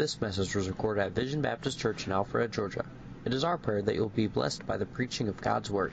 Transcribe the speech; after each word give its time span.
This 0.00 0.18
message 0.18 0.54
was 0.54 0.66
recorded 0.66 1.02
at 1.02 1.12
Vision 1.12 1.42
Baptist 1.42 1.78
Church 1.78 2.06
in 2.06 2.12
Alpharetta, 2.14 2.50
Georgia. 2.50 2.86
It 3.26 3.34
is 3.34 3.44
our 3.44 3.58
prayer 3.58 3.82
that 3.82 3.94
you'll 3.94 4.08
be 4.08 4.28
blessed 4.28 4.66
by 4.66 4.78
the 4.78 4.86
preaching 4.86 5.28
of 5.28 5.38
God's 5.42 5.70
Word. 5.70 5.92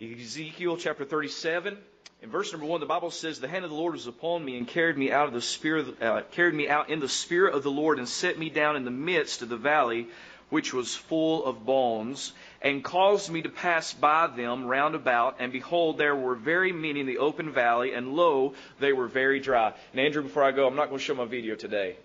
Ezekiel 0.00 0.78
chapter 0.78 1.04
37. 1.04 1.76
In 2.22 2.30
verse 2.30 2.50
number 2.50 2.66
one, 2.66 2.80
the 2.80 2.86
Bible 2.86 3.10
says, 3.10 3.38
"The 3.38 3.46
hand 3.46 3.66
of 3.66 3.70
the 3.70 3.76
Lord 3.76 3.92
was 3.92 4.06
upon 4.06 4.42
me 4.42 4.56
and 4.56 4.66
carried 4.66 4.96
me 4.96 5.12
out 5.12 5.28
of 5.28 5.34
the 5.34 5.42
spirit, 5.42 6.02
uh, 6.02 6.22
carried 6.30 6.54
me 6.54 6.70
out 6.70 6.88
in 6.88 6.98
the 6.98 7.10
spirit 7.10 7.52
of 7.52 7.62
the 7.62 7.70
Lord 7.70 7.98
and 7.98 8.08
set 8.08 8.38
me 8.38 8.48
down 8.48 8.74
in 8.74 8.86
the 8.86 8.90
midst 8.90 9.42
of 9.42 9.50
the 9.50 9.58
valley, 9.58 10.08
which 10.48 10.72
was 10.72 10.94
full 10.94 11.44
of 11.44 11.66
bones, 11.66 12.32
and 12.62 12.82
caused 12.82 13.30
me 13.30 13.42
to 13.42 13.50
pass 13.50 13.92
by 13.92 14.28
them 14.28 14.64
round 14.64 14.94
about. 14.94 15.36
And 15.40 15.52
behold, 15.52 15.98
there 15.98 16.16
were 16.16 16.36
very 16.36 16.72
many 16.72 17.00
in 17.00 17.06
the 17.06 17.18
open 17.18 17.52
valley, 17.52 17.92
and 17.92 18.16
lo, 18.16 18.54
they 18.80 18.94
were 18.94 19.08
very 19.08 19.40
dry." 19.40 19.74
And 19.92 20.00
Andrew, 20.00 20.22
before 20.22 20.42
I 20.42 20.52
go, 20.52 20.66
I'm 20.66 20.74
not 20.74 20.88
going 20.88 21.00
to 21.00 21.04
show 21.04 21.14
my 21.14 21.26
video 21.26 21.54
today. 21.54 21.96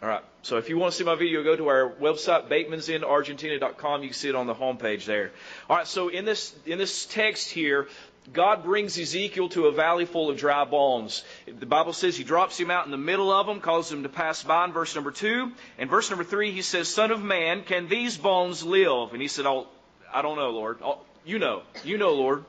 All 0.00 0.08
right. 0.08 0.22
So 0.42 0.58
if 0.58 0.68
you 0.68 0.78
want 0.78 0.92
to 0.92 0.98
see 0.98 1.04
my 1.04 1.16
video, 1.16 1.42
go 1.42 1.56
to 1.56 1.68
our 1.68 1.90
website, 2.00 2.48
batemansinargentina.com. 2.48 4.02
You 4.02 4.08
can 4.08 4.14
see 4.14 4.28
it 4.28 4.36
on 4.36 4.46
the 4.46 4.54
homepage 4.54 5.04
there. 5.06 5.32
All 5.68 5.76
right. 5.76 5.88
So 5.88 6.08
in 6.08 6.24
this 6.24 6.54
in 6.66 6.78
this 6.78 7.04
text 7.06 7.50
here, 7.50 7.88
God 8.32 8.62
brings 8.62 8.96
Ezekiel 8.96 9.48
to 9.50 9.66
a 9.66 9.72
valley 9.72 10.04
full 10.04 10.30
of 10.30 10.36
dry 10.36 10.64
bones. 10.64 11.24
The 11.46 11.66
Bible 11.66 11.92
says 11.92 12.16
He 12.16 12.22
drops 12.22 12.58
him 12.60 12.70
out 12.70 12.84
in 12.84 12.92
the 12.92 12.96
middle 12.96 13.32
of 13.32 13.46
them, 13.46 13.60
causes 13.60 13.90
him 13.90 14.04
to 14.04 14.08
pass 14.08 14.42
by 14.44 14.66
in 14.66 14.72
verse 14.72 14.94
number 14.94 15.10
two. 15.10 15.50
And 15.78 15.90
verse 15.90 16.10
number 16.10 16.24
three, 16.24 16.52
He 16.52 16.62
says, 16.62 16.86
"Son 16.86 17.10
of 17.10 17.20
man, 17.20 17.64
can 17.64 17.88
these 17.88 18.16
bones 18.16 18.62
live?" 18.62 19.12
And 19.12 19.20
He 19.20 19.26
said, 19.28 19.46
"Oh, 19.46 19.66
I 20.14 20.22
don't 20.22 20.36
know, 20.36 20.50
Lord. 20.50 20.78
Oh, 20.80 21.00
you 21.24 21.40
know. 21.40 21.62
You 21.84 21.98
know, 21.98 22.14
Lord." 22.14 22.44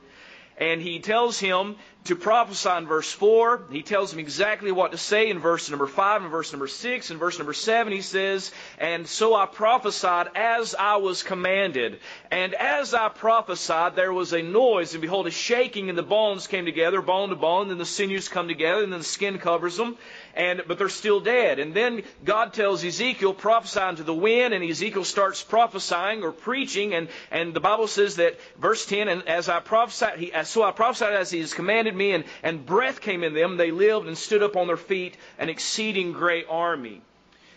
And 0.56 0.80
He 0.80 1.00
tells 1.00 1.40
him 1.40 1.76
to 2.04 2.16
prophesy 2.16 2.70
in 2.70 2.86
verse 2.86 3.12
4. 3.12 3.62
He 3.70 3.82
tells 3.82 4.12
him 4.12 4.18
exactly 4.18 4.72
what 4.72 4.92
to 4.92 4.98
say 4.98 5.28
in 5.28 5.38
verse 5.38 5.68
number 5.68 5.86
5 5.86 6.22
and 6.22 6.30
verse 6.30 6.52
number 6.52 6.66
6. 6.66 7.10
and 7.10 7.20
verse 7.20 7.38
number 7.38 7.52
7, 7.52 7.92
he 7.92 8.00
says, 8.00 8.50
And 8.78 9.06
so 9.06 9.34
I 9.34 9.46
prophesied 9.46 10.28
as 10.34 10.74
I 10.74 10.96
was 10.96 11.22
commanded. 11.22 12.00
And 12.30 12.54
as 12.54 12.94
I 12.94 13.08
prophesied, 13.10 13.96
there 13.96 14.12
was 14.12 14.32
a 14.32 14.42
noise, 14.42 14.94
and 14.94 15.02
behold, 15.02 15.26
a 15.26 15.30
shaking, 15.30 15.90
and 15.90 15.98
the 15.98 16.02
bones 16.02 16.46
came 16.46 16.64
together, 16.64 17.02
bone 17.02 17.28
to 17.28 17.36
bone, 17.36 17.62
and 17.62 17.72
then 17.72 17.78
the 17.78 17.84
sinews 17.84 18.28
come 18.28 18.48
together, 18.48 18.82
and 18.82 18.92
then 18.92 19.00
the 19.00 19.04
skin 19.04 19.38
covers 19.38 19.76
them, 19.76 19.96
and 20.34 20.62
but 20.66 20.78
they're 20.78 20.88
still 20.88 21.20
dead. 21.20 21.58
And 21.58 21.74
then 21.74 22.02
God 22.24 22.54
tells 22.54 22.84
Ezekiel, 22.84 23.34
prophesy 23.34 23.80
into 23.80 24.04
the 24.04 24.14
wind, 24.14 24.54
and 24.54 24.64
Ezekiel 24.64 25.04
starts 25.04 25.42
prophesying 25.42 26.22
or 26.22 26.32
preaching, 26.32 26.94
and, 26.94 27.08
and 27.30 27.52
the 27.52 27.60
Bible 27.60 27.88
says 27.88 28.16
that, 28.16 28.38
verse 28.58 28.86
10, 28.86 29.08
and 29.08 29.28
as 29.28 29.48
I 29.48 29.60
prophesied, 29.60 30.18
he, 30.18 30.32
so 30.44 30.62
I 30.62 30.72
prophesied 30.72 31.14
as 31.14 31.30
he 31.30 31.40
is 31.40 31.52
commanded, 31.52 31.89
me, 31.94 32.12
and, 32.12 32.24
and 32.42 32.64
breath 32.64 33.00
came 33.00 33.24
in 33.24 33.34
them. 33.34 33.56
They 33.56 33.70
lived 33.70 34.06
and 34.06 34.16
stood 34.16 34.42
up 34.42 34.56
on 34.56 34.66
their 34.66 34.76
feet, 34.76 35.16
an 35.38 35.48
exceeding 35.48 36.12
great 36.12 36.46
army. 36.48 37.02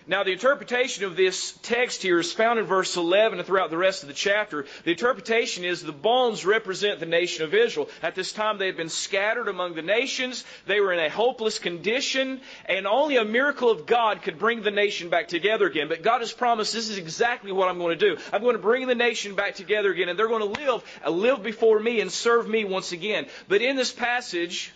Now, 0.05 0.23
the 0.23 0.33
interpretation 0.33 1.05
of 1.05 1.15
this 1.15 1.57
text 1.61 2.01
here 2.01 2.19
is 2.19 2.33
found 2.33 2.59
in 2.59 2.65
verse 2.65 2.97
11 2.97 3.39
and 3.39 3.47
throughout 3.47 3.69
the 3.69 3.77
rest 3.77 4.03
of 4.03 4.09
the 4.09 4.13
chapter. 4.13 4.65
The 4.83 4.91
interpretation 4.91 5.63
is 5.63 5.81
the 5.81 5.93
bones 5.93 6.45
represent 6.45 6.99
the 6.99 7.05
nation 7.05 7.45
of 7.45 7.53
Israel. 7.53 7.89
At 8.01 8.13
this 8.13 8.33
time, 8.33 8.57
they 8.57 8.65
had 8.65 8.75
been 8.75 8.89
scattered 8.89 9.47
among 9.47 9.75
the 9.75 9.81
nations. 9.81 10.43
They 10.65 10.81
were 10.81 10.91
in 10.91 10.99
a 10.99 11.09
hopeless 11.09 11.57
condition, 11.57 12.41
and 12.65 12.85
only 12.85 13.15
a 13.15 13.23
miracle 13.23 13.69
of 13.69 13.85
God 13.85 14.23
could 14.23 14.39
bring 14.39 14.61
the 14.61 14.71
nation 14.71 15.09
back 15.09 15.29
together 15.29 15.67
again. 15.67 15.87
But 15.87 16.03
God 16.03 16.19
has 16.19 16.33
promised 16.33 16.73
this 16.73 16.89
is 16.89 16.97
exactly 16.97 17.53
what 17.53 17.69
I'm 17.69 17.77
going 17.77 17.97
to 17.97 18.15
do. 18.15 18.21
I'm 18.33 18.41
going 18.41 18.57
to 18.57 18.61
bring 18.61 18.87
the 18.87 18.95
nation 18.95 19.35
back 19.35 19.55
together 19.55 19.89
again, 19.89 20.09
and 20.09 20.19
they're 20.19 20.27
going 20.27 20.53
to 20.53 20.61
live, 20.61 20.99
uh, 21.05 21.11
live 21.11 21.43
before 21.43 21.79
me 21.79 22.01
and 22.01 22.11
serve 22.11 22.49
me 22.49 22.65
once 22.65 22.91
again. 22.91 23.27
But 23.47 23.61
in 23.61 23.77
this 23.77 23.93
passage, 23.93 24.73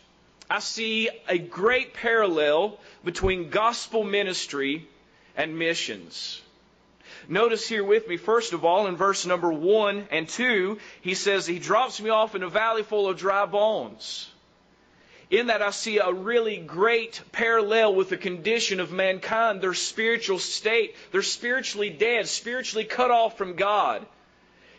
I 0.50 0.60
see 0.60 1.10
a 1.28 1.38
great 1.38 1.94
parallel 1.94 2.80
between 3.04 3.50
gospel 3.50 4.06
ministry 4.06 4.88
and 5.38 5.58
missions. 5.58 6.42
Notice 7.30 7.68
here 7.68 7.84
with 7.84 8.08
me, 8.08 8.18
first 8.18 8.54
of 8.54 8.66
all, 8.66 8.88
in 8.88 8.96
verse 8.96 9.26
number 9.26 9.52
1 9.52 10.08
and 10.12 10.28
2, 10.28 10.80
he 11.02 11.14
says, 11.14 11.46
He 11.46 11.60
drops 11.60 12.02
me 12.02 12.10
off 12.10 12.36
in 12.36 12.44
a 12.44 12.50
valley 12.50 12.84
full 12.84 13.08
of 13.08 13.18
dry 13.18 13.46
bones. 13.46 14.30
In 15.30 15.48
that, 15.48 15.62
I 15.62 15.72
see 15.72 15.98
a 15.98 16.12
really 16.12 16.58
great 16.58 17.22
parallel 17.34 17.96
with 17.96 18.10
the 18.10 18.18
condition 18.18 18.80
of 18.80 18.94
mankind, 18.94 19.62
their 19.62 19.74
spiritual 19.74 20.40
state. 20.40 20.96
They're 21.12 21.22
spiritually 21.22 21.90
dead, 21.90 22.30
spiritually 22.30 22.86
cut 22.86 23.12
off 23.12 23.38
from 23.38 23.56
God. 23.56 24.06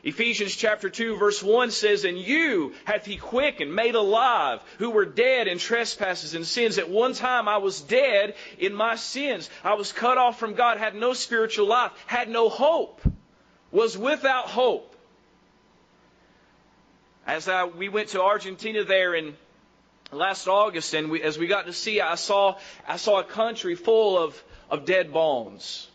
Ephesians 0.05 0.55
chapter 0.55 0.89
2 0.89 1.17
verse 1.17 1.43
1 1.43 1.71
says, 1.71 2.05
And 2.05 2.19
you 2.19 2.75
hath 2.85 3.05
he 3.05 3.17
quickened, 3.17 3.75
made 3.75 3.95
alive, 3.95 4.61
who 4.79 4.91
were 4.91 5.05
dead 5.05 5.49
in 5.49 5.59
trespasses 5.59 6.35
and 6.35 6.47
sins. 6.47 6.79
At 6.79 6.89
one 6.89 7.15
time 7.15 7.49
I 7.49 7.59
was 7.59 7.81
dead 7.81 8.35
in 8.59 8.75
my 8.75 8.97
sins. 8.97 9.51
I 9.65 9.75
was 9.75 9.93
cut 9.93 10.19
off 10.19 10.39
from 10.39 10.55
God, 10.55 10.79
had 10.79 10.95
no 10.95 11.15
spiritual 11.15 11.67
life, 11.67 11.93
had 12.07 12.29
no 12.29 12.49
hope, 12.49 13.01
was 13.73 13.99
without 13.99 14.47
hope. 14.47 14.95
As 17.27 17.49
I, 17.49 17.65
we 17.65 17.89
went 17.89 18.11
to 18.11 18.23
Argentina 18.23 18.85
there 18.85 19.15
in 19.15 19.37
last 20.13 20.49
August, 20.49 20.95
and 20.95 21.11
we, 21.11 21.23
as 21.23 21.39
we 21.39 21.47
got 21.47 21.67
to 21.67 21.73
see, 21.73 22.01
I 22.01 22.15
saw, 22.15 22.57
I 22.87 22.97
saw 22.97 23.21
a 23.21 23.25
country 23.25 23.75
full 23.75 24.17
of, 24.17 24.43
of 24.71 24.87
dead 24.87 25.13
bones 25.13 25.89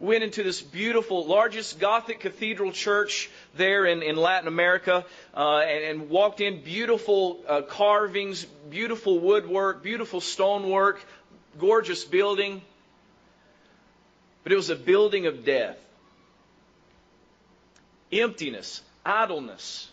went 0.00 0.22
into 0.22 0.42
this 0.42 0.60
beautiful, 0.60 1.26
largest 1.26 1.80
Gothic 1.80 2.20
cathedral 2.20 2.72
church 2.72 3.30
there 3.56 3.84
in, 3.84 4.02
in 4.02 4.16
Latin 4.16 4.46
America 4.48 5.04
uh, 5.34 5.58
and, 5.58 5.84
and, 5.84 6.10
walked 6.10 6.40
in 6.40 6.62
beautiful 6.62 7.40
uh, 7.48 7.62
carvings, 7.62 8.44
beautiful 8.44 9.18
woodwork, 9.18 9.82
beautiful 9.82 10.20
stonework, 10.20 11.04
gorgeous 11.58 12.04
building. 12.04 12.62
But 14.44 14.52
it 14.52 14.56
was 14.56 14.70
a 14.70 14.76
building 14.76 15.26
of 15.26 15.44
death. 15.44 15.76
Emptiness, 18.12 18.80
idleness. 19.04 19.90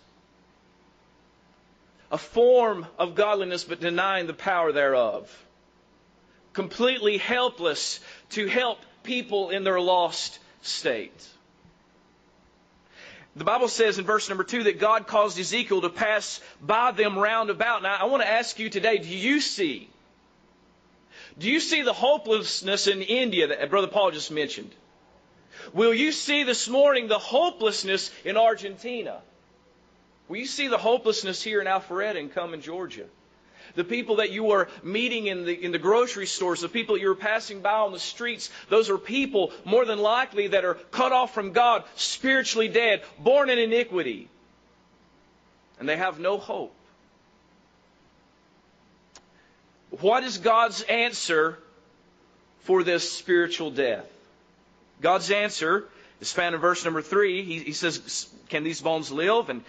A 2.11 2.17
form 2.17 2.85
of 2.99 3.15
godliness, 3.15 3.63
but 3.63 3.81
denying 3.81 4.27
the 4.27 4.33
power 4.33 4.71
thereof. 4.71 5.45
Completely 6.53 7.17
helpless 7.17 7.99
to 8.29 8.47
help 8.47 8.79
people 9.05 9.49
in 9.49 9.63
their 9.63 9.79
lost 9.79 10.39
state. 10.61 11.27
The 13.35 13.43
Bible 13.43 13.67
says 13.67 13.99
in 13.99 14.05
verse 14.05 14.29
number 14.29 14.45
two 14.45 14.63
that 14.63 14.79
God 14.79 15.07
caused 15.07 15.37
Ezekiel 15.37 15.81
to 15.81 15.89
pass 15.89 16.39
by 16.61 16.91
them 16.91 17.17
round 17.17 17.49
about. 17.49 17.83
Now, 17.83 17.95
I 17.99 18.05
want 18.05 18.23
to 18.23 18.29
ask 18.29 18.59
you 18.59 18.69
today, 18.69 18.97
do 18.97 19.09
you 19.09 19.41
see? 19.41 19.89
Do 21.37 21.51
you 21.51 21.59
see 21.59 21.81
the 21.81 21.93
hopelessness 21.93 22.87
in 22.87 23.01
India 23.01 23.47
that 23.47 23.61
uh, 23.61 23.65
Brother 23.67 23.87
Paul 23.87 24.11
just 24.11 24.31
mentioned? 24.31 24.71
Will 25.73 25.93
you 25.93 26.13
see 26.13 26.43
this 26.43 26.69
morning 26.69 27.07
the 27.07 27.19
hopelessness 27.19 28.09
in 28.23 28.37
Argentina? 28.37 29.21
Will 30.29 30.37
you 30.37 30.45
see 30.45 30.67
the 30.69 30.77
hopelessness 30.77 31.43
here 31.43 31.59
in 31.59 31.67
Alpharetta 31.67 32.19
and 32.19 32.33
Cumming, 32.33 32.61
Georgia? 32.61 33.05
The 33.75 33.83
people 33.83 34.17
that 34.17 34.31
you 34.31 34.51
are 34.51 34.69
meeting 34.83 35.27
in 35.27 35.45
the, 35.45 35.53
in 35.53 35.71
the 35.71 35.79
grocery 35.79 36.27
stores, 36.27 36.61
the 36.61 36.69
people 36.69 36.97
you're 36.97 37.15
passing 37.15 37.61
by 37.61 37.73
on 37.79 37.91
the 37.91 37.99
streets, 37.99 38.49
those 38.69 38.89
are 38.89 38.97
people 38.97 39.51
more 39.63 39.85
than 39.85 39.99
likely 39.99 40.49
that 40.49 40.65
are 40.65 40.75
cut 40.91 41.11
off 41.11 41.33
from 41.33 41.51
God, 41.51 41.83
spiritually 41.95 42.67
dead, 42.67 43.03
born 43.19 43.49
in 43.49 43.59
iniquity. 43.59 44.29
And 45.79 45.89
they 45.89 45.97
have 45.97 46.19
no 46.19 46.37
hope. 46.37 46.73
What 50.01 50.23
is 50.23 50.37
God's 50.37 50.81
answer 50.83 51.57
for 52.61 52.83
this 52.83 53.09
spiritual 53.09 53.71
death? 53.71 54.05
God's 55.01 55.31
answer 55.31 55.85
is 56.21 56.31
found 56.31 56.55
in 56.55 56.61
verse 56.61 56.83
number 56.83 57.01
three. 57.01 57.43
He, 57.43 57.59
he 57.59 57.71
says, 57.73 58.29
Can 58.49 58.63
these 58.63 58.81
bones 58.81 59.11
live? 59.11 59.49
And 59.49 59.63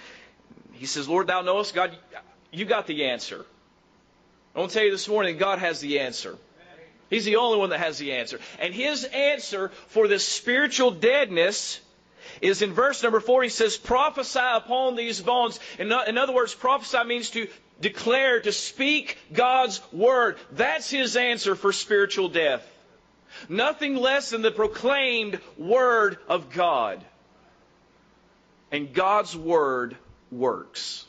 he 0.72 0.86
says, 0.86 1.08
Lord, 1.08 1.26
thou 1.26 1.42
knowest, 1.42 1.74
God, 1.74 1.96
you 2.50 2.64
got 2.64 2.86
the 2.86 3.06
answer. 3.06 3.44
I 4.56 4.60
want 4.60 4.72
to 4.72 4.78
tell 4.78 4.86
you 4.86 4.90
this 4.90 5.06
morning, 5.06 5.36
God 5.36 5.58
has 5.58 5.80
the 5.80 6.00
answer. 6.00 6.38
He's 7.10 7.26
the 7.26 7.36
only 7.36 7.58
one 7.58 7.70
that 7.70 7.80
has 7.80 7.98
the 7.98 8.14
answer. 8.14 8.40
And 8.58 8.74
his 8.74 9.04
answer 9.04 9.68
for 9.88 10.08
this 10.08 10.26
spiritual 10.26 10.92
deadness 10.92 11.78
is 12.40 12.62
in 12.62 12.72
verse 12.72 13.02
number 13.02 13.20
four. 13.20 13.42
He 13.42 13.50
says, 13.50 13.76
prophesy 13.76 14.40
upon 14.40 14.96
these 14.96 15.20
bones. 15.20 15.60
In, 15.78 15.92
in 15.92 16.16
other 16.16 16.32
words, 16.32 16.54
prophesy 16.54 17.04
means 17.04 17.30
to 17.30 17.48
declare, 17.82 18.40
to 18.40 18.50
speak 18.50 19.18
God's 19.30 19.82
word. 19.92 20.38
That's 20.52 20.90
his 20.90 21.16
answer 21.16 21.54
for 21.54 21.72
spiritual 21.72 22.30
death. 22.30 22.66
Nothing 23.50 23.96
less 23.96 24.30
than 24.30 24.40
the 24.40 24.50
proclaimed 24.50 25.38
word 25.58 26.16
of 26.28 26.50
God. 26.50 27.04
And 28.72 28.94
God's 28.94 29.36
word 29.36 29.96
works. 30.32 31.04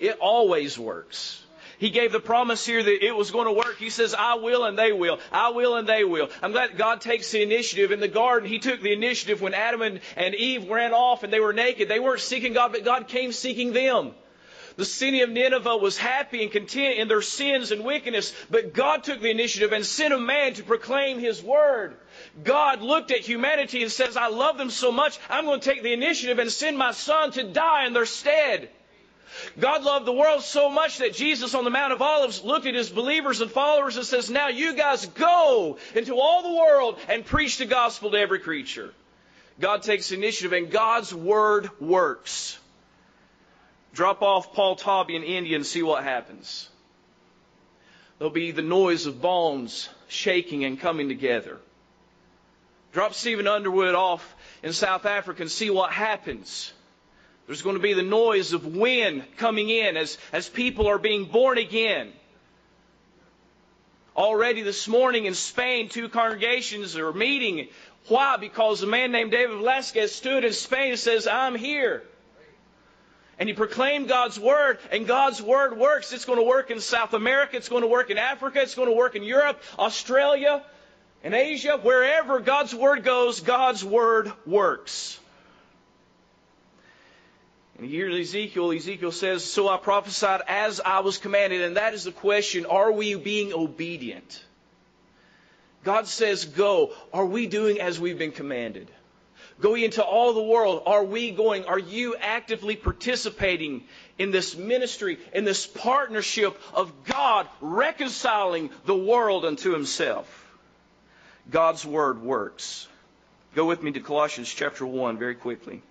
It 0.00 0.18
always 0.18 0.76
works. 0.76 1.44
He 1.78 1.90
gave 1.90 2.12
the 2.12 2.20
promise 2.20 2.66
here 2.66 2.82
that 2.82 3.04
it 3.04 3.14
was 3.14 3.30
going 3.30 3.46
to 3.46 3.52
work. 3.52 3.76
He 3.78 3.90
says, 3.90 4.14
I 4.14 4.34
will 4.34 4.64
and 4.64 4.78
they 4.78 4.92
will. 4.92 5.20
I 5.30 5.50
will 5.50 5.76
and 5.76 5.88
they 5.88 6.04
will. 6.04 6.28
I'm 6.42 6.52
glad 6.52 6.76
God 6.76 7.00
takes 7.00 7.30
the 7.30 7.42
initiative. 7.42 7.92
In 7.92 8.00
the 8.00 8.08
garden, 8.08 8.48
He 8.48 8.58
took 8.58 8.80
the 8.80 8.92
initiative 8.92 9.40
when 9.40 9.54
Adam 9.54 9.82
and, 9.82 10.00
and 10.16 10.34
Eve 10.34 10.68
ran 10.68 10.92
off 10.92 11.22
and 11.22 11.32
they 11.32 11.40
were 11.40 11.52
naked. 11.52 11.88
They 11.88 12.00
weren't 12.00 12.20
seeking 12.20 12.52
God, 12.52 12.72
but 12.72 12.84
God 12.84 13.06
came 13.08 13.32
seeking 13.32 13.72
them. 13.72 14.14
The 14.78 14.84
city 14.84 15.22
of 15.22 15.30
Nineveh 15.30 15.76
was 15.76 15.98
happy 15.98 16.40
and 16.44 16.52
content 16.52 16.98
in 16.98 17.08
their 17.08 17.20
sins 17.20 17.72
and 17.72 17.84
wickedness, 17.84 18.32
but 18.48 18.72
God 18.72 19.02
took 19.02 19.20
the 19.20 19.30
initiative 19.30 19.72
and 19.72 19.84
sent 19.84 20.14
a 20.14 20.18
man 20.18 20.54
to 20.54 20.62
proclaim 20.62 21.18
His 21.18 21.42
word. 21.42 21.96
God 22.44 22.80
looked 22.80 23.10
at 23.10 23.18
humanity 23.18 23.82
and 23.82 23.90
says, 23.90 24.16
I 24.16 24.28
love 24.28 24.56
them 24.56 24.70
so 24.70 24.92
much, 24.92 25.18
I'm 25.28 25.46
going 25.46 25.58
to 25.58 25.68
take 25.68 25.82
the 25.82 25.92
initiative 25.92 26.38
and 26.38 26.50
send 26.50 26.78
my 26.78 26.92
son 26.92 27.32
to 27.32 27.42
die 27.42 27.86
in 27.86 27.92
their 27.92 28.06
stead. 28.06 28.70
God 29.58 29.82
loved 29.82 30.06
the 30.06 30.12
world 30.12 30.42
so 30.42 30.70
much 30.70 30.98
that 30.98 31.14
Jesus 31.14 31.54
on 31.54 31.64
the 31.64 31.70
Mount 31.70 31.92
of 31.92 32.02
Olives 32.02 32.42
looked 32.42 32.66
at 32.66 32.74
his 32.74 32.90
believers 32.90 33.40
and 33.40 33.50
followers 33.50 33.96
and 33.96 34.06
says, 34.06 34.30
Now 34.30 34.48
you 34.48 34.74
guys 34.74 35.06
go 35.06 35.78
into 35.94 36.14
all 36.18 36.42
the 36.42 36.58
world 36.58 36.98
and 37.08 37.24
preach 37.24 37.58
the 37.58 37.66
gospel 37.66 38.10
to 38.10 38.18
every 38.18 38.38
creature. 38.38 38.92
God 39.60 39.82
takes 39.82 40.12
initiative 40.12 40.52
and 40.52 40.70
God's 40.70 41.12
word 41.12 41.68
works. 41.80 42.58
Drop 43.92 44.22
off 44.22 44.52
Paul 44.52 44.76
Tobby 44.76 45.16
in 45.16 45.22
India 45.22 45.56
and 45.56 45.66
see 45.66 45.82
what 45.82 46.04
happens. 46.04 46.68
There'll 48.18 48.32
be 48.32 48.50
the 48.50 48.62
noise 48.62 49.06
of 49.06 49.20
bones 49.20 49.88
shaking 50.08 50.64
and 50.64 50.78
coming 50.78 51.08
together. 51.08 51.58
Drop 52.92 53.14
Stephen 53.14 53.46
Underwood 53.46 53.94
off 53.94 54.34
in 54.62 54.72
South 54.72 55.06
Africa 55.06 55.42
and 55.42 55.50
see 55.50 55.70
what 55.70 55.92
happens. 55.92 56.72
There's 57.48 57.62
going 57.62 57.76
to 57.76 57.82
be 57.82 57.94
the 57.94 58.02
noise 58.02 58.52
of 58.52 58.66
wind 58.66 59.24
coming 59.38 59.70
in 59.70 59.96
as, 59.96 60.18
as 60.34 60.46
people 60.46 60.86
are 60.86 60.98
being 60.98 61.24
born 61.24 61.56
again. 61.56 62.12
Already 64.14 64.60
this 64.60 64.86
morning 64.86 65.24
in 65.24 65.32
Spain, 65.32 65.88
two 65.88 66.10
congregations 66.10 66.94
are 66.98 67.10
meeting. 67.10 67.68
Why? 68.08 68.36
Because 68.36 68.82
a 68.82 68.86
man 68.86 69.12
named 69.12 69.30
David 69.30 69.56
Velasquez 69.56 70.14
stood 70.14 70.44
in 70.44 70.52
Spain 70.52 70.90
and 70.90 70.98
says, 70.98 71.26
I'm 71.26 71.54
here. 71.54 72.02
And 73.38 73.48
he 73.48 73.54
proclaimed 73.54 74.08
God's 74.08 74.38
word, 74.38 74.78
and 74.92 75.06
God's 75.06 75.40
word 75.40 75.78
works. 75.78 76.12
It's 76.12 76.26
going 76.26 76.38
to 76.38 76.44
work 76.44 76.70
in 76.70 76.80
South 76.80 77.14
America, 77.14 77.56
it's 77.56 77.70
going 77.70 77.82
to 77.82 77.88
work 77.88 78.10
in 78.10 78.18
Africa, 78.18 78.60
it's 78.60 78.74
going 78.74 78.90
to 78.90 78.94
work 78.94 79.16
in 79.16 79.22
Europe, 79.22 79.62
Australia, 79.78 80.62
and 81.24 81.32
Asia. 81.32 81.78
Wherever 81.80 82.40
God's 82.40 82.74
word 82.74 83.04
goes, 83.04 83.40
God's 83.40 83.82
word 83.82 84.30
works. 84.44 85.18
And 87.78 87.86
here 87.86 88.10
Ezekiel, 88.10 88.72
Ezekiel 88.72 89.12
says, 89.12 89.44
So 89.44 89.68
I 89.68 89.76
prophesied 89.76 90.42
as 90.48 90.80
I 90.80 91.00
was 91.00 91.18
commanded. 91.18 91.62
And 91.62 91.76
that 91.76 91.94
is 91.94 92.04
the 92.04 92.12
question 92.12 92.66
are 92.66 92.90
we 92.90 93.14
being 93.14 93.52
obedient? 93.52 94.44
God 95.84 96.08
says, 96.08 96.44
Go. 96.44 96.92
Are 97.12 97.24
we 97.24 97.46
doing 97.46 97.80
as 97.80 98.00
we've 98.00 98.18
been 98.18 98.32
commanded? 98.32 98.90
Go 99.60 99.74
into 99.74 100.04
all 100.04 100.34
the 100.34 100.42
world. 100.42 100.82
Are 100.86 101.04
we 101.04 101.30
going? 101.30 101.64
Are 101.64 101.78
you 101.78 102.16
actively 102.16 102.76
participating 102.76 103.84
in 104.16 104.30
this 104.30 104.56
ministry, 104.56 105.18
in 105.32 105.44
this 105.44 105.66
partnership 105.66 106.60
of 106.74 106.92
God 107.04 107.48
reconciling 107.60 108.70
the 108.86 108.96
world 108.96 109.44
unto 109.44 109.72
Himself? 109.72 110.26
God's 111.50 111.84
Word 111.84 112.22
works. 112.22 112.86
Go 113.54 113.66
with 113.66 113.82
me 113.82 113.92
to 113.92 114.00
Colossians 114.00 114.52
chapter 114.52 114.86
1 114.86 115.18
very 115.18 115.34
quickly. 115.34 115.82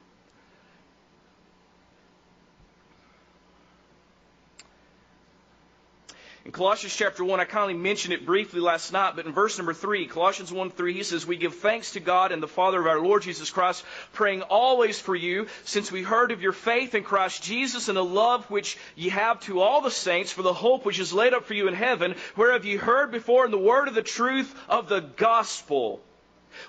In 6.47 6.53
Colossians 6.53 6.95
chapter 6.95 7.25
1, 7.25 7.41
I 7.41 7.43
kindly 7.43 7.73
mentioned 7.73 8.13
it 8.13 8.25
briefly 8.25 8.61
last 8.61 8.93
night, 8.93 9.17
but 9.17 9.25
in 9.25 9.33
verse 9.33 9.57
number 9.57 9.73
3, 9.73 10.07
Colossians 10.07 10.49
1 10.49 10.69
3, 10.69 10.93
he 10.93 11.03
says, 11.03 11.27
We 11.27 11.35
give 11.35 11.55
thanks 11.55 11.91
to 11.91 11.99
God 11.99 12.31
and 12.31 12.41
the 12.41 12.47
Father 12.47 12.79
of 12.79 12.87
our 12.87 13.01
Lord 13.01 13.23
Jesus 13.23 13.49
Christ, 13.49 13.83
praying 14.13 14.43
always 14.43 14.97
for 14.97 15.13
you, 15.13 15.47
since 15.65 15.91
we 15.91 16.03
heard 16.03 16.31
of 16.31 16.41
your 16.41 16.53
faith 16.53 16.95
in 16.95 17.03
Christ 17.03 17.43
Jesus 17.43 17.89
and 17.89 17.97
the 17.97 18.05
love 18.05 18.49
which 18.49 18.77
ye 18.95 19.09
have 19.09 19.41
to 19.41 19.59
all 19.59 19.81
the 19.81 19.91
saints 19.91 20.31
for 20.31 20.41
the 20.41 20.53
hope 20.53 20.85
which 20.85 20.99
is 20.99 21.11
laid 21.11 21.33
up 21.33 21.43
for 21.43 21.53
you 21.53 21.67
in 21.67 21.73
heaven, 21.73 22.15
whereof 22.37 22.63
ye 22.63 22.77
heard 22.77 23.11
before 23.11 23.43
in 23.43 23.51
the 23.51 23.57
word 23.57 23.89
of 23.89 23.93
the 23.93 24.01
truth 24.01 24.55
of 24.69 24.87
the 24.87 25.01
gospel, 25.01 26.01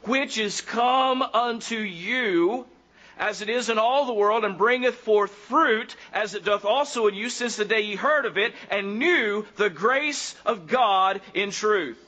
which 0.03 0.39
is 0.39 0.61
come 0.61 1.23
unto 1.23 1.77
you 1.77 2.67
as 3.19 3.43
it 3.43 3.49
is 3.49 3.69
in 3.69 3.79
all 3.79 4.07
the 4.07 4.13
world, 4.15 4.45
and 4.45 4.57
bringeth 4.57 4.95
forth 4.95 5.31
fruit, 5.31 5.95
as 6.13 6.35
it 6.35 6.45
doth 6.45 6.65
also 6.65 7.07
in 7.07 7.15
you, 7.15 7.29
since 7.29 7.57
the 7.57 7.65
day 7.65 7.83
ye 7.83 7.97
heard 7.97 8.27
of 8.27 8.39
it, 8.39 8.55
and 8.71 8.99
knew 8.99 9.45
the 9.57 9.71
grace 9.71 10.35
of 10.47 10.67
God 10.67 11.21
in 11.35 11.51
truth. 11.51 11.99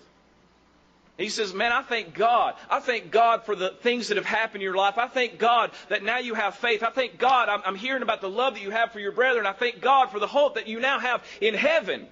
He 1.20 1.28
says, 1.28 1.52
Man, 1.52 1.70
I 1.70 1.82
thank 1.82 2.14
God. 2.14 2.54
I 2.70 2.80
thank 2.80 3.10
God 3.10 3.44
for 3.44 3.54
the 3.54 3.70
things 3.82 4.08
that 4.08 4.16
have 4.16 4.24
happened 4.24 4.62
in 4.62 4.64
your 4.64 4.74
life. 4.74 4.96
I 4.96 5.06
thank 5.06 5.38
God 5.38 5.70
that 5.90 6.02
now 6.02 6.18
you 6.18 6.32
have 6.32 6.54
faith. 6.54 6.82
I 6.82 6.90
thank 6.90 7.18
God. 7.18 7.50
I'm, 7.50 7.60
I'm 7.66 7.74
hearing 7.74 8.02
about 8.02 8.22
the 8.22 8.30
love 8.30 8.54
that 8.54 8.62
you 8.62 8.70
have 8.70 8.92
for 8.92 9.00
your 9.00 9.12
brethren. 9.12 9.44
I 9.44 9.52
thank 9.52 9.82
God 9.82 10.10
for 10.10 10.18
the 10.18 10.26
hope 10.26 10.54
that 10.54 10.66
you 10.66 10.80
now 10.80 10.98
have 10.98 11.22
in 11.42 11.52
heaven. 11.52 12.06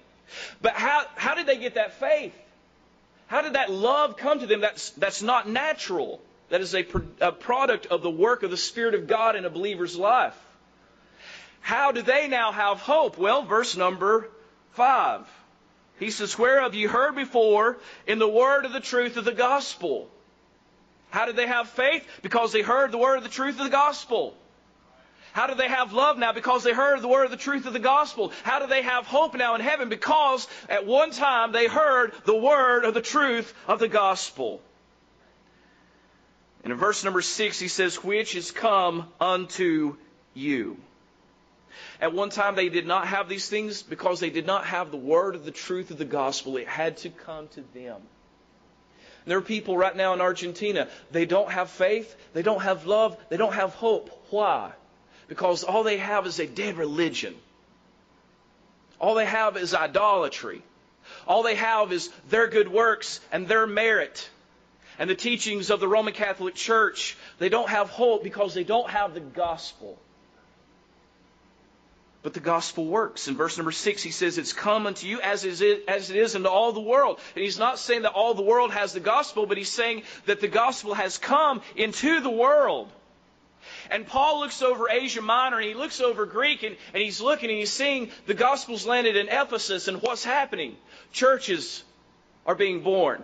But 0.61 0.73
how, 0.73 1.05
how 1.15 1.33
did 1.33 1.47
they 1.47 1.57
get 1.57 1.73
that 1.73 1.99
faith? 1.99 2.35
How 3.25 3.41
did 3.41 3.53
that 3.53 3.71
love 3.71 4.15
come 4.15 4.41
to 4.41 4.45
them? 4.45 4.61
That's, 4.61 4.91
that's 4.91 5.23
not 5.23 5.49
natural. 5.49 6.21
That 6.49 6.61
is 6.61 6.73
a, 6.73 6.85
a 7.21 7.31
product 7.31 7.87
of 7.87 8.01
the 8.01 8.09
work 8.09 8.43
of 8.43 8.51
the 8.51 8.57
Spirit 8.57 8.95
of 8.95 9.07
God 9.07 9.35
in 9.35 9.45
a 9.45 9.49
believer's 9.49 9.95
life. 9.95 10.35
How 11.61 11.91
do 11.91 12.01
they 12.01 12.27
now 12.27 12.51
have 12.51 12.79
hope? 12.79 13.17
Well, 13.17 13.43
verse 13.43 13.77
number 13.77 14.29
5. 14.71 15.27
He 15.99 16.11
says, 16.11 16.37
Whereof 16.37 16.73
you 16.73 16.89
heard 16.89 17.15
before 17.15 17.77
in 18.07 18.19
the 18.19 18.27
word 18.27 18.65
of 18.65 18.73
the 18.73 18.79
truth 18.79 19.17
of 19.17 19.25
the 19.25 19.33
gospel. 19.33 20.09
How 21.11 21.25
did 21.25 21.35
they 21.35 21.47
have 21.47 21.69
faith? 21.69 22.07
Because 22.21 22.51
they 22.51 22.61
heard 22.61 22.91
the 22.91 22.97
word 22.97 23.17
of 23.17 23.23
the 23.23 23.29
truth 23.29 23.57
of 23.57 23.65
the 23.65 23.71
gospel. 23.71 24.35
How 25.33 25.47
do 25.47 25.55
they 25.55 25.67
have 25.67 25.93
love 25.93 26.17
now? 26.17 26.33
Because 26.33 26.63
they 26.63 26.73
heard 26.73 27.01
the 27.01 27.07
word 27.07 27.25
of 27.25 27.31
the 27.31 27.37
truth 27.37 27.65
of 27.65 27.73
the 27.73 27.79
gospel. 27.79 28.31
How 28.43 28.59
do 28.59 28.67
they 28.67 28.81
have 28.81 29.05
hope 29.05 29.35
now 29.35 29.55
in 29.55 29.61
heaven? 29.61 29.89
Because 29.89 30.47
at 30.67 30.85
one 30.85 31.11
time 31.11 31.51
they 31.51 31.67
heard 31.67 32.13
the 32.25 32.35
word 32.35 32.85
of 32.85 32.93
the 32.93 33.01
truth 33.01 33.53
of 33.67 33.79
the 33.79 33.87
gospel. 33.87 34.61
And 36.63 36.73
in 36.73 36.79
verse 36.79 37.03
number 37.03 37.21
six, 37.21 37.59
he 37.59 37.67
says, 37.67 38.03
Which 38.03 38.35
is 38.35 38.51
come 38.51 39.07
unto 39.19 39.95
you. 40.33 40.77
At 42.01 42.13
one 42.13 42.29
time, 42.29 42.55
they 42.55 42.69
did 42.69 42.87
not 42.87 43.07
have 43.07 43.29
these 43.29 43.47
things 43.47 43.81
because 43.81 44.19
they 44.19 44.29
did 44.29 44.45
not 44.45 44.65
have 44.65 44.91
the 44.91 44.97
word 44.97 45.35
of 45.35 45.45
the 45.45 45.51
truth 45.51 45.91
of 45.91 45.97
the 45.97 46.05
gospel. 46.05 46.57
It 46.57 46.67
had 46.67 46.97
to 46.97 47.09
come 47.09 47.47
to 47.49 47.61
them. 47.73 47.95
And 47.95 49.31
there 49.31 49.37
are 49.37 49.41
people 49.41 49.77
right 49.77 49.95
now 49.95 50.13
in 50.13 50.21
Argentina, 50.21 50.87
they 51.11 51.25
don't 51.25 51.51
have 51.51 51.69
faith, 51.69 52.15
they 52.33 52.41
don't 52.41 52.61
have 52.61 52.85
love, 52.85 53.17
they 53.29 53.37
don't 53.37 53.53
have 53.53 53.73
hope. 53.75 54.09
Why? 54.29 54.71
Because 55.27 55.63
all 55.63 55.83
they 55.83 55.97
have 55.97 56.25
is 56.25 56.39
a 56.39 56.47
dead 56.47 56.77
religion. 56.77 57.35
All 58.99 59.15
they 59.15 59.25
have 59.25 59.55
is 59.57 59.73
idolatry. 59.73 60.61
All 61.27 61.43
they 61.43 61.55
have 61.55 61.91
is 61.91 62.09
their 62.29 62.47
good 62.47 62.69
works 62.69 63.19
and 63.31 63.47
their 63.47 63.67
merit 63.67 64.29
and 64.99 65.09
the 65.09 65.15
teachings 65.15 65.69
of 65.69 65.79
the 65.79 65.87
Roman 65.87 66.13
Catholic 66.13 66.55
Church, 66.55 67.17
they 67.39 67.47
don't 67.47 67.69
have 67.69 67.89
hope 67.89 68.21
because 68.21 68.53
they 68.53 68.65
don't 68.65 68.89
have 68.89 69.13
the 69.13 69.21
gospel. 69.21 69.97
But 72.21 72.33
the 72.33 72.41
gospel 72.41 72.85
works. 72.85 73.29
In 73.29 73.37
verse 73.37 73.57
number 73.57 73.71
six, 73.71 74.03
he 74.03 74.11
says, 74.11 74.37
It's 74.37 74.51
come 74.51 74.87
unto 74.87 75.07
you 75.07 75.21
as 75.21 75.45
it, 75.45 75.85
is, 75.87 76.35
unto 76.35 76.49
all 76.49 76.73
the 76.73 76.81
world. 76.81 77.21
And 77.33 77.43
he's 77.45 77.57
not 77.57 77.79
saying 77.79 78.01
that 78.01 78.11
all 78.11 78.33
the 78.33 78.41
world 78.41 78.71
has 78.71 78.91
the 78.91 78.99
gospel, 78.99 79.45
but 79.45 79.57
he's 79.57 79.69
saying 79.69 80.03
that 80.25 80.41
the 80.41 80.49
gospel 80.49 80.93
has 80.93 81.17
come 81.17 81.61
into 81.77 82.19
the 82.19 82.29
world. 82.29 82.91
And 83.89 84.05
Paul 84.05 84.41
looks 84.41 84.61
over 84.61 84.89
Asia 84.89 85.21
Minor 85.21 85.59
and 85.59 85.67
he 85.67 85.73
looks 85.75 86.01
over 86.01 86.25
Greek 86.25 86.63
and, 86.63 86.75
and 86.93 87.01
he's 87.01 87.21
looking 87.21 87.49
and 87.49 87.59
he's 87.59 87.71
seeing 87.71 88.09
the 88.25 88.33
gospel's 88.33 88.85
landed 88.85 89.15
in 89.15 89.29
Ephesus 89.29 89.87
and 89.87 90.01
what's 90.01 90.23
happening. 90.25 90.75
Churches 91.13 91.83
are 92.45 92.55
being 92.55 92.81
born. 92.81 93.23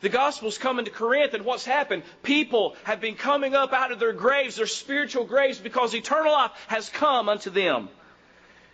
The 0.00 0.08
gospel's 0.08 0.56
coming 0.56 0.86
to 0.86 0.90
Corinth, 0.90 1.34
and 1.34 1.44
what's 1.44 1.64
happened? 1.64 2.04
People 2.22 2.74
have 2.84 3.00
been 3.00 3.16
coming 3.16 3.54
up 3.54 3.72
out 3.72 3.92
of 3.92 3.98
their 3.98 4.12
graves, 4.12 4.56
their 4.56 4.66
spiritual 4.66 5.24
graves, 5.24 5.58
because 5.58 5.94
eternal 5.94 6.32
life 6.32 6.52
has 6.68 6.88
come 6.88 7.28
unto 7.28 7.50
them. 7.50 7.88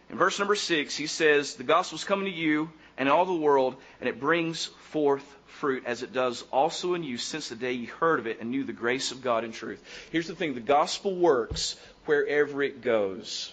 In 0.09 0.19
verse 0.19 0.39
number 0.39 0.55
six, 0.55 0.97
he 0.97 1.09
says, 1.09 1.55
The 1.55 1.65
gospel's 1.65 2.05
coming 2.05 2.27
to 2.27 2.39
you 2.39 2.71
and 2.97 3.09
all 3.09 3.25
the 3.25 3.35
world, 3.35 3.77
and 4.01 4.09
it 4.09 4.21
brings 4.21 4.67
forth 4.67 5.25
fruit, 5.47 5.85
as 5.87 6.03
it 6.03 6.13
does 6.13 6.45
also 6.53 6.95
in 6.95 7.03
you 7.03 7.19
since 7.19 7.49
the 7.49 7.57
day 7.57 7.73
you 7.73 7.89
heard 7.89 8.21
of 8.21 8.27
it 8.27 8.41
and 8.41 8.51
knew 8.51 8.65
the 8.65 8.73
grace 8.73 9.11
of 9.11 9.23
God 9.23 9.43
in 9.43 9.53
truth. 9.53 9.83
Here's 10.13 10.29
the 10.29 10.35
thing 10.35 10.55
the 10.55 10.61
gospel 10.61 11.15
works 11.15 11.77
wherever 12.05 12.63
it 12.63 12.83
goes. 12.83 13.53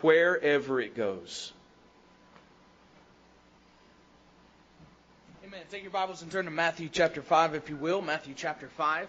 Wherever 0.00 0.80
it 0.80 0.96
goes. 0.96 1.52
Amen. 5.56 5.66
Take 5.70 5.82
your 5.84 5.90
Bibles 5.90 6.20
and 6.20 6.30
turn 6.30 6.44
to 6.44 6.50
Matthew 6.50 6.90
chapter 6.92 7.22
5, 7.22 7.54
if 7.54 7.70
you 7.70 7.76
will. 7.76 8.02
Matthew 8.02 8.34
chapter 8.36 8.68
5. 8.68 9.08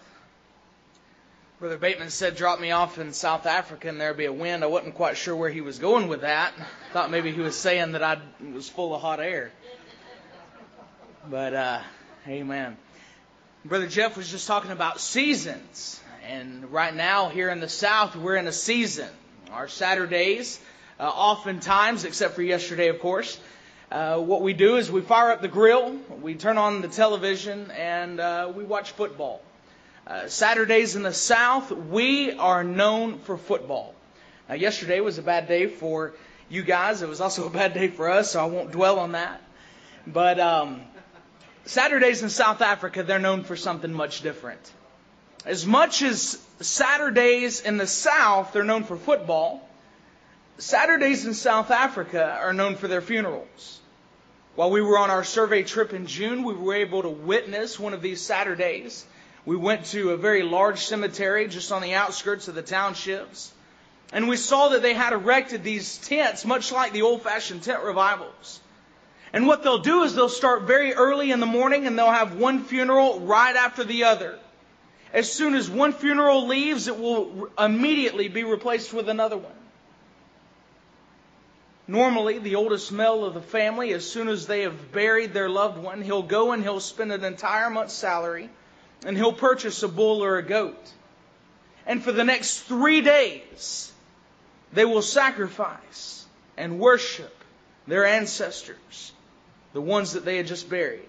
Brother 1.60 1.76
Bateman 1.76 2.08
said, 2.08 2.36
drop 2.36 2.58
me 2.58 2.70
off 2.70 2.96
in 2.96 3.12
South 3.12 3.44
Africa 3.44 3.90
and 3.90 4.00
there'd 4.00 4.16
be 4.16 4.24
a 4.24 4.32
wind. 4.32 4.64
I 4.64 4.68
wasn't 4.68 4.94
quite 4.94 5.18
sure 5.18 5.36
where 5.36 5.50
he 5.50 5.60
was 5.60 5.78
going 5.78 6.08
with 6.08 6.22
that. 6.22 6.54
Thought 6.94 7.10
maybe 7.10 7.32
he 7.32 7.40
was 7.42 7.54
saying 7.54 7.92
that 7.92 8.02
I 8.02 8.18
was 8.54 8.66
full 8.66 8.94
of 8.94 9.02
hot 9.02 9.20
air. 9.20 9.50
But, 11.28 11.52
uh, 11.52 11.80
amen. 12.26 12.78
Brother 13.66 13.86
Jeff 13.86 14.16
was 14.16 14.30
just 14.30 14.46
talking 14.46 14.70
about 14.70 15.00
seasons. 15.00 16.00
And 16.26 16.72
right 16.72 16.94
now, 16.94 17.28
here 17.28 17.50
in 17.50 17.60
the 17.60 17.68
South, 17.68 18.16
we're 18.16 18.36
in 18.36 18.46
a 18.46 18.52
season. 18.52 19.10
Our 19.52 19.68
Saturdays 19.68 20.58
Uh, 21.00 21.04
oftentimes, 21.04 22.04
except 22.04 22.34
for 22.34 22.42
yesterday, 22.42 22.88
of 22.88 22.98
course, 22.98 23.38
uh, 23.90 24.18
what 24.18 24.42
we 24.42 24.52
do 24.52 24.76
is 24.76 24.90
we 24.90 25.00
fire 25.00 25.30
up 25.30 25.40
the 25.40 25.48
grill, 25.48 25.96
we 26.20 26.34
turn 26.34 26.58
on 26.58 26.82
the 26.82 26.88
television, 26.88 27.70
and 27.70 28.20
uh, 28.20 28.52
we 28.54 28.62
watch 28.62 28.92
football. 28.92 29.40
Uh, 30.06 30.28
Saturdays 30.28 30.94
in 30.94 31.02
the 31.02 31.12
South, 31.12 31.70
we 31.72 32.32
are 32.32 32.64
known 32.64 33.18
for 33.20 33.38
football. 33.38 33.94
Now, 34.48 34.56
yesterday 34.56 35.00
was 35.00 35.18
a 35.18 35.22
bad 35.22 35.48
day 35.48 35.66
for 35.66 36.12
you 36.50 36.62
guys. 36.62 37.00
It 37.00 37.08
was 37.08 37.20
also 37.20 37.46
a 37.46 37.50
bad 37.50 37.72
day 37.74 37.88
for 37.88 38.10
us, 38.10 38.32
so 38.32 38.42
I 38.42 38.46
won't 38.46 38.72
dwell 38.72 38.98
on 38.98 39.12
that. 39.12 39.42
But 40.06 40.38
um, 40.38 40.82
Saturdays 41.64 42.22
in 42.22 42.30
South 42.30 42.60
Africa, 42.62 43.02
they're 43.02 43.18
known 43.18 43.44
for 43.44 43.56
something 43.56 43.92
much 43.92 44.22
different. 44.22 44.60
As 45.44 45.66
much 45.66 46.02
as 46.02 46.38
Saturdays 46.60 47.60
in 47.60 47.76
the 47.76 47.86
South, 47.86 48.52
they're 48.52 48.64
known 48.64 48.84
for 48.84 48.96
football. 48.96 49.67
Saturdays 50.58 51.24
in 51.24 51.34
South 51.34 51.70
Africa 51.70 52.36
are 52.42 52.52
known 52.52 52.74
for 52.74 52.88
their 52.88 53.00
funerals. 53.00 53.78
While 54.56 54.70
we 54.72 54.82
were 54.82 54.98
on 54.98 55.08
our 55.08 55.22
survey 55.22 55.62
trip 55.62 55.92
in 55.92 56.06
June, 56.06 56.42
we 56.42 56.52
were 56.52 56.74
able 56.74 57.02
to 57.02 57.08
witness 57.08 57.78
one 57.78 57.94
of 57.94 58.02
these 58.02 58.20
Saturdays. 58.20 59.06
We 59.46 59.56
went 59.56 59.84
to 59.86 60.10
a 60.10 60.16
very 60.16 60.42
large 60.42 60.80
cemetery 60.80 61.46
just 61.46 61.70
on 61.70 61.80
the 61.80 61.94
outskirts 61.94 62.48
of 62.48 62.56
the 62.56 62.62
townships. 62.62 63.52
And 64.12 64.28
we 64.28 64.36
saw 64.36 64.70
that 64.70 64.82
they 64.82 64.94
had 64.94 65.12
erected 65.12 65.62
these 65.62 65.96
tents, 65.98 66.44
much 66.44 66.72
like 66.72 66.92
the 66.92 67.02
old 67.02 67.22
fashioned 67.22 67.62
tent 67.62 67.84
revivals. 67.84 68.60
And 69.32 69.46
what 69.46 69.62
they'll 69.62 69.78
do 69.78 70.02
is 70.02 70.16
they'll 70.16 70.28
start 70.28 70.62
very 70.62 70.92
early 70.92 71.30
in 71.30 71.38
the 71.38 71.46
morning 71.46 71.86
and 71.86 71.96
they'll 71.96 72.10
have 72.10 72.34
one 72.34 72.64
funeral 72.64 73.20
right 73.20 73.54
after 73.54 73.84
the 73.84 74.04
other. 74.04 74.36
As 75.12 75.30
soon 75.32 75.54
as 75.54 75.70
one 75.70 75.92
funeral 75.92 76.48
leaves, 76.48 76.88
it 76.88 76.98
will 76.98 77.48
immediately 77.56 78.26
be 78.26 78.42
replaced 78.42 78.92
with 78.92 79.08
another 79.08 79.36
one. 79.36 79.52
Normally, 81.90 82.38
the 82.38 82.56
oldest 82.56 82.92
male 82.92 83.24
of 83.24 83.32
the 83.32 83.40
family, 83.40 83.94
as 83.94 84.08
soon 84.08 84.28
as 84.28 84.46
they 84.46 84.62
have 84.62 84.92
buried 84.92 85.32
their 85.32 85.48
loved 85.48 85.78
one, 85.78 86.02
he'll 86.02 86.22
go 86.22 86.52
and 86.52 86.62
he'll 86.62 86.80
spend 86.80 87.10
an 87.12 87.24
entire 87.24 87.70
month's 87.70 87.94
salary 87.94 88.50
and 89.06 89.16
he'll 89.16 89.32
purchase 89.32 89.82
a 89.82 89.88
bull 89.88 90.22
or 90.22 90.36
a 90.36 90.42
goat. 90.42 90.92
And 91.86 92.04
for 92.04 92.12
the 92.12 92.24
next 92.24 92.60
three 92.60 93.00
days, 93.00 93.90
they 94.74 94.84
will 94.84 95.00
sacrifice 95.00 96.26
and 96.58 96.78
worship 96.78 97.34
their 97.86 98.04
ancestors, 98.04 99.12
the 99.72 99.80
ones 99.80 100.12
that 100.12 100.26
they 100.26 100.36
had 100.36 100.46
just 100.46 100.68
buried. 100.68 101.08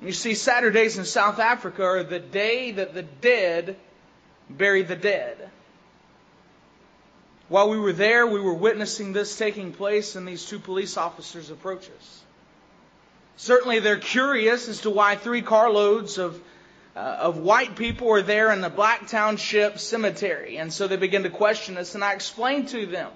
You 0.00 0.12
see, 0.12 0.34
Saturdays 0.34 0.98
in 0.98 1.04
South 1.04 1.40
Africa 1.40 1.82
are 1.82 2.04
the 2.04 2.20
day 2.20 2.70
that 2.70 2.94
the 2.94 3.02
dead 3.02 3.76
bury 4.48 4.82
the 4.82 4.94
dead. 4.94 5.50
While 7.48 7.70
we 7.70 7.78
were 7.78 7.92
there, 7.92 8.26
we 8.26 8.40
were 8.40 8.54
witnessing 8.54 9.12
this 9.12 9.38
taking 9.38 9.72
place, 9.72 10.16
and 10.16 10.26
these 10.26 10.44
two 10.44 10.58
police 10.58 10.96
officers 10.96 11.50
approach 11.50 11.88
us. 11.88 12.22
Certainly, 13.36 13.80
they're 13.80 13.98
curious 13.98 14.68
as 14.68 14.80
to 14.80 14.90
why 14.90 15.14
three 15.14 15.42
carloads 15.42 16.18
of 16.18 16.40
uh, 16.96 17.18
of 17.20 17.36
white 17.36 17.76
people 17.76 18.10
are 18.10 18.22
there 18.22 18.50
in 18.52 18.62
the 18.62 18.70
Black 18.70 19.06
Township 19.06 19.78
Cemetery, 19.78 20.56
and 20.56 20.72
so 20.72 20.88
they 20.88 20.96
begin 20.96 21.24
to 21.24 21.30
question 21.30 21.76
us. 21.76 21.94
And 21.94 22.02
I 22.02 22.14
explained 22.14 22.68
to 22.68 22.86
them 22.86 23.10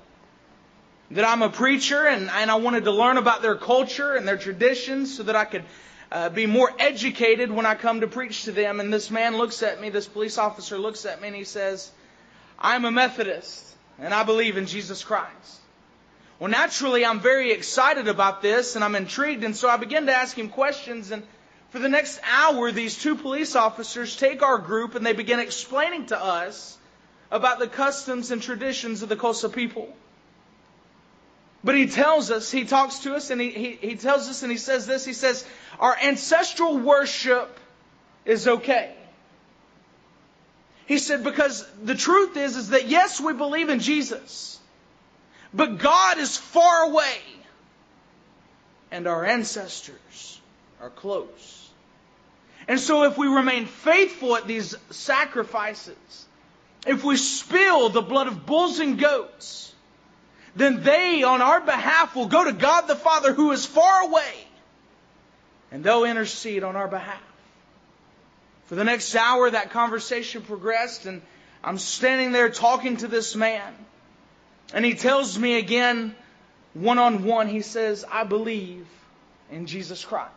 that 1.13 1.25
I'm 1.25 1.41
a 1.41 1.49
preacher, 1.49 2.07
and, 2.07 2.31
and 2.31 2.51
I 2.51 2.57
wanted 2.57 2.85
to 2.85 2.91
learn 2.91 3.17
about 3.17 3.41
their 3.41 3.57
culture 3.57 4.15
and 4.15 4.29
their 4.29 4.37
traditions, 4.37 5.17
so 5.17 5.23
that 5.23 5.35
I 5.35 5.47
could 5.47 5.65
uh, 6.13 6.29
be 6.29 6.45
more 6.45 6.71
educated 6.79 7.51
when 7.51 7.65
I 7.65 7.75
come 7.75 8.03
to 8.03 8.07
preach 8.07 8.45
to 8.45 8.53
them. 8.53 8.81
And 8.81 8.93
this 8.93 9.11
man 9.11 9.39
looks 9.39 9.63
at 9.63 9.81
me, 9.81 9.89
this 9.89 10.07
police 10.07 10.37
officer 10.37 10.77
looks 10.77 11.07
at 11.07 11.23
me, 11.23 11.29
and 11.29 11.37
he 11.37 11.45
says, 11.45 11.91
"I'm 12.59 12.85
a 12.85 12.91
Methodist." 12.91 13.67
And 14.01 14.15
I 14.15 14.25
believe 14.25 14.57
in 14.57 14.67
Jesus 14.67 15.05
Christ. 15.05 15.61
Well, 16.39 16.51
naturally, 16.51 17.05
I'm 17.05 17.21
very 17.21 17.53
excited 17.53 18.09
about 18.09 18.41
this 18.41 18.75
and 18.75 18.85
I'm 18.85 18.95
intrigued, 18.95 19.45
and 19.45 19.55
so 19.55 19.69
I 19.69 19.77
begin 19.77 20.07
to 20.07 20.13
ask 20.13 20.37
him 20.37 20.49
questions. 20.49 21.11
And 21.11 21.23
for 21.69 21.79
the 21.79 21.89
next 21.89 22.19
hour, 22.31 22.73
these 22.73 23.01
two 23.01 23.15
police 23.15 23.55
officers 23.55 24.17
take 24.17 24.43
our 24.43 24.59
group 24.59 24.95
and 24.95 25.05
they 25.05 25.13
begin 25.13 25.39
explaining 25.39 26.07
to 26.07 26.23
us 26.23 26.79
about 27.31 27.59
the 27.59 27.69
customs 27.69 28.31
and 28.31 28.43
traditions 28.43 29.03
of 29.03 29.09
the 29.09 29.17
Xhosa 29.17 29.53
people. 29.53 29.95
But 31.63 31.75
he 31.75 31.87
tells 31.89 32.31
us, 32.31 32.51
he 32.51 32.65
talks 32.65 33.01
to 33.01 33.15
us, 33.15 33.31
and 33.31 33.39
he, 33.39 33.51
he, 33.51 33.79
he 33.89 33.95
tells 33.97 34.29
us, 34.29 34.43
and 34.43 34.51
he 34.51 34.57
says 34.57 34.87
this 34.87 35.05
he 35.05 35.13
says, 35.13 35.45
Our 35.79 35.95
ancestral 35.95 36.79
worship 36.79 37.61
is 38.25 38.49
okay. 38.49 38.95
He 40.91 40.99
said, 40.99 41.23
because 41.23 41.65
the 41.85 41.95
truth 41.95 42.37
is, 42.37 42.57
is 42.57 42.71
that 42.71 42.89
yes, 42.89 43.21
we 43.21 43.33
believe 43.33 43.69
in 43.69 43.79
Jesus, 43.79 44.59
but 45.55 45.79
God 45.79 46.19
is 46.19 46.37
far 46.37 46.83
away, 46.83 47.17
and 48.91 49.07
our 49.07 49.25
ancestors 49.25 50.41
are 50.81 50.91
close. 50.91 51.71
And 52.67 52.81
so 52.81 53.05
if 53.05 53.17
we 53.17 53.29
remain 53.29 53.67
faithful 53.67 54.35
at 54.35 54.49
these 54.49 54.75
sacrifices, 54.91 56.27
if 56.85 57.05
we 57.05 57.17
spill 57.17 57.91
the 57.91 58.03
blood 58.03 58.27
of 58.27 58.45
bulls 58.45 58.81
and 58.81 58.99
goats, 58.99 59.73
then 60.57 60.83
they, 60.83 61.23
on 61.23 61.41
our 61.41 61.61
behalf, 61.61 62.17
will 62.17 62.27
go 62.27 62.43
to 62.47 62.53
God 62.53 62.89
the 62.89 62.97
Father 62.97 63.33
who 63.33 63.53
is 63.53 63.65
far 63.65 64.03
away, 64.03 64.35
and 65.71 65.85
they'll 65.85 66.03
intercede 66.03 66.65
on 66.65 66.75
our 66.75 66.89
behalf. 66.89 67.23
For 68.71 68.77
the 68.77 68.85
next 68.85 69.17
hour, 69.17 69.51
that 69.51 69.73
conversation 69.73 70.43
progressed, 70.43 71.05
and 71.05 71.23
I'm 71.65 71.77
standing 71.77 72.31
there 72.31 72.49
talking 72.51 72.99
to 72.99 73.09
this 73.09 73.35
man. 73.35 73.75
And 74.73 74.85
he 74.85 74.95
tells 74.95 75.37
me 75.37 75.59
again, 75.59 76.15
one 76.75 77.01
on 77.01 77.25
one, 77.25 77.49
he 77.49 77.63
says, 77.63 78.05
I 78.09 78.23
believe 78.23 78.87
in 79.51 79.67
Jesus 79.67 80.05
Christ. 80.05 80.31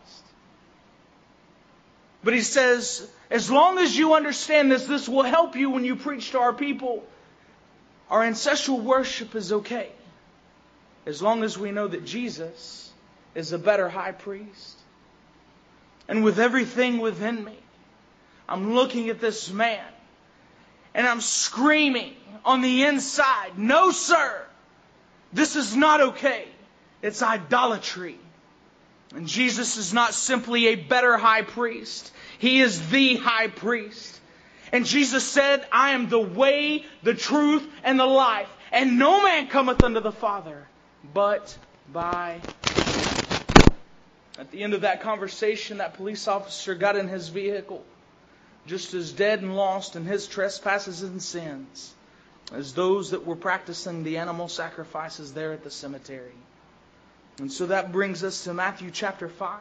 But 2.24 2.34
he 2.34 2.42
says, 2.42 3.08
as 3.30 3.52
long 3.52 3.78
as 3.78 3.96
you 3.96 4.16
understand 4.16 4.72
this, 4.72 4.88
this 4.88 5.08
will 5.08 5.22
help 5.22 5.56
you 5.56 5.70
when 5.70 5.86
you 5.86 5.96
preach 5.96 6.32
to 6.32 6.40
our 6.40 6.54
people. 6.54 7.04
Our 8.10 8.24
ancestral 8.24 8.80
worship 8.80 9.36
is 9.36 9.54
okay. 9.54 9.92
As 11.06 11.22
long 11.22 11.44
as 11.44 11.56
we 11.56 11.70
know 11.70 11.88
that 11.88 12.04
Jesus 12.04 12.92
is 13.36 13.54
a 13.54 13.60
better 13.60 13.90
high 13.90 14.14
priest. 14.14 14.80
And 16.08 16.24
with 16.24 16.40
everything 16.40 16.98
within 16.98 17.44
me, 17.44 17.60
I'm 18.48 18.74
looking 18.74 19.10
at 19.10 19.20
this 19.20 19.52
man 19.52 19.86
and 20.94 21.08
I'm 21.08 21.22
screaming 21.22 22.16
on 22.46 22.62
the 22.62 22.84
inside, 22.84 23.58
No, 23.58 23.92
sir, 23.92 24.46
this 25.32 25.56
is 25.56 25.76
not 25.76 26.02
okay. 26.02 26.48
It's 27.02 27.22
idolatry. 27.22 28.18
And 29.16 29.28
Jesus 29.28 29.78
is 29.78 29.94
not 29.94 30.14
simply 30.14 30.68
a 30.68 30.76
better 30.76 31.18
high 31.18 31.44
priest, 31.44 32.12
He 32.40 32.62
is 32.62 32.90
the 32.90 33.16
high 33.16 33.48
priest. 33.48 34.20
And 34.72 34.88
Jesus 34.88 35.24
said, 35.24 35.64
I 35.72 35.92
am 35.92 36.10
the 36.10 36.20
way, 36.20 36.84
the 37.04 37.14
truth, 37.14 37.68
and 37.84 38.00
the 38.00 38.08
life. 38.08 38.50
And 38.72 38.98
no 38.98 39.22
man 39.22 39.48
cometh 39.48 39.84
unto 39.84 40.00
the 40.00 40.12
Father 40.12 40.68
but 41.14 41.58
by 41.92 42.40
At 44.40 44.52
the 44.52 44.64
end 44.64 44.74
of 44.74 44.82
that 44.82 45.02
conversation, 45.02 45.78
that 45.78 45.96
police 45.96 46.28
officer 46.28 46.74
got 46.74 46.96
in 46.96 47.08
his 47.08 47.30
vehicle 47.30 47.84
just 48.66 48.94
as 48.94 49.12
dead 49.12 49.42
and 49.42 49.56
lost 49.56 49.96
in 49.96 50.06
his 50.06 50.28
trespasses 50.28 51.04
and 51.04 51.22
sins 51.22 51.94
as 52.54 52.74
those 52.74 53.12
that 53.12 53.26
were 53.26 53.36
practicing 53.36 54.04
the 54.04 54.18
animal 54.18 54.48
sacrifices 54.48 55.34
there 55.34 55.54
at 55.54 55.64
the 55.64 55.72
cemetery. 55.72 56.32
And 57.40 57.52
so 57.52 57.68
that 57.68 57.92
brings 57.92 58.24
us 58.24 58.44
to 58.44 58.54
Matthew 58.54 58.92
chapter 58.92 59.28
5. 59.28 59.60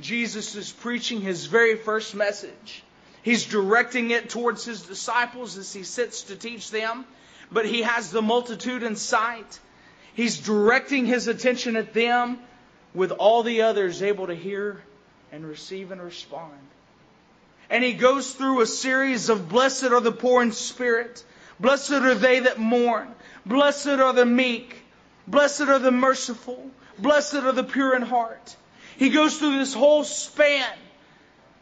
Jesus 0.00 0.54
is 0.54 0.72
preaching 0.72 1.20
his 1.20 1.46
very 1.46 1.76
first 1.76 2.14
message. 2.14 2.82
He's 3.22 3.46
directing 3.46 4.10
it 4.10 4.28
towards 4.28 4.64
his 4.64 4.82
disciples 4.82 5.56
as 5.56 5.72
he 5.72 5.82
sits 5.82 6.24
to 6.24 6.36
teach 6.36 6.70
them, 6.70 7.06
but 7.50 7.64
he 7.64 7.82
has 7.82 8.10
the 8.10 8.20
multitude 8.20 8.82
in 8.82 8.96
sight. 8.96 9.58
He's 10.14 10.38
directing 10.38 11.06
his 11.06 11.26
attention 11.26 11.76
at 11.76 11.94
them 11.94 12.38
with 12.92 13.12
all 13.12 13.42
the 13.42 13.62
others 13.62 14.02
able 14.02 14.26
to 14.26 14.34
hear 14.34 14.82
and 15.32 15.46
receive 15.46 15.90
and 15.90 16.02
respond. 16.02 16.52
And 17.74 17.82
he 17.82 17.92
goes 17.92 18.32
through 18.32 18.60
a 18.60 18.66
series 18.66 19.28
of 19.28 19.48
blessed 19.48 19.86
are 19.86 20.00
the 20.00 20.12
poor 20.12 20.44
in 20.44 20.52
spirit, 20.52 21.24
blessed 21.58 21.90
are 21.90 22.14
they 22.14 22.38
that 22.38 22.56
mourn, 22.56 23.12
blessed 23.44 23.88
are 23.88 24.12
the 24.12 24.24
meek, 24.24 24.76
blessed 25.26 25.62
are 25.62 25.80
the 25.80 25.90
merciful, 25.90 26.70
blessed 27.00 27.34
are 27.34 27.50
the 27.50 27.64
pure 27.64 27.96
in 27.96 28.02
heart. 28.02 28.56
He 28.96 29.10
goes 29.10 29.38
through 29.38 29.58
this 29.58 29.74
whole 29.74 30.04
span 30.04 30.70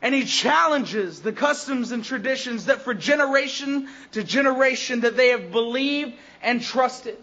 and 0.02 0.14
he 0.14 0.25
challenges 0.25 1.23
the 1.23 1.33
customs 1.33 1.92
and 1.92 2.04
traditions 2.04 2.66
that 2.66 2.83
for 2.83 2.92
generation 2.92 3.88
to 4.11 4.23
generation 4.23 5.00
that 5.00 5.16
they 5.16 5.28
have 5.28 5.50
believed 5.50 6.12
and 6.42 6.61
trusted. 6.61 7.16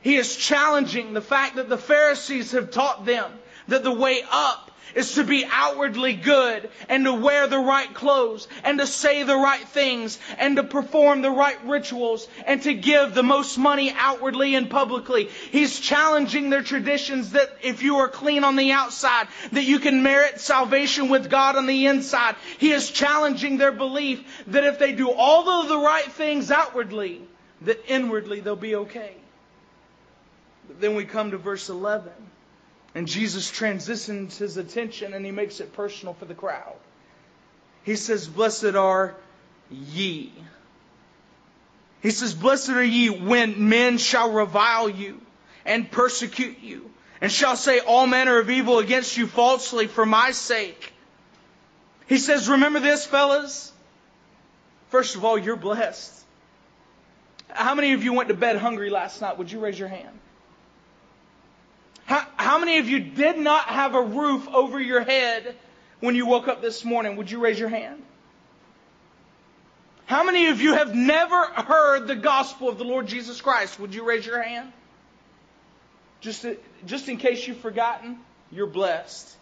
He 0.00 0.16
is 0.16 0.34
challenging 0.34 1.12
the 1.12 1.20
fact 1.20 1.56
that 1.56 1.68
the 1.68 1.76
Pharisees 1.76 2.52
have 2.52 2.70
taught 2.70 3.04
them 3.04 3.30
that 3.68 3.84
the 3.84 3.92
way 3.92 4.22
up 4.30 4.70
is 4.94 5.14
to 5.14 5.24
be 5.24 5.44
outwardly 5.50 6.14
good 6.14 6.68
and 6.88 7.04
to 7.04 7.12
wear 7.12 7.46
the 7.46 7.58
right 7.58 7.92
clothes 7.94 8.48
and 8.64 8.78
to 8.78 8.86
say 8.86 9.22
the 9.22 9.36
right 9.36 9.66
things 9.68 10.18
and 10.38 10.56
to 10.56 10.62
perform 10.62 11.22
the 11.22 11.30
right 11.30 11.64
rituals 11.64 12.28
and 12.46 12.62
to 12.62 12.74
give 12.74 13.14
the 13.14 13.22
most 13.22 13.58
money 13.58 13.92
outwardly 13.96 14.54
and 14.54 14.70
publicly. 14.70 15.28
He's 15.50 15.80
challenging 15.80 16.50
their 16.50 16.62
traditions 16.62 17.32
that 17.32 17.50
if 17.62 17.82
you 17.82 17.96
are 17.98 18.08
clean 18.08 18.44
on 18.44 18.56
the 18.56 18.72
outside, 18.72 19.28
that 19.52 19.64
you 19.64 19.78
can 19.78 20.02
merit 20.02 20.40
salvation 20.40 21.08
with 21.08 21.30
God 21.30 21.56
on 21.56 21.66
the 21.66 21.86
inside. 21.86 22.36
He 22.58 22.72
is 22.72 22.90
challenging 22.90 23.58
their 23.58 23.72
belief 23.72 24.44
that 24.48 24.64
if 24.64 24.78
they 24.78 24.92
do 24.92 25.10
all 25.10 25.48
of 25.48 25.68
the 25.68 25.78
right 25.78 26.10
things 26.12 26.50
outwardly, 26.50 27.22
that 27.62 27.80
inwardly 27.88 28.40
they'll 28.40 28.56
be 28.56 28.74
okay. 28.74 29.14
But 30.68 30.80
then 30.80 30.94
we 30.94 31.04
come 31.04 31.30
to 31.32 31.38
verse 31.38 31.68
11. 31.68 32.10
And 32.94 33.08
Jesus 33.08 33.50
transitions 33.50 34.38
his 34.38 34.56
attention 34.56 35.14
and 35.14 35.24
he 35.24 35.30
makes 35.30 35.60
it 35.60 35.72
personal 35.72 36.14
for 36.14 36.26
the 36.26 36.34
crowd. 36.34 36.76
He 37.84 37.96
says, 37.96 38.28
Blessed 38.28 38.74
are 38.76 39.14
ye. 39.70 40.32
He 42.02 42.10
says, 42.10 42.34
Blessed 42.34 42.70
are 42.70 42.84
ye 42.84 43.08
when 43.08 43.68
men 43.68 43.98
shall 43.98 44.32
revile 44.32 44.88
you 44.88 45.20
and 45.64 45.90
persecute 45.90 46.58
you 46.60 46.90
and 47.20 47.30
shall 47.30 47.56
say 47.56 47.78
all 47.78 48.06
manner 48.06 48.38
of 48.38 48.50
evil 48.50 48.78
against 48.78 49.16
you 49.16 49.26
falsely 49.26 49.86
for 49.86 50.04
my 50.04 50.32
sake. 50.32 50.92
He 52.08 52.18
says, 52.18 52.48
Remember 52.48 52.80
this, 52.80 53.06
fellas. 53.06 53.72
First 54.90 55.16
of 55.16 55.24
all, 55.24 55.38
you're 55.38 55.56
blessed. 55.56 56.12
How 57.48 57.74
many 57.74 57.92
of 57.92 58.04
you 58.04 58.12
went 58.12 58.28
to 58.28 58.34
bed 58.34 58.56
hungry 58.56 58.90
last 58.90 59.20
night? 59.20 59.38
Would 59.38 59.50
you 59.50 59.60
raise 59.60 59.78
your 59.78 59.88
hand? 59.88 60.18
How, 62.06 62.26
how 62.36 62.58
many 62.58 62.78
of 62.78 62.88
you 62.88 63.00
did 63.00 63.38
not 63.38 63.66
have 63.66 63.94
a 63.94 64.02
roof 64.02 64.48
over 64.48 64.80
your 64.80 65.02
head 65.02 65.56
when 66.00 66.14
you 66.14 66.26
woke 66.26 66.48
up 66.48 66.60
this 66.60 66.84
morning? 66.84 67.16
Would 67.16 67.30
you 67.30 67.40
raise 67.40 67.58
your 67.58 67.68
hand? 67.68 68.02
How 70.06 70.24
many 70.24 70.48
of 70.48 70.60
you 70.60 70.74
have 70.74 70.94
never 70.94 71.44
heard 71.44 72.06
the 72.06 72.16
gospel 72.16 72.68
of 72.68 72.76
the 72.76 72.84
Lord 72.84 73.06
Jesus 73.06 73.40
Christ? 73.40 73.78
Would 73.80 73.94
you 73.94 74.04
raise 74.04 74.26
your 74.26 74.42
hand? 74.42 74.72
Just, 76.20 76.44
just 76.86 77.08
in 77.08 77.16
case 77.16 77.46
you've 77.46 77.58
forgotten, 77.58 78.18
you're 78.50 78.66
blessed. 78.66 79.36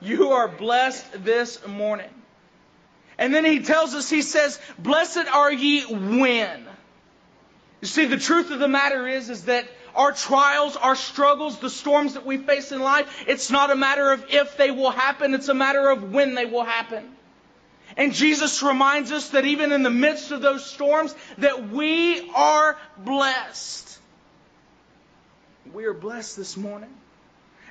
You 0.00 0.30
are 0.30 0.48
blessed 0.48 1.24
this 1.24 1.66
morning. 1.66 2.08
And 3.18 3.34
then 3.34 3.44
he 3.44 3.60
tells 3.60 3.94
us, 3.94 4.08
he 4.08 4.22
says, 4.22 4.58
Blessed 4.78 5.26
are 5.32 5.52
ye 5.52 5.84
when. 5.84 6.66
You 7.82 7.86
see, 7.86 8.06
the 8.06 8.16
truth 8.16 8.50
of 8.50 8.58
the 8.58 8.68
matter 8.68 9.06
is, 9.06 9.28
is 9.28 9.44
that 9.44 9.66
our 9.94 10.12
trials, 10.12 10.76
our 10.76 10.96
struggles, 10.96 11.58
the 11.58 11.70
storms 11.70 12.14
that 12.14 12.26
we 12.26 12.38
face 12.38 12.72
in 12.72 12.80
life, 12.80 13.24
it's 13.26 13.50
not 13.50 13.70
a 13.70 13.76
matter 13.76 14.12
of 14.12 14.24
if 14.30 14.56
they 14.56 14.70
will 14.70 14.90
happen, 14.90 15.34
it's 15.34 15.48
a 15.48 15.54
matter 15.54 15.88
of 15.90 16.12
when 16.12 16.34
they 16.34 16.46
will 16.46 16.64
happen. 16.64 17.16
And 17.96 18.14
Jesus 18.14 18.62
reminds 18.62 19.10
us 19.10 19.30
that 19.30 19.44
even 19.44 19.72
in 19.72 19.82
the 19.82 19.90
midst 19.90 20.30
of 20.30 20.42
those 20.42 20.64
storms, 20.64 21.14
that 21.38 21.70
we 21.70 22.30
are 22.30 22.78
blessed. 22.98 23.98
We 25.72 25.84
are 25.84 25.94
blessed 25.94 26.36
this 26.36 26.56
morning. 26.56 26.90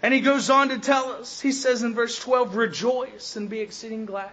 And 0.02 0.14
he 0.14 0.22
goes 0.22 0.50
on 0.50 0.70
to 0.70 0.80
tell 0.80 1.12
us, 1.12 1.42
he 1.42 1.52
says 1.52 1.84
in 1.84 1.94
verse 1.94 2.18
12, 2.20 2.56
rejoice 2.56 3.36
and 3.36 3.50
be 3.50 3.60
exceeding 3.60 4.06
glad. 4.06 4.30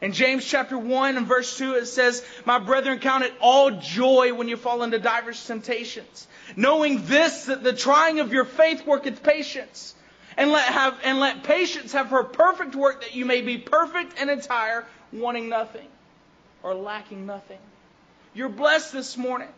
In 0.00 0.12
James 0.12 0.44
chapter 0.44 0.78
1 0.78 1.16
and 1.16 1.26
verse 1.26 1.58
2, 1.58 1.74
it 1.74 1.86
says, 1.86 2.24
My 2.44 2.60
brethren, 2.60 3.00
count 3.00 3.24
it 3.24 3.34
all 3.40 3.72
joy 3.72 4.32
when 4.32 4.48
you 4.48 4.56
fall 4.56 4.84
into 4.84 5.00
diverse 5.00 5.44
temptations. 5.44 6.28
Knowing 6.56 7.04
this, 7.06 7.46
that 7.46 7.62
the 7.62 7.72
trying 7.72 8.20
of 8.20 8.32
your 8.32 8.44
faith 8.44 8.86
worketh 8.86 9.22
patience. 9.22 9.94
And 10.36 10.52
let, 10.52 10.64
have, 10.72 10.96
and 11.02 11.18
let 11.18 11.42
patience 11.42 11.92
have 11.92 12.08
her 12.08 12.22
perfect 12.22 12.76
work 12.76 13.02
that 13.02 13.14
you 13.14 13.24
may 13.24 13.40
be 13.40 13.58
perfect 13.58 14.20
and 14.20 14.30
entire, 14.30 14.86
wanting 15.12 15.48
nothing 15.48 15.86
or 16.62 16.74
lacking 16.74 17.26
nothing. 17.26 17.58
You're 18.34 18.48
blessed 18.48 18.92
this 18.92 19.16
morning. 19.16 19.48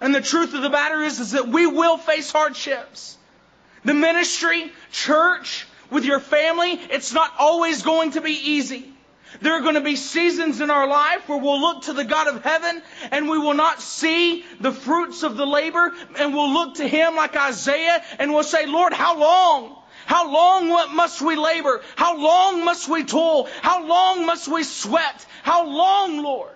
And 0.00 0.14
the 0.14 0.20
truth 0.20 0.54
of 0.54 0.62
the 0.62 0.70
matter 0.70 1.02
is, 1.02 1.20
is 1.20 1.32
that 1.32 1.48
we 1.48 1.66
will 1.66 1.98
face 1.98 2.32
hardships. 2.32 3.16
The 3.84 3.94
ministry, 3.94 4.72
church, 4.90 5.66
with 5.90 6.04
your 6.04 6.20
family, 6.20 6.72
it's 6.72 7.12
not 7.12 7.32
always 7.38 7.82
going 7.82 8.12
to 8.12 8.20
be 8.20 8.32
easy. 8.32 8.92
There 9.40 9.54
are 9.54 9.60
going 9.60 9.74
to 9.74 9.80
be 9.80 9.96
seasons 9.96 10.60
in 10.60 10.70
our 10.70 10.88
life 10.88 11.28
where 11.28 11.38
we'll 11.38 11.60
look 11.60 11.82
to 11.82 11.92
the 11.92 12.04
God 12.04 12.28
of 12.28 12.42
heaven 12.42 12.82
and 13.10 13.28
we 13.28 13.38
will 13.38 13.54
not 13.54 13.80
see 13.80 14.44
the 14.60 14.72
fruits 14.72 15.22
of 15.22 15.36
the 15.36 15.46
labor 15.46 15.92
and 16.18 16.34
we'll 16.34 16.52
look 16.52 16.76
to 16.76 16.88
Him 16.88 17.14
like 17.14 17.36
Isaiah 17.36 18.02
and 18.18 18.32
we'll 18.32 18.42
say, 18.42 18.66
Lord, 18.66 18.92
how 18.92 19.18
long? 19.18 19.76
How 20.06 20.30
long 20.32 20.96
must 20.96 21.20
we 21.20 21.36
labor? 21.36 21.82
How 21.94 22.16
long 22.16 22.64
must 22.64 22.88
we 22.88 23.04
toil? 23.04 23.46
How 23.60 23.86
long 23.86 24.24
must 24.24 24.48
we 24.48 24.64
sweat? 24.64 25.26
How 25.42 25.66
long, 25.66 26.22
Lord? 26.22 26.54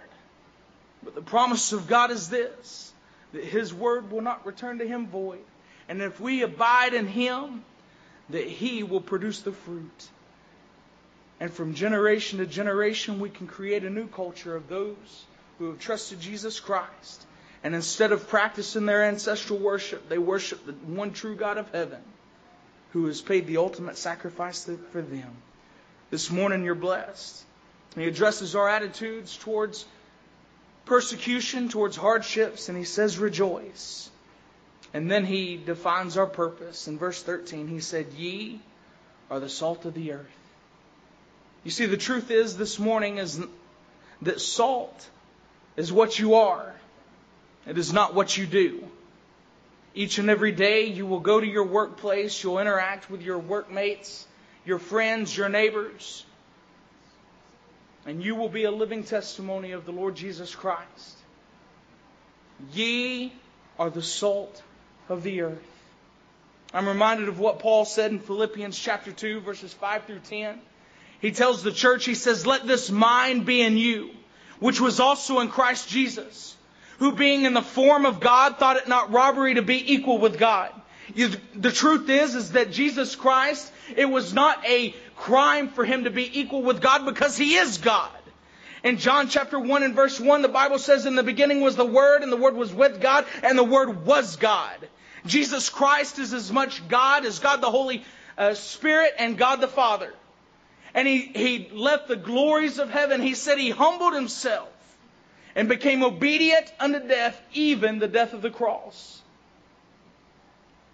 But 1.02 1.14
the 1.14 1.22
promise 1.22 1.72
of 1.72 1.86
God 1.86 2.10
is 2.10 2.30
this, 2.30 2.92
that 3.32 3.44
His 3.44 3.74
word 3.74 4.10
will 4.10 4.22
not 4.22 4.46
return 4.46 4.78
to 4.78 4.86
Him 4.86 5.08
void. 5.08 5.44
And 5.88 6.00
if 6.00 6.18
we 6.18 6.42
abide 6.42 6.94
in 6.94 7.06
Him, 7.06 7.64
that 8.30 8.46
He 8.46 8.82
will 8.82 9.02
produce 9.02 9.40
the 9.40 9.52
fruit. 9.52 10.08
And 11.42 11.52
from 11.52 11.74
generation 11.74 12.38
to 12.38 12.46
generation, 12.46 13.18
we 13.18 13.28
can 13.28 13.48
create 13.48 13.82
a 13.82 13.90
new 13.90 14.06
culture 14.06 14.54
of 14.54 14.68
those 14.68 15.24
who 15.58 15.70
have 15.70 15.80
trusted 15.80 16.20
Jesus 16.20 16.60
Christ. 16.60 17.26
And 17.64 17.74
instead 17.74 18.12
of 18.12 18.28
practicing 18.28 18.86
their 18.86 19.02
ancestral 19.02 19.58
worship, 19.58 20.08
they 20.08 20.18
worship 20.18 20.64
the 20.64 20.72
one 20.72 21.12
true 21.12 21.34
God 21.34 21.58
of 21.58 21.68
heaven 21.72 22.00
who 22.92 23.06
has 23.06 23.20
paid 23.20 23.48
the 23.48 23.56
ultimate 23.56 23.98
sacrifice 23.98 24.70
for 24.92 25.02
them. 25.02 25.32
This 26.10 26.30
morning, 26.30 26.62
you're 26.62 26.76
blessed. 26.76 27.42
He 27.96 28.04
addresses 28.04 28.54
our 28.54 28.68
attitudes 28.68 29.36
towards 29.36 29.84
persecution, 30.84 31.68
towards 31.68 31.96
hardships, 31.96 32.68
and 32.68 32.78
he 32.78 32.84
says, 32.84 33.18
rejoice. 33.18 34.08
And 34.94 35.10
then 35.10 35.24
he 35.24 35.56
defines 35.56 36.16
our 36.16 36.26
purpose. 36.26 36.86
In 36.86 36.98
verse 36.98 37.20
13, 37.20 37.66
he 37.66 37.80
said, 37.80 38.12
Ye 38.12 38.60
are 39.28 39.40
the 39.40 39.48
salt 39.48 39.84
of 39.86 39.94
the 39.94 40.12
earth. 40.12 40.41
You 41.64 41.70
see, 41.70 41.86
the 41.86 41.96
truth 41.96 42.30
is 42.30 42.56
this 42.56 42.78
morning 42.78 43.18
is 43.18 43.40
that 44.22 44.40
salt 44.40 45.08
is 45.76 45.92
what 45.92 46.18
you 46.18 46.34
are. 46.34 46.74
It 47.66 47.78
is 47.78 47.92
not 47.92 48.14
what 48.14 48.36
you 48.36 48.46
do. 48.46 48.84
Each 49.94 50.18
and 50.18 50.30
every 50.30 50.52
day 50.52 50.86
you 50.86 51.06
will 51.06 51.20
go 51.20 51.38
to 51.38 51.46
your 51.46 51.64
workplace, 51.64 52.42
you'll 52.42 52.58
interact 52.58 53.10
with 53.10 53.22
your 53.22 53.38
workmates, 53.38 54.26
your 54.64 54.78
friends, 54.78 55.36
your 55.36 55.48
neighbors, 55.48 56.24
and 58.06 58.22
you 58.22 58.34
will 58.34 58.48
be 58.48 58.64
a 58.64 58.70
living 58.70 59.04
testimony 59.04 59.72
of 59.72 59.84
the 59.84 59.92
Lord 59.92 60.16
Jesus 60.16 60.54
Christ. 60.54 61.18
Ye 62.72 63.32
are 63.78 63.90
the 63.90 64.02
salt 64.02 64.62
of 65.08 65.22
the 65.22 65.42
earth. 65.42 65.68
I'm 66.74 66.88
reminded 66.88 67.28
of 67.28 67.38
what 67.38 67.58
Paul 67.58 67.84
said 67.84 68.12
in 68.12 68.18
Philippians 68.18 68.78
chapter 68.78 69.12
2 69.12 69.40
verses 69.40 69.72
5 69.74 70.04
through 70.04 70.20
10. 70.20 70.58
He 71.22 71.30
tells 71.30 71.62
the 71.62 71.70
church, 71.70 72.04
he 72.04 72.16
says, 72.16 72.46
Let 72.48 72.66
this 72.66 72.90
mind 72.90 73.46
be 73.46 73.62
in 73.62 73.76
you, 73.76 74.10
which 74.58 74.80
was 74.80 74.98
also 74.98 75.38
in 75.38 75.48
Christ 75.48 75.88
Jesus, 75.88 76.56
who 76.98 77.12
being 77.12 77.44
in 77.44 77.54
the 77.54 77.62
form 77.62 78.06
of 78.06 78.18
God 78.18 78.58
thought 78.58 78.76
it 78.76 78.88
not 78.88 79.12
robbery 79.12 79.54
to 79.54 79.62
be 79.62 79.94
equal 79.94 80.18
with 80.18 80.36
God. 80.36 80.72
You, 81.14 81.30
the 81.54 81.70
truth 81.70 82.10
is, 82.10 82.34
is 82.34 82.52
that 82.52 82.72
Jesus 82.72 83.14
Christ, 83.14 83.72
it 83.94 84.06
was 84.06 84.34
not 84.34 84.66
a 84.66 84.96
crime 85.14 85.68
for 85.68 85.84
him 85.84 86.04
to 86.04 86.10
be 86.10 86.40
equal 86.40 86.62
with 86.62 86.80
God 86.80 87.04
because 87.04 87.36
he 87.36 87.54
is 87.54 87.78
God. 87.78 88.10
In 88.82 88.98
John 88.98 89.28
chapter 89.28 89.60
1 89.60 89.84
and 89.84 89.94
verse 89.94 90.18
1, 90.18 90.42
the 90.42 90.48
Bible 90.48 90.80
says, 90.80 91.06
In 91.06 91.14
the 91.14 91.22
beginning 91.22 91.60
was 91.60 91.76
the 91.76 91.84
Word, 91.84 92.24
and 92.24 92.32
the 92.32 92.36
Word 92.36 92.56
was 92.56 92.74
with 92.74 93.00
God, 93.00 93.26
and 93.44 93.56
the 93.56 93.62
Word 93.62 94.04
was 94.04 94.34
God. 94.34 94.76
Jesus 95.24 95.70
Christ 95.70 96.18
is 96.18 96.34
as 96.34 96.50
much 96.50 96.88
God 96.88 97.24
as 97.24 97.38
God 97.38 97.60
the 97.60 97.70
Holy 97.70 98.04
uh, 98.36 98.54
Spirit 98.54 99.14
and 99.20 99.38
God 99.38 99.60
the 99.60 99.68
Father 99.68 100.12
and 100.94 101.08
he, 101.08 101.20
he 101.20 101.70
left 101.72 102.08
the 102.08 102.16
glories 102.16 102.78
of 102.78 102.90
heaven. 102.90 103.22
He 103.22 103.34
said 103.34 103.58
he 103.58 103.70
humbled 103.70 104.14
himself 104.14 104.68
and 105.54 105.68
became 105.68 106.02
obedient 106.02 106.72
unto 106.78 107.00
death, 107.06 107.40
even 107.52 107.98
the 107.98 108.08
death 108.08 108.32
of 108.32 108.42
the 108.42 108.50
cross. 108.50 109.20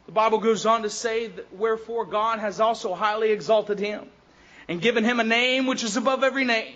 The 0.07 0.13
Bible 0.13 0.39
goes 0.39 0.65
on 0.67 0.83
to 0.83 0.91
say 0.91 1.27
that 1.27 1.55
wherefore 1.55 2.07
God 2.07 2.39
has 2.39 2.61
also 2.61 2.95
highly 2.95 3.31
exalted 3.31 3.79
him 3.79 4.09
and 4.67 4.81
given 4.81 5.05
him 5.05 5.21
a 5.21 5.25
name 5.25 5.67
which 5.67 5.85
is 5.85 5.97
above 5.97 6.25
every 6.25 6.45
name. 6.45 6.75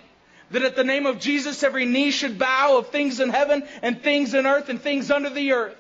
That 0.51 0.63
at 0.63 0.77
the 0.77 0.85
name 0.85 1.07
of 1.07 1.19
Jesus 1.19 1.63
every 1.63 1.87
knee 1.87 2.11
should 2.11 2.39
bow 2.39 2.77
of 2.77 2.89
things 2.89 3.21
in 3.21 3.31
heaven 3.31 3.67
and 3.81 4.03
things 4.03 4.35
in 4.35 4.47
earth 4.47 4.69
and 4.69 4.81
things 4.81 5.11
under 5.11 5.31
the 5.31 5.53
earth. 5.53 5.79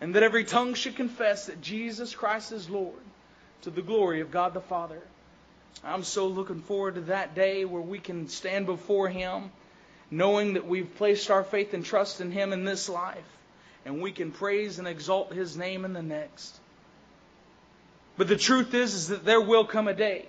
And 0.00 0.14
that 0.14 0.22
every 0.22 0.44
tongue 0.44 0.74
should 0.74 0.94
confess 0.94 1.46
that 1.46 1.60
Jesus 1.60 2.14
Christ 2.14 2.52
is 2.52 2.70
Lord 2.70 2.94
to 3.62 3.70
the 3.70 3.82
glory 3.82 4.20
of 4.20 4.30
God 4.30 4.54
the 4.54 4.60
Father. 4.60 5.02
I'm 5.84 6.04
so 6.04 6.26
looking 6.28 6.60
forward 6.60 6.96
to 6.96 7.00
that 7.02 7.34
day 7.34 7.64
where 7.64 7.82
we 7.82 7.98
can 7.98 8.28
stand 8.28 8.66
before 8.66 9.08
Him 9.08 9.50
knowing 10.10 10.54
that 10.54 10.66
we've 10.66 10.94
placed 10.96 11.30
our 11.30 11.44
faith 11.44 11.74
and 11.74 11.84
trust 11.84 12.20
in 12.20 12.30
Him 12.30 12.52
in 12.52 12.64
this 12.64 12.88
life 12.88 13.24
and 13.84 14.00
we 14.00 14.12
can 14.12 14.32
praise 14.32 14.78
and 14.78 14.88
exalt 14.88 15.32
His 15.32 15.56
name 15.56 15.84
in 15.84 15.92
the 15.92 16.02
next. 16.02 16.58
But 18.16 18.28
the 18.28 18.36
truth 18.36 18.74
is, 18.74 18.94
is 18.94 19.08
that 19.08 19.24
there 19.24 19.40
will 19.40 19.64
come 19.64 19.88
a 19.88 19.94
day 19.94 20.26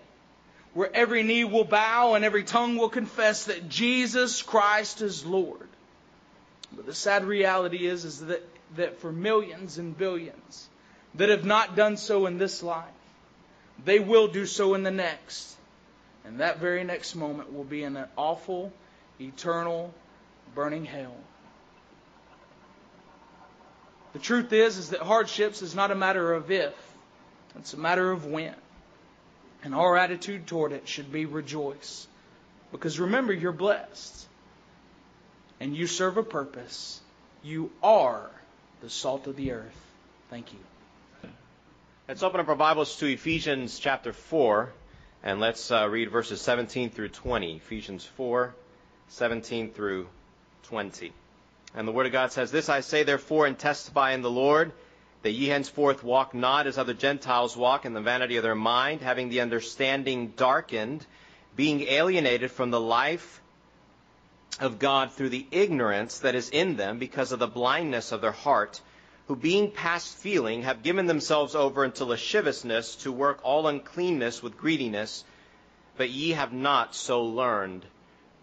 where 0.74 0.94
every 0.94 1.24
knee 1.24 1.44
will 1.44 1.64
bow 1.64 2.14
and 2.14 2.24
every 2.24 2.44
tongue 2.44 2.78
will 2.78 2.90
confess 2.90 3.46
that 3.46 3.70
Jesus 3.70 4.42
Christ 4.42 5.02
is 5.02 5.26
Lord. 5.26 5.68
But 6.72 6.86
the 6.86 6.94
sad 6.94 7.26
reality 7.26 7.88
is, 7.88 8.06
is 8.06 8.20
that, 8.26 8.48
that 8.76 9.00
for 9.00 9.12
millions 9.12 9.78
and 9.78 9.98
billions 9.98 10.70
that 11.16 11.30
have 11.30 11.46
not 11.46 11.76
done 11.76 11.98
so 11.98 12.26
in 12.26 12.38
this 12.38 12.62
life, 12.62 12.86
they 13.86 14.00
will 14.00 14.28
do 14.28 14.46
so 14.46 14.74
in 14.74 14.84
the 14.84 14.92
next. 14.92 15.56
And 16.26 16.40
that 16.40 16.60
very 16.60 16.84
next 16.84 17.16
moment 17.16 17.54
will 17.54 17.63
be 17.63 17.84
in 17.84 17.96
an 17.96 18.08
awful, 18.18 18.74
eternal, 19.20 19.94
burning 20.54 20.86
hell. 20.86 21.16
The 24.13 24.20
truth 24.20 24.52
is, 24.52 24.78
is 24.78 24.90
that 24.90 25.02
hardships 25.02 25.62
is 25.62 25.76
not 25.76 25.92
a 25.92 25.96
matter 25.96 26.34
of 26.34 26.50
if, 26.52 26.74
it's 27.56 27.74
a 27.74 27.78
matter 27.78 28.12
of 28.12 28.26
when. 28.26 28.56
And 29.63 29.74
our 29.74 29.98
attitude 29.98 30.48
toward 30.48 30.72
it 30.72 30.88
should 30.88 31.12
be 31.12 31.26
rejoice. 31.26 32.08
Because 32.72 33.00
remember, 33.00 33.34
you're 33.34 33.52
blessed. 33.52 34.28
And 35.60 35.76
you 35.76 35.88
serve 35.88 36.18
a 36.18 36.24
purpose. 36.24 37.02
You 37.44 37.72
are 37.82 38.30
the 38.82 38.90
salt 38.90 39.28
of 39.28 39.36
the 39.36 39.54
earth. 39.54 39.76
Thank 40.30 40.54
you. 40.54 40.60
Let's 42.08 42.24
open 42.24 42.39
up 42.39 42.48
our 42.48 42.56
Bibles 42.56 42.96
to 43.00 43.06
Ephesians 43.06 43.80
chapter 43.80 44.13
4, 44.13 44.72
and 45.24 45.41
let's 45.41 45.72
uh, 45.72 45.89
read 45.89 46.10
verses 46.10 46.39
17 46.39 46.89
through 46.89 47.10
20. 47.10 47.58
Ephesians 47.58 48.06
4, 48.06 48.56
17 49.10 49.72
through 49.72 50.08
20. 50.63 51.12
And 51.76 51.86
the 51.86 51.91
Word 51.91 52.06
of 52.06 52.13
God 52.13 52.32
says, 52.32 52.50
This 52.50 52.70
I 52.70 52.80
say 52.80 53.04
therefore 53.04 53.46
and 53.46 53.60
testify 53.60 54.13
in 54.13 54.22
the 54.22 54.32
Lord 54.32 54.72
that 55.24 55.32
ye 55.32 55.48
henceforth 55.50 56.02
walk 56.02 56.34
not 56.34 56.65
as 56.65 56.78
other 56.78 56.93
Gentiles 56.93 57.58
walk 57.58 57.84
in 57.84 57.91
the 57.91 58.00
vanity 58.00 58.38
of 58.38 58.43
their 58.43 58.56
mind, 58.56 59.02
having 59.02 59.28
the 59.28 59.41
understanding 59.41 60.32
darkened, 60.38 61.06
being 61.58 61.82
alienated 61.82 62.52
from 62.52 62.72
the 62.72 62.80
life 62.80 63.41
of 64.62 64.80
God 64.80 65.12
through 65.12 65.30
the 65.30 65.46
ignorance 65.52 66.20
that 66.20 66.36
is 66.36 66.50
in 66.52 66.78
them 66.78 67.00
because 67.00 67.34
of 67.34 67.39
the 67.39 67.48
blindness 67.48 68.13
of 68.13 68.22
their 68.22 68.32
heart, 68.32 68.80
who 69.28 69.36
being 69.36 69.72
past 69.72 70.16
feeling 70.18 70.63
have 70.63 70.84
given 70.84 71.06
themselves 71.06 71.54
over 71.54 71.84
unto 71.84 72.06
lasciviousness 72.06 72.96
to 72.96 73.12
work 73.12 73.40
all 73.44 73.68
uncleanness 73.68 74.42
with 74.42 74.58
greediness, 74.58 75.26
but 75.98 76.10
ye 76.10 76.32
have 76.32 76.54
not 76.54 76.96
so 76.96 77.24
learned 77.24 77.86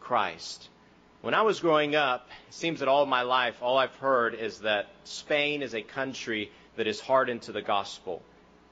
Christ. 0.01 0.69
When 1.23 1.33
I 1.33 1.41
was 1.41 1.61
growing 1.61 1.95
up, 1.95 2.29
it 2.49 2.55
seems 2.55 2.81
that 2.81 2.89
all 2.89 3.07
my 3.07 3.23
life, 3.23 3.63
all 3.63 3.79
I've 3.79 3.97
heard 3.97 4.35
is 4.35 4.59
that 4.59 4.89
Spain 5.05 5.63
is 5.63 5.75
a 5.75 5.81
country 5.81 6.53
that 6.77 6.87
is 6.87 7.01
hardened 7.01 7.43
to 7.43 7.53
the 7.53 7.63
gospel. 7.63 8.23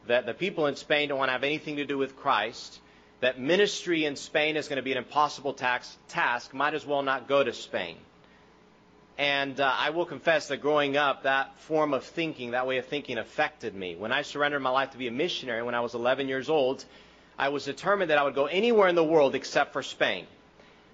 That 0.06 0.26
the 0.26 0.34
people 0.34 0.66
in 0.66 0.76
Spain 0.76 1.08
don't 1.08 1.18
want 1.18 1.30
to 1.30 1.32
have 1.32 1.44
anything 1.44 1.76
to 1.76 1.86
do 1.86 1.96
with 1.96 2.16
Christ. 2.16 2.78
That 3.20 3.40
ministry 3.40 4.04
in 4.04 4.16
Spain 4.16 4.58
is 4.58 4.68
going 4.68 4.76
to 4.76 4.82
be 4.82 4.92
an 4.92 4.98
impossible 4.98 5.54
tax, 5.54 5.96
task. 6.08 6.52
Might 6.52 6.74
as 6.74 6.84
well 6.84 7.02
not 7.02 7.26
go 7.26 7.42
to 7.42 7.54
Spain. 7.54 7.96
And 9.18 9.60
uh, 9.60 9.74
I 9.78 9.90
will 9.90 10.06
confess 10.06 10.48
that 10.48 10.58
growing 10.58 10.96
up, 10.96 11.24
that 11.24 11.58
form 11.60 11.92
of 11.92 12.04
thinking, 12.04 12.52
that 12.52 12.66
way 12.66 12.78
of 12.78 12.86
thinking 12.86 13.18
affected 13.18 13.74
me. 13.74 13.94
When 13.94 14.10
I 14.10 14.22
surrendered 14.22 14.62
my 14.62 14.70
life 14.70 14.92
to 14.92 14.98
be 14.98 15.06
a 15.06 15.12
missionary 15.12 15.62
when 15.62 15.74
I 15.74 15.80
was 15.80 15.94
11 15.94 16.28
years 16.28 16.48
old, 16.48 16.84
I 17.38 17.50
was 17.50 17.64
determined 17.64 18.10
that 18.10 18.18
I 18.18 18.24
would 18.24 18.34
go 18.34 18.46
anywhere 18.46 18.88
in 18.88 18.94
the 18.94 19.04
world 19.04 19.34
except 19.34 19.72
for 19.72 19.82
Spain. 19.82 20.26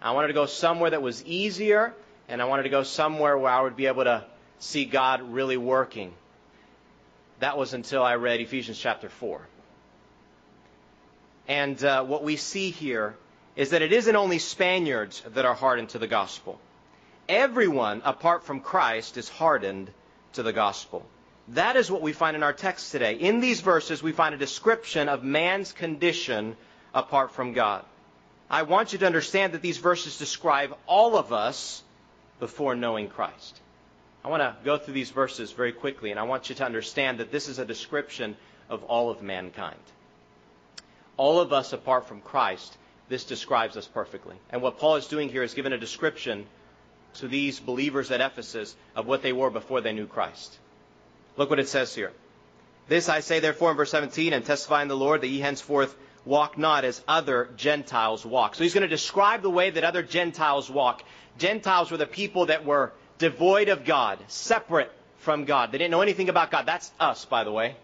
I 0.00 0.12
wanted 0.12 0.28
to 0.28 0.35
go 0.35 0.46
somewhere 0.46 0.90
that 0.90 1.02
was 1.02 1.24
easier, 1.24 1.94
and 2.28 2.40
I 2.40 2.44
wanted 2.44 2.64
to 2.64 2.68
go 2.68 2.83
somewhere 2.83 3.37
where 3.37 3.50
I 3.50 3.61
would 3.61 3.76
be 3.76 3.87
able 3.87 4.04
to 4.04 4.24
see 4.59 4.85
God 4.85 5.22
really 5.22 5.57
working. 5.57 6.12
That 7.40 7.57
was 7.57 7.72
until 7.74 8.02
I 8.02 8.16
read 8.16 8.40
Ephesians 8.40 8.78
chapter 8.78 9.09
4. 9.09 9.40
And 11.46 11.83
uh, 11.83 12.04
what 12.04 12.22
we 12.22 12.37
see 12.37 12.70
here 12.70 13.16
is 13.57 13.70
that 13.70 13.83
it 13.83 13.92
isn't 13.92 14.14
only 14.14 14.38
Spaniards 14.38 15.22
that 15.35 15.44
are 15.44 15.54
hardened 15.54 15.90
to 15.90 15.98
the 15.98 16.07
gospel. 16.07 16.61
Everyone 17.28 18.00
apart 18.04 18.44
from 18.44 18.60
Christ 18.60 19.16
is 19.16 19.28
hardened 19.28 19.90
to 20.32 20.42
the 20.42 20.52
gospel. 20.52 21.04
That 21.48 21.76
is 21.76 21.90
what 21.90 22.02
we 22.02 22.12
find 22.12 22.36
in 22.36 22.42
our 22.42 22.52
text 22.52 22.92
today. 22.92 23.14
In 23.14 23.40
these 23.40 23.60
verses, 23.60 24.02
we 24.02 24.12
find 24.12 24.34
a 24.34 24.38
description 24.38 25.08
of 25.08 25.24
man's 25.24 25.72
condition 25.72 26.56
apart 26.94 27.32
from 27.32 27.52
God. 27.52 27.84
I 28.50 28.62
want 28.62 28.92
you 28.92 28.98
to 29.00 29.06
understand 29.06 29.52
that 29.52 29.62
these 29.62 29.78
verses 29.78 30.18
describe 30.18 30.76
all 30.86 31.16
of 31.16 31.32
us 31.32 31.82
before 32.40 32.74
knowing 32.74 33.08
Christ. 33.08 33.60
I 34.24 34.28
want 34.28 34.42
to 34.42 34.56
go 34.64 34.78
through 34.78 34.94
these 34.94 35.10
verses 35.10 35.52
very 35.52 35.72
quickly, 35.72 36.10
and 36.10 36.18
I 36.18 36.24
want 36.24 36.48
you 36.48 36.54
to 36.56 36.64
understand 36.64 37.18
that 37.18 37.30
this 37.30 37.48
is 37.48 37.58
a 37.58 37.64
description 37.64 38.36
of 38.68 38.84
all 38.84 39.10
of 39.10 39.22
mankind. 39.22 39.78
All 41.16 41.40
of 41.40 41.52
us 41.52 41.72
apart 41.72 42.08
from 42.08 42.20
Christ, 42.20 42.76
this 43.08 43.24
describes 43.24 43.76
us 43.76 43.86
perfectly. 43.86 44.36
And 44.50 44.62
what 44.62 44.78
Paul 44.78 44.96
is 44.96 45.08
doing 45.08 45.28
here 45.28 45.42
is 45.42 45.54
giving 45.54 45.72
a 45.72 45.78
description 45.78 46.46
to 47.18 47.28
these 47.28 47.61
believers 47.61 48.11
at 48.11 48.20
Ephesus 48.20 48.74
of 48.94 49.07
what 49.07 49.22
they 49.22 49.33
were 49.33 49.50
before 49.50 49.81
they 49.81 49.92
knew 49.92 50.07
Christ. 50.07 50.57
Look 51.37 51.50
what 51.50 51.61
it 51.61 51.68
says 51.68 51.94
here. 51.94 52.12
This 52.88 53.09
I 53.09 53.20
say 53.20 53.40
therefore 53.40 53.70
in 53.72 53.76
verse 53.76 53.90
17, 53.90 54.33
and 54.33 54.44
testify 54.44 54.83
in 54.83 54.88
the 54.88 54.96
Lord 54.96 55.20
that 55.20 55.28
ye 55.28 55.40
henceforth 55.40 55.94
walk 56.24 56.59
not 56.59 56.85
as 56.85 57.02
other 57.07 57.50
Gentiles 57.57 58.24
walk. 58.24 58.54
So 58.54 58.62
he's 58.62 58.74
going 58.74 58.83
to 58.83 58.88
describe 58.88 59.42
the 59.42 59.50
way 59.50 59.70
that 59.70 59.85
other 59.85 60.02
Gentiles 60.02 60.70
walk. 60.70 61.02
Gentiles 61.38 61.90
were 61.90 61.96
the 61.96 62.07
people 62.07 62.46
that 62.46 62.64
were 62.64 62.92
devoid 63.18 63.68
of 63.68 63.85
God, 63.85 64.18
separate 64.28 64.90
from 65.18 65.44
God. 65.44 65.72
They 65.72 65.78
didn't 65.78 65.90
know 65.90 66.02
anything 66.02 66.28
about 66.28 66.50
God. 66.50 66.66
That's 66.66 66.90
us, 66.98 67.24
by 67.24 67.44
the 67.44 67.52
way. 67.52 67.76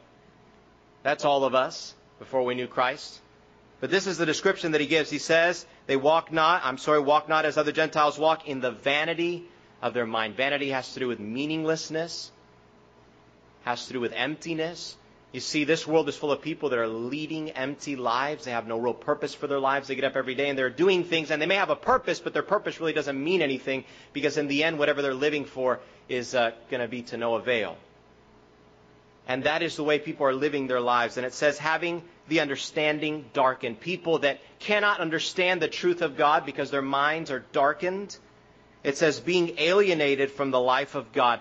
That's 1.03 1.25
all 1.25 1.45
of 1.45 1.55
us 1.55 1.95
before 2.19 2.45
we 2.45 2.55
knew 2.55 2.67
Christ. 2.67 3.21
But 3.81 3.91
this 3.91 4.07
is 4.07 4.17
the 4.17 4.27
description 4.27 4.73
that 4.73 4.81
he 4.81 4.87
gives. 4.87 5.11
He 5.11 5.19
says, 5.19 5.67
they 5.87 5.97
walk 5.97 6.33
not, 6.33 6.63
I'm 6.65 6.79
sorry, 6.79 7.01
walk 7.01 7.29
not 7.29 7.45
as 7.45 7.59
other 7.59 7.73
Gentiles 7.73 8.19
walk 8.19 8.49
in 8.49 8.61
the 8.61 8.71
vanity 8.71 9.45
of 9.83 9.93
their 9.93 10.07
mind. 10.07 10.37
Vanity 10.37 10.71
has 10.71 10.95
to 10.95 11.01
do 11.01 11.09
with 11.09 11.21
meaninglessness, 11.21 12.33
has 13.65 13.87
to 13.87 13.93
do 13.93 14.01
with 14.01 14.13
emptiness. 14.15 14.97
You 15.33 15.41
see, 15.41 15.65
this 15.65 15.87
world 15.87 16.09
is 16.09 16.17
full 16.17 16.31
of 16.31 16.41
people 16.41 16.69
that 16.69 16.79
are 16.79 16.87
leading 16.87 17.51
empty 17.51 17.97
lives. 17.97 18.45
They 18.45 18.53
have 18.53 18.69
no 18.69 18.79
real 18.79 18.95
purpose 18.95 19.35
for 19.35 19.47
their 19.47 19.59
lives. 19.59 19.89
They 19.89 19.97
get 19.97 20.05
up 20.05 20.17
every 20.17 20.35
day 20.35 20.49
and 20.49 20.59
they're 20.59 20.71
doing 20.71 21.05
things, 21.05 21.31
and 21.31 21.43
they 21.43 21.47
may 21.47 21.57
have 21.57 21.71
a 21.71 21.77
purpose, 21.77 22.21
but 22.21 22.33
their 22.33 22.43
purpose 22.43 22.79
really 22.79 22.93
doesn't 22.93 23.23
mean 23.23 23.43
anything 23.43 23.85
because, 24.13 24.39
in 24.39 24.47
the 24.47 24.65
end, 24.65 24.79
whatever 24.79 25.03
they're 25.03 25.13
living 25.13 25.45
for 25.45 25.81
is 26.09 26.35
uh, 26.35 26.53
going 26.71 26.81
to 26.81 26.89
be 26.89 27.03
to 27.03 27.17
no 27.17 27.35
avail. 27.35 27.77
And 29.27 29.45
that 29.45 29.63
is 29.63 29.77
the 29.77 29.85
way 29.85 29.99
people 29.99 30.27
are 30.27 30.35
living 30.35 30.67
their 30.67 30.81
lives. 30.81 31.17
And 31.17 31.25
it 31.25 31.33
says, 31.33 31.59
having 31.59 32.03
the 32.29 32.41
understanding 32.41 33.25
darkened. 33.33 33.81
People 33.81 34.21
that 34.21 34.41
cannot 34.59 35.01
understand 35.01 35.63
the 35.63 35.69
truth 35.69 36.03
of 36.03 36.17
God 36.17 36.45
because 36.45 36.71
their 36.71 36.83
minds 36.83 37.31
are 37.31 37.45
darkened. 37.53 38.17
It 38.83 38.99
says, 38.99 39.21
being 39.21 39.55
alienated 39.59 40.31
from 40.31 40.51
the 40.51 40.61
life 40.61 40.95
of 40.95 41.13
God 41.13 41.41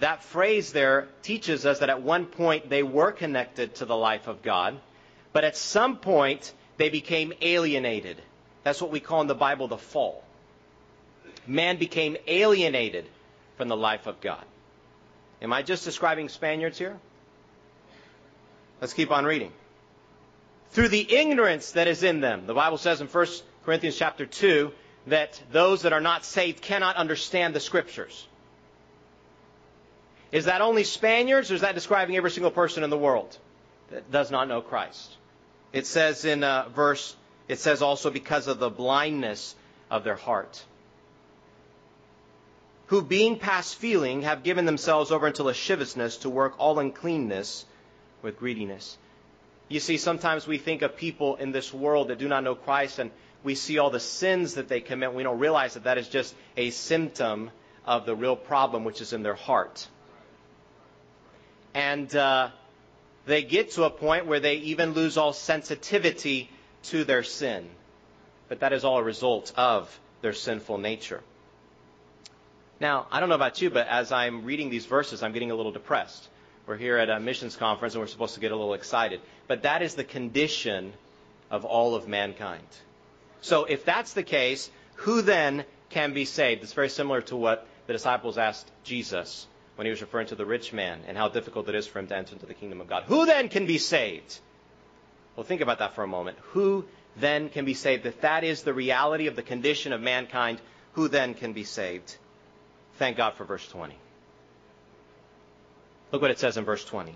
that 0.00 0.22
phrase 0.22 0.72
there 0.72 1.08
teaches 1.22 1.66
us 1.66 1.80
that 1.80 1.90
at 1.90 2.02
one 2.02 2.26
point 2.26 2.70
they 2.70 2.82
were 2.82 3.12
connected 3.12 3.74
to 3.76 3.84
the 3.84 3.96
life 3.96 4.28
of 4.28 4.42
God, 4.42 4.78
but 5.32 5.44
at 5.44 5.56
some 5.56 5.96
point 5.96 6.52
they 6.76 6.88
became 6.88 7.32
alienated. 7.40 8.20
That's 8.62 8.80
what 8.80 8.90
we 8.90 9.00
call 9.00 9.20
in 9.22 9.26
the 9.26 9.34
Bible 9.34 9.68
the 9.68 9.78
fall. 9.78 10.22
Man 11.46 11.78
became 11.78 12.16
alienated 12.26 13.06
from 13.56 13.68
the 13.68 13.76
life 13.76 14.06
of 14.06 14.20
God. 14.20 14.44
Am 15.42 15.52
I 15.52 15.62
just 15.62 15.84
describing 15.84 16.28
Spaniards 16.28 16.78
here? 16.78 16.98
Let's 18.80 18.92
keep 18.92 19.10
on 19.10 19.24
reading. 19.24 19.52
Through 20.70 20.88
the 20.88 21.12
ignorance 21.12 21.72
that 21.72 21.88
is 21.88 22.02
in 22.02 22.20
them, 22.20 22.46
the 22.46 22.54
Bible 22.54 22.78
says 22.78 23.00
in 23.00 23.08
1 23.08 23.26
Corinthians 23.64 23.96
chapter 23.96 24.26
2 24.26 24.70
that 25.06 25.40
those 25.50 25.82
that 25.82 25.92
are 25.92 26.00
not 26.00 26.24
saved 26.24 26.62
cannot 26.62 26.96
understand 26.96 27.54
the 27.54 27.60
scriptures. 27.60 28.26
Is 30.30 30.44
that 30.44 30.60
only 30.60 30.84
Spaniards, 30.84 31.50
or 31.50 31.54
is 31.54 31.62
that 31.62 31.74
describing 31.74 32.16
every 32.16 32.30
single 32.30 32.50
person 32.50 32.84
in 32.84 32.90
the 32.90 32.98
world 32.98 33.36
that 33.90 34.10
does 34.12 34.30
not 34.30 34.46
know 34.46 34.60
Christ? 34.60 35.10
It 35.72 35.86
says 35.86 36.24
in 36.24 36.44
uh, 36.44 36.68
verse, 36.68 37.16
it 37.48 37.58
says 37.58 37.80
also 37.80 38.10
because 38.10 38.46
of 38.46 38.58
the 38.58 38.70
blindness 38.70 39.54
of 39.90 40.04
their 40.04 40.16
heart. 40.16 40.62
Who, 42.86 43.02
being 43.02 43.38
past 43.38 43.76
feeling, 43.76 44.22
have 44.22 44.42
given 44.42 44.66
themselves 44.66 45.10
over 45.10 45.26
unto 45.26 45.42
lasciviousness 45.42 46.18
to 46.18 46.30
work 46.30 46.54
all 46.58 46.78
uncleanness 46.78 47.64
with 48.22 48.38
greediness. 48.38 48.98
You 49.68 49.80
see, 49.80 49.98
sometimes 49.98 50.46
we 50.46 50.58
think 50.58 50.82
of 50.82 50.96
people 50.96 51.36
in 51.36 51.52
this 51.52 51.72
world 51.72 52.08
that 52.08 52.18
do 52.18 52.28
not 52.28 52.42
know 52.44 52.54
Christ, 52.54 52.98
and 52.98 53.10
we 53.44 53.54
see 53.54 53.78
all 53.78 53.90
the 53.90 54.00
sins 54.00 54.54
that 54.54 54.68
they 54.68 54.80
commit. 54.80 55.14
We 55.14 55.22
don't 55.22 55.38
realize 55.38 55.74
that 55.74 55.84
that 55.84 55.98
is 55.98 56.08
just 56.08 56.34
a 56.56 56.70
symptom 56.70 57.50
of 57.84 58.06
the 58.06 58.16
real 58.16 58.36
problem, 58.36 58.84
which 58.84 59.00
is 59.00 59.12
in 59.12 59.22
their 59.22 59.34
heart 59.34 59.86
and 61.78 62.14
uh, 62.16 62.50
they 63.26 63.42
get 63.42 63.72
to 63.72 63.84
a 63.84 63.90
point 63.90 64.26
where 64.26 64.40
they 64.40 64.56
even 64.56 64.94
lose 64.94 65.16
all 65.16 65.32
sensitivity 65.32 66.50
to 66.84 67.04
their 67.04 67.22
sin. 67.22 67.68
But 68.48 68.60
that 68.60 68.72
is 68.72 68.84
all 68.84 68.98
a 68.98 69.02
result 69.02 69.52
of 69.56 70.00
their 70.20 70.32
sinful 70.32 70.78
nature. 70.78 71.22
Now, 72.80 73.06
I 73.12 73.20
don't 73.20 73.28
know 73.28 73.36
about 73.36 73.60
you, 73.60 73.70
but 73.70 73.86
as 73.86 74.10
I'm 74.10 74.44
reading 74.44 74.70
these 74.70 74.86
verses, 74.86 75.22
I'm 75.22 75.32
getting 75.32 75.50
a 75.50 75.54
little 75.54 75.70
depressed. 75.70 76.28
We're 76.68 76.76
here 76.76 76.98
at 76.98 77.08
a 77.08 77.18
missions 77.18 77.56
conference 77.56 77.94
and 77.94 78.02
we're 78.02 78.08
supposed 78.08 78.34
to 78.34 78.40
get 78.40 78.52
a 78.52 78.56
little 78.56 78.74
excited. 78.74 79.22
But 79.46 79.62
that 79.62 79.80
is 79.80 79.94
the 79.94 80.04
condition 80.04 80.92
of 81.50 81.64
all 81.64 81.94
of 81.94 82.06
mankind. 82.06 82.66
So 83.40 83.64
if 83.64 83.86
that's 83.86 84.12
the 84.12 84.22
case, 84.22 84.70
who 84.96 85.22
then 85.22 85.64
can 85.88 86.12
be 86.12 86.26
saved? 86.26 86.62
It's 86.62 86.74
very 86.74 86.90
similar 86.90 87.22
to 87.22 87.36
what 87.36 87.66
the 87.86 87.94
disciples 87.94 88.36
asked 88.36 88.70
Jesus 88.84 89.46
when 89.76 89.86
he 89.86 89.90
was 89.90 90.02
referring 90.02 90.26
to 90.26 90.34
the 90.34 90.44
rich 90.44 90.74
man 90.74 91.00
and 91.08 91.16
how 91.16 91.28
difficult 91.28 91.70
it 91.70 91.74
is 91.74 91.86
for 91.86 92.00
him 92.00 92.06
to 92.08 92.16
enter 92.16 92.34
into 92.34 92.44
the 92.44 92.52
kingdom 92.52 92.82
of 92.82 92.86
God. 92.86 93.04
Who 93.04 93.24
then 93.24 93.48
can 93.48 93.64
be 93.64 93.78
saved? 93.78 94.38
Well, 95.36 95.44
think 95.44 95.62
about 95.62 95.78
that 95.78 95.94
for 95.94 96.02
a 96.02 96.06
moment. 96.06 96.36
Who 96.52 96.84
then 97.16 97.48
can 97.48 97.64
be 97.64 97.72
saved? 97.72 98.04
If 98.04 98.20
that 98.20 98.44
is 98.44 98.62
the 98.62 98.74
reality 98.74 99.26
of 99.26 99.36
the 99.36 99.42
condition 99.42 99.94
of 99.94 100.02
mankind, 100.02 100.60
who 100.92 101.08
then 101.08 101.32
can 101.32 101.54
be 101.54 101.64
saved? 101.64 102.14
Thank 102.98 103.16
God 103.16 103.34
for 103.34 103.44
verse 103.44 103.66
20. 103.68 103.96
Look 106.10 106.22
what 106.22 106.30
it 106.30 106.38
says 106.38 106.56
in 106.56 106.64
verse 106.64 106.84
20. 106.84 107.14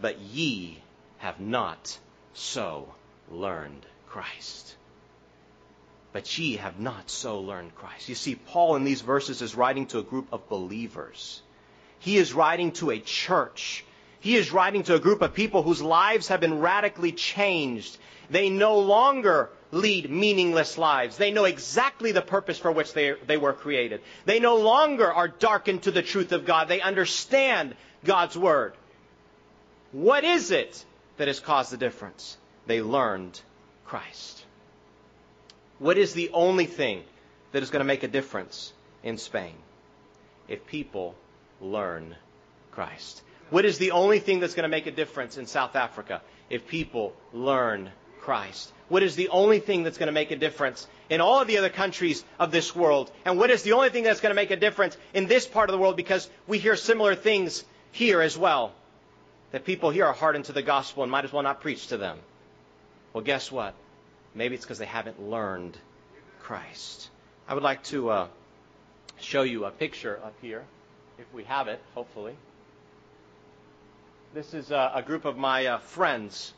But 0.00 0.18
ye 0.18 0.82
have 1.18 1.38
not 1.40 1.98
so 2.34 2.92
learned 3.30 3.86
Christ. 4.08 4.76
But 6.12 6.38
ye 6.38 6.56
have 6.56 6.78
not 6.80 7.08
so 7.08 7.40
learned 7.40 7.74
Christ. 7.74 8.08
You 8.08 8.14
see, 8.14 8.34
Paul 8.34 8.76
in 8.76 8.84
these 8.84 9.00
verses 9.00 9.42
is 9.42 9.54
writing 9.54 9.86
to 9.86 9.98
a 9.98 10.02
group 10.02 10.28
of 10.32 10.48
believers. 10.48 11.40
He 12.00 12.16
is 12.16 12.34
writing 12.34 12.72
to 12.72 12.90
a 12.90 12.98
church. 12.98 13.84
He 14.22 14.36
is 14.36 14.52
writing 14.52 14.84
to 14.84 14.94
a 14.94 15.00
group 15.00 15.20
of 15.20 15.34
people 15.34 15.64
whose 15.64 15.82
lives 15.82 16.28
have 16.28 16.38
been 16.38 16.60
radically 16.60 17.10
changed. 17.10 17.98
They 18.30 18.50
no 18.50 18.78
longer 18.78 19.50
lead 19.72 20.08
meaningless 20.08 20.78
lives. 20.78 21.16
They 21.16 21.32
know 21.32 21.44
exactly 21.44 22.12
the 22.12 22.22
purpose 22.22 22.56
for 22.56 22.70
which 22.70 22.92
they, 22.92 23.14
they 23.26 23.36
were 23.36 23.52
created. 23.52 24.00
They 24.24 24.38
no 24.38 24.58
longer 24.58 25.12
are 25.12 25.26
darkened 25.26 25.82
to 25.82 25.90
the 25.90 26.02
truth 26.02 26.30
of 26.30 26.46
God. 26.46 26.68
They 26.68 26.80
understand 26.80 27.74
God's 28.04 28.38
Word. 28.38 28.74
What 29.90 30.22
is 30.22 30.52
it 30.52 30.84
that 31.16 31.26
has 31.26 31.40
caused 31.40 31.72
the 31.72 31.76
difference? 31.76 32.36
They 32.68 32.80
learned 32.80 33.40
Christ. 33.86 34.44
What 35.80 35.98
is 35.98 36.14
the 36.14 36.30
only 36.32 36.66
thing 36.66 37.02
that 37.50 37.64
is 37.64 37.70
going 37.70 37.80
to 37.80 37.84
make 37.84 38.04
a 38.04 38.08
difference 38.08 38.72
in 39.02 39.18
Spain? 39.18 39.54
If 40.46 40.64
people 40.64 41.16
learn 41.60 42.14
Christ. 42.70 43.22
What 43.52 43.66
is 43.66 43.76
the 43.76 43.90
only 43.90 44.18
thing 44.18 44.40
that's 44.40 44.54
going 44.54 44.62
to 44.62 44.70
make 44.70 44.86
a 44.86 44.90
difference 44.90 45.36
in 45.36 45.44
South 45.44 45.76
Africa? 45.76 46.22
If 46.48 46.66
people 46.68 47.14
learn 47.34 47.90
Christ. 48.22 48.72
What 48.88 49.02
is 49.02 49.14
the 49.14 49.28
only 49.28 49.60
thing 49.60 49.82
that's 49.82 49.98
going 49.98 50.06
to 50.06 50.12
make 50.12 50.30
a 50.30 50.36
difference 50.36 50.88
in 51.10 51.20
all 51.20 51.38
of 51.38 51.48
the 51.48 51.58
other 51.58 51.68
countries 51.68 52.24
of 52.38 52.50
this 52.50 52.74
world? 52.74 53.12
And 53.26 53.38
what 53.38 53.50
is 53.50 53.62
the 53.62 53.72
only 53.72 53.90
thing 53.90 54.04
that's 54.04 54.22
going 54.22 54.30
to 54.30 54.42
make 54.42 54.52
a 54.52 54.56
difference 54.56 54.96
in 55.12 55.26
this 55.26 55.46
part 55.46 55.68
of 55.68 55.74
the 55.74 55.78
world? 55.78 55.96
Because 55.96 56.30
we 56.46 56.56
hear 56.56 56.76
similar 56.76 57.14
things 57.14 57.62
here 57.90 58.22
as 58.22 58.38
well. 58.38 58.72
That 59.50 59.66
people 59.66 59.90
here 59.90 60.06
are 60.06 60.14
hardened 60.14 60.46
to 60.46 60.54
the 60.54 60.62
gospel 60.62 61.02
and 61.02 61.12
might 61.12 61.26
as 61.26 61.32
well 61.32 61.42
not 61.42 61.60
preach 61.60 61.88
to 61.88 61.98
them. 61.98 62.18
Well, 63.12 63.22
guess 63.22 63.52
what? 63.52 63.74
Maybe 64.34 64.54
it's 64.54 64.64
because 64.64 64.78
they 64.78 64.86
haven't 64.86 65.28
learned 65.28 65.76
Christ. 66.40 67.10
I 67.46 67.52
would 67.52 67.62
like 67.62 67.82
to 67.84 68.08
uh, 68.08 68.28
show 69.20 69.42
you 69.42 69.66
a 69.66 69.70
picture 69.70 70.18
up 70.24 70.32
here, 70.40 70.64
if 71.18 71.26
we 71.34 71.44
have 71.44 71.68
it, 71.68 71.82
hopefully. 71.94 72.34
This 74.34 74.54
is 74.54 74.70
a, 74.70 74.92
a 74.94 75.02
group 75.02 75.26
of 75.26 75.36
my 75.36 75.66
uh, 75.66 75.78
friends 75.78 76.54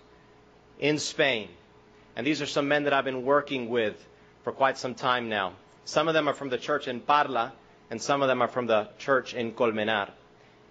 in 0.78 1.00
Spain. 1.00 1.48
And 2.14 2.24
these 2.24 2.40
are 2.40 2.46
some 2.46 2.68
men 2.68 2.84
that 2.84 2.92
I've 2.92 3.04
been 3.04 3.24
working 3.24 3.68
with 3.68 3.96
for 4.44 4.52
quite 4.52 4.78
some 4.78 4.94
time 4.94 5.28
now. 5.28 5.54
Some 5.84 6.06
of 6.06 6.14
them 6.14 6.28
are 6.28 6.34
from 6.34 6.50
the 6.50 6.56
church 6.56 6.86
in 6.86 7.00
Parla, 7.00 7.52
and 7.90 8.00
some 8.00 8.22
of 8.22 8.28
them 8.28 8.42
are 8.42 8.46
from 8.46 8.68
the 8.68 8.88
church 8.98 9.34
in 9.34 9.50
Colmenar. 9.50 10.08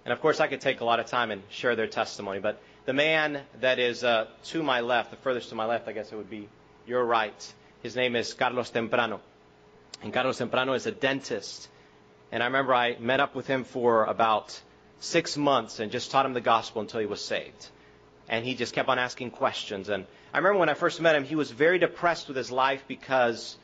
And 0.06 0.14
of 0.14 0.22
course, 0.22 0.40
I 0.40 0.48
could 0.48 0.62
take 0.62 0.80
a 0.80 0.86
lot 0.86 1.02
of 1.02 1.08
time 1.08 1.30
and 1.32 1.44
share 1.50 1.76
their 1.76 1.88
testimony, 1.88 2.40
but 2.40 2.62
the 2.86 2.94
man 2.94 3.42
that 3.60 3.80
is 3.80 4.06
uh, 4.06 4.28
to 4.46 4.64
my 4.64 4.80
left, 4.80 5.12
the 5.12 5.18
furthest 5.18 5.50
to 5.50 5.56
my 5.56 5.66
left, 5.66 5.90
I 5.90 5.92
guess 5.92 6.10
it 6.10 6.16
would 6.16 6.30
be 6.30 6.48
your 6.88 7.04
right, 7.04 7.54
his 7.82 7.98
name 7.98 8.16
is 8.16 8.34
Carlos 8.34 8.70
Temprano. 8.72 9.20
And 10.02 10.14
Carlos 10.14 10.38
Temprano 10.38 10.72
is 10.72 10.86
a 10.86 10.92
dentist. 10.92 11.68
And 12.32 12.42
I 12.42 12.46
remember 12.46 12.74
I 12.74 12.96
met 12.98 13.20
up 13.20 13.36
with 13.36 13.46
him 13.46 13.66
for 13.66 14.06
about 14.06 14.58
six 15.04 15.36
months 15.38 15.80
and 15.80 15.92
just 15.92 16.12
taught 16.12 16.26
him 16.26 16.34
the 16.34 16.42
gospel 16.42 16.82
until 16.82 17.00
he 17.00 17.06
was 17.06 17.24
saved 17.24 17.70
and 18.30 18.46
he 18.46 18.56
just 18.56 18.74
kept 18.74 18.90
on 18.90 18.98
asking 18.98 19.32
questions. 19.32 19.90
And 19.90 20.06
I 20.34 20.38
remember 20.38 20.60
when 20.60 20.70
I 20.70 20.74
first 20.74 21.02
met 21.02 21.16
him, 21.16 21.24
he 21.24 21.36
was 21.36 21.52
very 21.52 21.78
depressed 21.78 22.28
with 22.28 22.38
his 22.38 22.52
life 22.52 22.84
because 22.88 23.58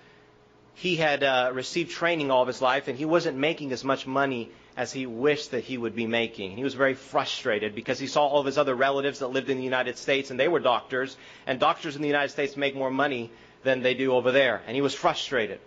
he 0.75 0.95
had 0.95 1.23
uh, 1.23 1.51
received 1.53 1.91
training 1.91 2.29
all 2.31 2.41
of 2.41 2.47
his 2.47 2.61
life 2.61 2.87
and 2.87 2.97
he 2.97 3.05
wasn't 3.05 3.37
making 3.37 3.71
as 3.71 3.83
much 3.83 4.05
money 4.05 4.49
as 4.75 4.91
he 4.91 5.05
wished 5.05 5.51
that 5.51 5.63
he 5.63 5.77
would 5.77 5.95
be 5.95 6.07
making. 6.07 6.55
He 6.55 6.63
was 6.63 6.73
very 6.73 6.93
frustrated 6.93 7.73
because 7.73 7.99
he 7.99 8.07
saw 8.07 8.27
all 8.27 8.39
of 8.39 8.45
his 8.45 8.57
other 8.57 8.75
relatives 8.75 9.19
that 9.19 9.27
lived 9.27 9.49
in 9.49 9.57
the 9.57 9.63
United 9.63 9.97
States 9.97 10.31
and 10.31 10.39
they 10.39 10.47
were 10.47 10.59
doctors, 10.59 11.17
and 11.47 11.59
doctors 11.59 11.95
in 11.95 12.01
the 12.01 12.07
United 12.07 12.29
States 12.29 12.55
make 12.55 12.75
more 12.75 12.91
money 12.91 13.31
than 13.63 13.81
they 13.81 13.93
do 13.93 14.13
over 14.13 14.31
there. 14.31 14.61
And 14.67 14.75
he 14.75 14.81
was 14.81 14.93
frustrated. 14.93 15.59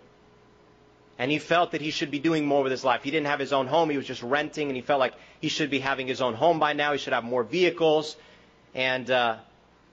And 1.18 1.30
he 1.30 1.38
felt 1.38 1.72
that 1.72 1.80
he 1.80 1.90
should 1.90 2.10
be 2.10 2.18
doing 2.18 2.46
more 2.46 2.62
with 2.62 2.72
his 2.72 2.84
life. 2.84 3.02
He 3.02 3.10
didn't 3.10 3.26
have 3.26 3.38
his 3.38 3.52
own 3.52 3.66
home, 3.66 3.90
he 3.90 3.96
was 3.96 4.06
just 4.06 4.22
renting, 4.22 4.68
and 4.68 4.76
he 4.76 4.82
felt 4.82 4.98
like 4.98 5.14
he 5.40 5.48
should 5.48 5.70
be 5.70 5.78
having 5.78 6.06
his 6.06 6.20
own 6.20 6.34
home 6.34 6.58
by 6.58 6.72
now. 6.72 6.92
He 6.92 6.98
should 6.98 7.12
have 7.12 7.24
more 7.24 7.44
vehicles. 7.44 8.16
And 8.74 9.10
uh, 9.10 9.36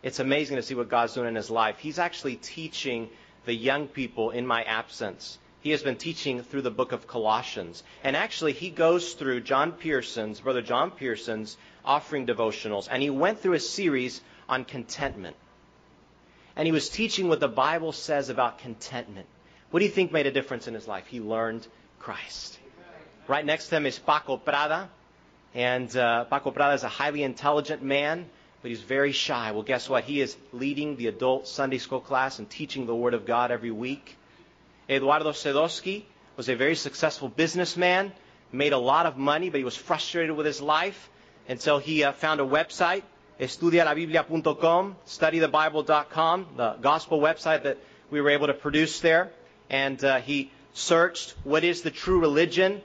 it's 0.02 0.20
amazing 0.20 0.56
to 0.56 0.64
see 0.64 0.76
what 0.76 0.90
God's 0.90 1.14
doing 1.14 1.28
in 1.28 1.36
his 1.36 1.50
life. 1.50 1.80
He's 1.80 2.00
actually 2.00 2.38
teaching 2.38 3.10
the 3.46 3.54
young 3.54 3.88
people 3.88 4.32
in 4.32 4.48
my 4.48 4.64
absence. 4.64 5.38
He 5.62 5.72
has 5.72 5.84
been 5.84 5.98
teaching 5.98 6.42
through 6.42 6.62
the 6.62 6.72
book 6.72 6.94
of 6.94 7.06
Colossians. 7.06 7.84
And 8.04 8.16
actually, 8.16 8.54
he 8.54 8.70
goes 8.70 9.14
through 9.14 9.42
John 9.42 9.74
Pearson's, 9.74 10.40
Brother 10.40 10.62
John 10.62 10.92
Pearson's 10.92 11.58
offering 11.84 12.26
devotionals. 12.26 12.88
And 12.90 13.04
he 13.04 13.10
went 13.10 13.42
through 13.42 13.54
a 13.54 13.60
series 13.60 14.22
on 14.48 14.64
contentment. 14.64 15.36
And 16.56 16.66
he 16.66 16.72
was 16.72 16.90
teaching 16.90 17.28
what 17.28 17.42
the 17.42 17.50
Bible 17.50 17.92
says 17.92 18.30
about 18.30 18.60
contentment. 18.60 19.28
What 19.72 19.80
do 19.80 19.86
you 19.86 19.92
think 19.92 20.12
made 20.12 20.26
a 20.26 20.32
difference 20.32 20.68
in 20.68 20.74
his 20.74 20.88
life? 20.88 21.08
He 21.08 21.20
learned 21.20 21.68
Christ. 22.00 22.58
Right 23.28 23.46
next 23.46 23.70
to 23.70 23.78
him 23.78 23.86
is 23.86 24.00
Paco 24.00 24.38
Prada. 24.38 24.90
And 25.54 25.96
uh, 25.96 26.26
Paco 26.26 26.52
Prada 26.52 26.74
is 26.74 26.84
a 26.84 26.90
highly 26.90 27.24
intelligent 27.24 27.82
man 27.84 28.26
but 28.62 28.70
he's 28.70 28.82
very 28.82 29.12
shy. 29.12 29.52
Well, 29.52 29.64
guess 29.64 29.90
what? 29.90 30.04
He 30.04 30.22
is 30.22 30.36
leading 30.52 30.98
the 30.98 31.08
adult 31.08 31.48
Sunday 31.48 31.78
school 31.78 32.02
class 32.02 32.40
and 32.40 32.50
teaching 32.50 32.86
the 32.86 32.96
Word 32.96 33.14
of 33.14 33.26
God 33.26 33.52
every 33.52 33.72
week. 33.72 34.18
Eduardo 34.90 35.32
Sedosky 35.32 36.04
was 36.36 36.50
a 36.50 36.56
very 36.56 36.76
successful 36.76 37.30
businessman, 37.30 38.12
made 38.52 38.74
a 38.74 38.78
lot 38.78 39.06
of 39.06 39.18
money, 39.18 39.50
but 39.50 39.60
he 39.60 39.64
was 39.64 39.76
frustrated 39.76 40.36
with 40.36 40.46
his 40.46 40.62
life. 40.62 41.10
And 41.48 41.62
so 41.62 41.78
he 41.78 42.04
uh, 42.04 42.12
found 42.12 42.42
a 42.42 42.46
website, 42.46 43.04
estudialabiblia.com, 43.40 44.96
studythebible.com, 45.08 46.48
the 46.58 46.74
gospel 46.82 47.20
website 47.20 47.64
that 47.64 47.78
we 48.12 48.20
were 48.20 48.30
able 48.30 48.48
to 48.48 48.54
produce 48.54 49.00
there. 49.00 49.32
And 49.70 50.04
uh, 50.04 50.20
he 50.20 50.52
searched 50.74 51.36
what 51.44 51.64
is 51.64 51.82
the 51.82 51.92
true 51.92 52.20
religion, 52.20 52.82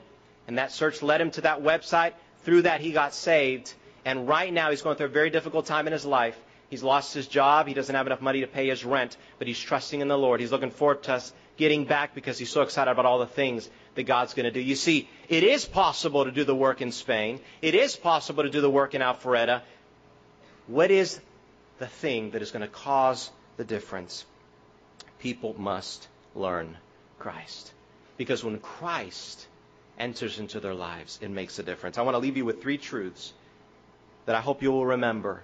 and 0.47 0.57
that 0.57 0.71
search 0.71 1.01
led 1.01 1.21
him 1.21 1.31
to 1.31 1.41
that 1.41 1.61
website. 1.61 2.13
Through 2.43 2.63
that, 2.63 2.81
he 2.81 2.91
got 2.91 3.13
saved 3.13 3.73
and 4.05 4.27
right 4.27 4.53
now, 4.53 4.69
he's 4.69 4.83
going 4.83 4.95
through 4.95 5.07
a 5.07 5.09
very 5.09 5.31
difficult 5.31 5.65
time 5.65 5.87
in 5.87 5.93
his 5.93 6.05
life. 6.05 6.39
He's 6.69 6.83
lost 6.83 7.13
his 7.13 7.27
job. 7.27 7.67
He 7.67 7.73
doesn't 7.73 7.93
have 7.93 8.05
enough 8.05 8.21
money 8.21 8.41
to 8.41 8.47
pay 8.47 8.67
his 8.69 8.85
rent, 8.85 9.17
but 9.39 9.47
he's 9.47 9.59
trusting 9.59 9.99
in 9.99 10.07
the 10.07 10.17
Lord. 10.17 10.39
He's 10.39 10.51
looking 10.51 10.69
forward 10.69 11.03
to 11.03 11.13
us 11.13 11.33
getting 11.57 11.85
back 11.85 12.13
because 12.13 12.37
he's 12.37 12.51
so 12.51 12.61
excited 12.61 12.91
about 12.91 13.05
all 13.05 13.17
the 13.17 13.25
things 13.25 13.67
that 13.95 14.03
God's 14.03 14.35
going 14.35 14.43
to 14.43 14.51
do. 14.51 14.59
You 14.59 14.75
see, 14.75 15.09
it 15.27 15.43
is 15.43 15.65
possible 15.65 16.25
to 16.25 16.31
do 16.31 16.43
the 16.43 16.55
work 16.55 16.81
in 16.81 16.91
Spain. 16.91 17.39
It 17.61 17.73
is 17.73 17.95
possible 17.95 18.43
to 18.43 18.49
do 18.49 18.61
the 18.61 18.69
work 18.69 18.93
in 18.93 19.01
Alpharetta. 19.01 19.61
What 20.67 20.91
is 20.91 21.19
the 21.79 21.87
thing 21.87 22.31
that 22.31 22.43
is 22.43 22.51
going 22.51 22.61
to 22.61 22.67
cause 22.67 23.31
the 23.57 23.63
difference? 23.63 24.25
People 25.19 25.55
must 25.57 26.07
learn 26.35 26.77
Christ. 27.19 27.71
Because 28.17 28.43
when 28.43 28.59
Christ 28.59 29.47
enters 29.97 30.39
into 30.39 30.59
their 30.59 30.73
lives, 30.73 31.19
it 31.21 31.29
makes 31.29 31.57
a 31.59 31.63
difference. 31.63 31.97
I 31.97 32.01
want 32.01 32.15
to 32.15 32.19
leave 32.19 32.37
you 32.37 32.45
with 32.45 32.61
three 32.61 32.77
truths 32.77 33.33
that 34.25 34.35
I 34.35 34.41
hope 34.41 34.61
you 34.61 34.71
will 34.71 34.85
remember. 34.85 35.41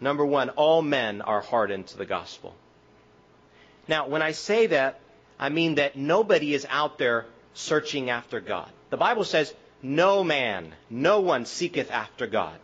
Number 0.00 0.24
one, 0.24 0.50
all 0.50 0.82
men 0.82 1.22
are 1.22 1.40
hardened 1.40 1.88
to 1.88 1.98
the 1.98 2.06
gospel. 2.06 2.54
Now, 3.88 4.08
when 4.08 4.22
I 4.22 4.32
say 4.32 4.66
that, 4.68 5.00
I 5.38 5.48
mean 5.48 5.76
that 5.76 5.96
nobody 5.96 6.54
is 6.54 6.66
out 6.68 6.98
there 6.98 7.26
searching 7.54 8.10
after 8.10 8.40
God. 8.40 8.70
The 8.90 8.96
Bible 8.96 9.24
says, 9.24 9.52
no 9.82 10.22
man, 10.22 10.72
no 10.88 11.20
one 11.20 11.44
seeketh 11.44 11.90
after 11.90 12.26
God. 12.26 12.56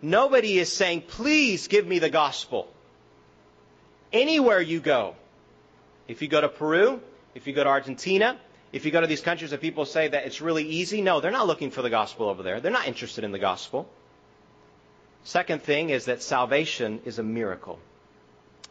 Nobody 0.00 0.58
is 0.58 0.72
saying, 0.72 1.02
please 1.02 1.68
give 1.68 1.86
me 1.86 1.98
the 1.98 2.10
gospel. 2.10 2.68
Anywhere 4.12 4.60
you 4.60 4.78
go, 4.78 5.16
if 6.08 6.22
you 6.22 6.28
go 6.28 6.40
to 6.40 6.48
Peru, 6.48 7.00
if 7.34 7.46
you 7.46 7.52
go 7.52 7.64
to 7.64 7.70
Argentina, 7.70 8.38
if 8.72 8.84
you 8.84 8.90
go 8.90 9.00
to 9.00 9.06
these 9.06 9.20
countries 9.20 9.50
that 9.50 9.60
people 9.60 9.84
say 9.84 10.08
that 10.08 10.26
it's 10.26 10.40
really 10.40 10.64
easy, 10.64 11.00
no, 11.00 11.20
they're 11.20 11.30
not 11.30 11.46
looking 11.46 11.70
for 11.70 11.82
the 11.82 11.90
gospel 11.90 12.28
over 12.28 12.42
there. 12.42 12.60
They're 12.60 12.72
not 12.72 12.88
interested 12.88 13.24
in 13.24 13.32
the 13.32 13.38
gospel. 13.38 13.88
Second 15.24 15.62
thing 15.62 15.90
is 15.90 16.04
that 16.04 16.22
salvation 16.22 17.00
is 17.04 17.18
a 17.18 17.22
miracle. 17.22 17.78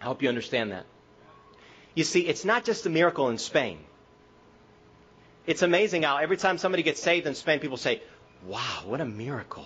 I 0.02 0.06
hope 0.06 0.22
you 0.22 0.30
understand 0.30 0.72
that. 0.72 0.86
You 1.96 2.04
see, 2.04 2.22
it's 2.22 2.46
not 2.46 2.66
just 2.66 2.86
a 2.86 2.90
miracle 2.90 3.30
in 3.30 3.38
Spain. 3.38 3.80
It's 5.48 5.62
amazing 5.62 6.04
how 6.04 6.18
every 6.18 6.38
time 6.38 6.58
somebody 6.58 6.84
gets 6.84 7.02
saved 7.02 7.28
in 7.28 7.36
Spain, 7.36 7.60
people 7.60 7.78
say, 7.78 8.02
wow, 8.46 8.84
what 8.86 9.02
a 9.02 9.06
miracle. 9.06 9.66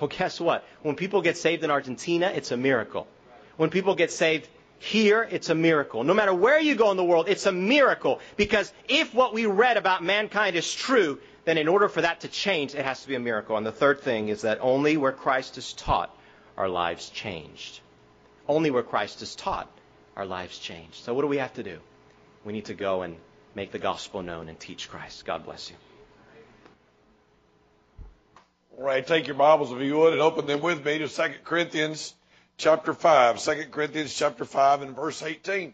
Well, 0.00 0.08
guess 0.08 0.40
what? 0.40 0.64
When 0.82 0.96
people 0.96 1.22
get 1.22 1.36
saved 1.36 1.62
in 1.62 1.70
Argentina, 1.70 2.32
it's 2.34 2.52
a 2.52 2.56
miracle. 2.56 3.06
When 3.56 3.70
people 3.70 3.94
get 3.94 4.10
saved 4.10 4.48
here, 4.80 5.28
it's 5.30 5.50
a 5.50 5.54
miracle. 5.54 6.04
No 6.04 6.14
matter 6.14 6.32
where 6.32 6.58
you 6.58 6.74
go 6.74 6.90
in 6.90 6.96
the 6.96 7.04
world, 7.04 7.28
it's 7.28 7.44
a 7.44 7.52
miracle. 7.52 8.18
Because 8.38 8.72
if 8.88 9.14
what 9.14 9.34
we 9.34 9.44
read 9.44 9.76
about 9.76 10.02
mankind 10.02 10.56
is 10.56 10.72
true, 10.72 11.20
then 11.44 11.58
in 11.58 11.68
order 11.68 11.86
for 11.86 12.00
that 12.00 12.20
to 12.20 12.28
change, 12.28 12.74
it 12.74 12.82
has 12.82 13.02
to 13.02 13.08
be 13.08 13.14
a 13.14 13.20
miracle. 13.20 13.58
And 13.58 13.66
the 13.66 13.72
third 13.72 14.00
thing 14.00 14.28
is 14.28 14.40
that 14.40 14.58
only 14.62 14.96
where 14.96 15.12
Christ 15.12 15.58
is 15.58 15.74
taught 15.74 16.16
are 16.56 16.66
lives 16.66 17.10
changed. 17.10 17.80
Only 18.48 18.70
where 18.70 18.82
Christ 18.82 19.20
is 19.20 19.36
taught 19.36 19.70
are 20.16 20.24
lives 20.24 20.58
changed. 20.58 21.04
So 21.04 21.12
what 21.12 21.22
do 21.22 21.28
we 21.28 21.36
have 21.36 21.52
to 21.54 21.62
do? 21.62 21.78
We 22.46 22.54
need 22.54 22.64
to 22.64 22.74
go 22.74 23.02
and 23.02 23.16
make 23.54 23.72
the 23.72 23.78
gospel 23.78 24.22
known 24.22 24.48
and 24.48 24.58
teach 24.58 24.88
Christ. 24.88 25.26
God 25.26 25.44
bless 25.44 25.68
you. 25.68 25.76
All 28.78 28.84
right, 28.84 29.06
take 29.06 29.26
your 29.26 29.36
Bibles 29.36 29.72
if 29.72 29.80
you 29.82 29.98
would 29.98 30.14
and 30.14 30.22
open 30.22 30.46
them 30.46 30.62
with 30.62 30.82
me 30.82 30.98
to 31.00 31.08
2 31.08 31.22
Corinthians 31.44 32.14
chapter 32.60 32.92
5. 32.92 33.42
2 33.42 33.64
Corinthians 33.70 34.14
chapter 34.14 34.44
5 34.44 34.82
and 34.82 34.94
verse 34.94 35.22
18. 35.22 35.72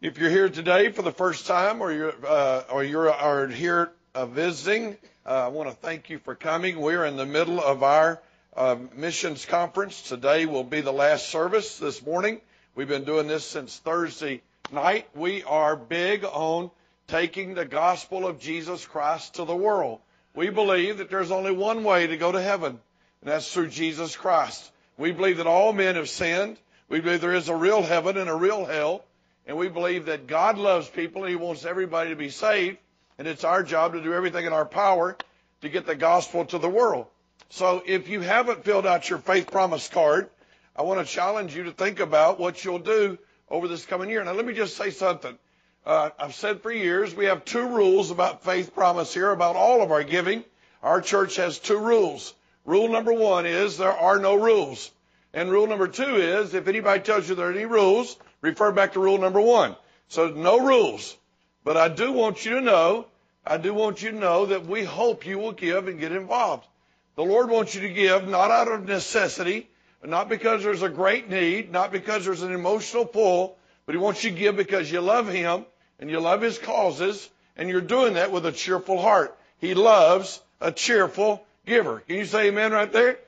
If 0.00 0.18
you're 0.18 0.28
here 0.28 0.48
today 0.48 0.90
for 0.90 1.02
the 1.02 1.12
first 1.12 1.46
time 1.46 1.80
or 1.80 1.92
you're, 1.92 2.14
uh, 2.26 2.64
or 2.68 2.82
you're 2.82 3.08
are 3.08 3.46
here 3.46 3.92
uh, 4.12 4.26
visiting, 4.26 4.96
uh, 5.24 5.44
I 5.44 5.48
want 5.48 5.70
to 5.70 5.76
thank 5.76 6.10
you 6.10 6.18
for 6.18 6.34
coming. 6.34 6.80
We're 6.80 7.04
in 7.04 7.16
the 7.16 7.26
middle 7.26 7.60
of 7.60 7.84
our 7.84 8.20
uh, 8.56 8.74
missions 8.96 9.46
conference. 9.46 10.02
Today 10.02 10.46
will 10.46 10.64
be 10.64 10.80
the 10.80 10.92
last 10.92 11.28
service 11.28 11.78
this 11.78 12.04
morning. 12.04 12.40
We've 12.74 12.88
been 12.88 13.04
doing 13.04 13.28
this 13.28 13.44
since 13.44 13.76
Thursday 13.76 14.42
night. 14.72 15.06
We 15.14 15.44
are 15.44 15.76
big 15.76 16.24
on 16.24 16.72
taking 17.06 17.54
the 17.54 17.64
gospel 17.64 18.26
of 18.26 18.40
Jesus 18.40 18.84
Christ 18.84 19.36
to 19.36 19.44
the 19.44 19.54
world. 19.54 20.00
We 20.34 20.50
believe 20.50 20.98
that 20.98 21.08
there's 21.08 21.30
only 21.30 21.52
one 21.52 21.84
way 21.84 22.08
to 22.08 22.16
go 22.16 22.32
to 22.32 22.42
heaven, 22.42 22.80
and 23.20 23.30
that's 23.30 23.52
through 23.52 23.68
Jesus 23.68 24.16
Christ. 24.16 24.72
We 24.98 25.12
believe 25.12 25.36
that 25.36 25.46
all 25.46 25.72
men 25.72 25.94
have 25.94 26.08
sinned. 26.08 26.58
We 26.88 27.00
believe 27.00 27.20
there 27.20 27.32
is 27.32 27.48
a 27.48 27.54
real 27.54 27.82
heaven 27.82 28.16
and 28.16 28.28
a 28.28 28.34
real 28.34 28.64
hell. 28.64 29.04
And 29.46 29.56
we 29.56 29.68
believe 29.68 30.06
that 30.06 30.26
God 30.26 30.58
loves 30.58 30.88
people 30.88 31.22
and 31.22 31.30
He 31.30 31.36
wants 31.36 31.64
everybody 31.64 32.10
to 32.10 32.16
be 32.16 32.30
saved. 32.30 32.78
And 33.16 33.26
it's 33.26 33.44
our 33.44 33.62
job 33.62 33.94
to 33.94 34.02
do 34.02 34.12
everything 34.12 34.44
in 34.44 34.52
our 34.52 34.66
power 34.66 35.16
to 35.62 35.68
get 35.68 35.86
the 35.86 35.94
gospel 35.94 36.44
to 36.46 36.58
the 36.58 36.68
world. 36.68 37.06
So 37.48 37.82
if 37.86 38.08
you 38.08 38.20
haven't 38.20 38.64
filled 38.64 38.86
out 38.86 39.08
your 39.08 39.20
faith 39.20 39.50
promise 39.50 39.88
card, 39.88 40.28
I 40.76 40.82
want 40.82 41.04
to 41.04 41.12
challenge 41.12 41.56
you 41.56 41.64
to 41.64 41.72
think 41.72 42.00
about 42.00 42.38
what 42.38 42.64
you'll 42.64 42.78
do 42.78 43.18
over 43.48 43.68
this 43.68 43.86
coming 43.86 44.10
year. 44.10 44.22
Now, 44.22 44.32
let 44.32 44.44
me 44.44 44.52
just 44.52 44.76
say 44.76 44.90
something. 44.90 45.38
Uh, 45.86 46.10
I've 46.18 46.34
said 46.34 46.60
for 46.60 46.70
years 46.70 47.14
we 47.14 47.26
have 47.26 47.44
two 47.44 47.66
rules 47.66 48.10
about 48.10 48.44
faith 48.44 48.74
promise 48.74 49.14
here, 49.14 49.30
about 49.30 49.56
all 49.56 49.82
of 49.82 49.90
our 49.90 50.04
giving. 50.04 50.44
Our 50.82 51.00
church 51.00 51.36
has 51.36 51.58
two 51.58 51.78
rules. 51.78 52.34
Rule 52.68 52.88
number 52.90 53.14
one 53.14 53.46
is 53.46 53.78
there 53.78 53.96
are 53.96 54.18
no 54.18 54.34
rules. 54.34 54.90
And 55.32 55.50
rule 55.50 55.66
number 55.66 55.88
two 55.88 56.16
is 56.16 56.52
if 56.52 56.68
anybody 56.68 57.00
tells 57.00 57.26
you 57.26 57.34
there 57.34 57.48
are 57.48 57.52
any 57.52 57.64
rules, 57.64 58.18
refer 58.42 58.72
back 58.72 58.92
to 58.92 59.00
rule 59.00 59.16
number 59.16 59.40
one. 59.40 59.74
So 60.08 60.28
no 60.28 60.60
rules. 60.60 61.16
But 61.64 61.78
I 61.78 61.88
do 61.88 62.12
want 62.12 62.44
you 62.44 62.56
to 62.56 62.60
know, 62.60 63.06
I 63.46 63.56
do 63.56 63.72
want 63.72 64.02
you 64.02 64.10
to 64.10 64.18
know 64.18 64.44
that 64.44 64.66
we 64.66 64.84
hope 64.84 65.24
you 65.24 65.38
will 65.38 65.52
give 65.52 65.88
and 65.88 65.98
get 65.98 66.12
involved. 66.12 66.66
The 67.16 67.24
Lord 67.24 67.48
wants 67.48 67.74
you 67.74 67.80
to 67.80 67.88
give 67.88 68.28
not 68.28 68.50
out 68.50 68.70
of 68.70 68.84
necessity, 68.84 69.70
not 70.04 70.28
because 70.28 70.62
there's 70.62 70.82
a 70.82 70.90
great 70.90 71.30
need, 71.30 71.72
not 71.72 71.90
because 71.90 72.26
there's 72.26 72.42
an 72.42 72.52
emotional 72.52 73.06
pull, 73.06 73.56
but 73.86 73.94
He 73.94 73.98
wants 73.98 74.22
you 74.24 74.30
to 74.30 74.36
give 74.36 74.56
because 74.56 74.92
you 74.92 75.00
love 75.00 75.26
Him 75.26 75.64
and 75.98 76.10
you 76.10 76.20
love 76.20 76.42
His 76.42 76.58
causes, 76.58 77.30
and 77.56 77.70
you're 77.70 77.80
doing 77.80 78.12
that 78.14 78.30
with 78.30 78.44
a 78.44 78.52
cheerful 78.52 79.00
heart. 79.00 79.34
He 79.58 79.72
loves 79.72 80.42
a 80.60 80.70
cheerful 80.70 81.46
giver. 81.68 82.00
Can 82.00 82.16
you 82.16 82.24
say 82.24 82.48
amen 82.48 82.72
right 82.72 82.92
there? 82.92 83.18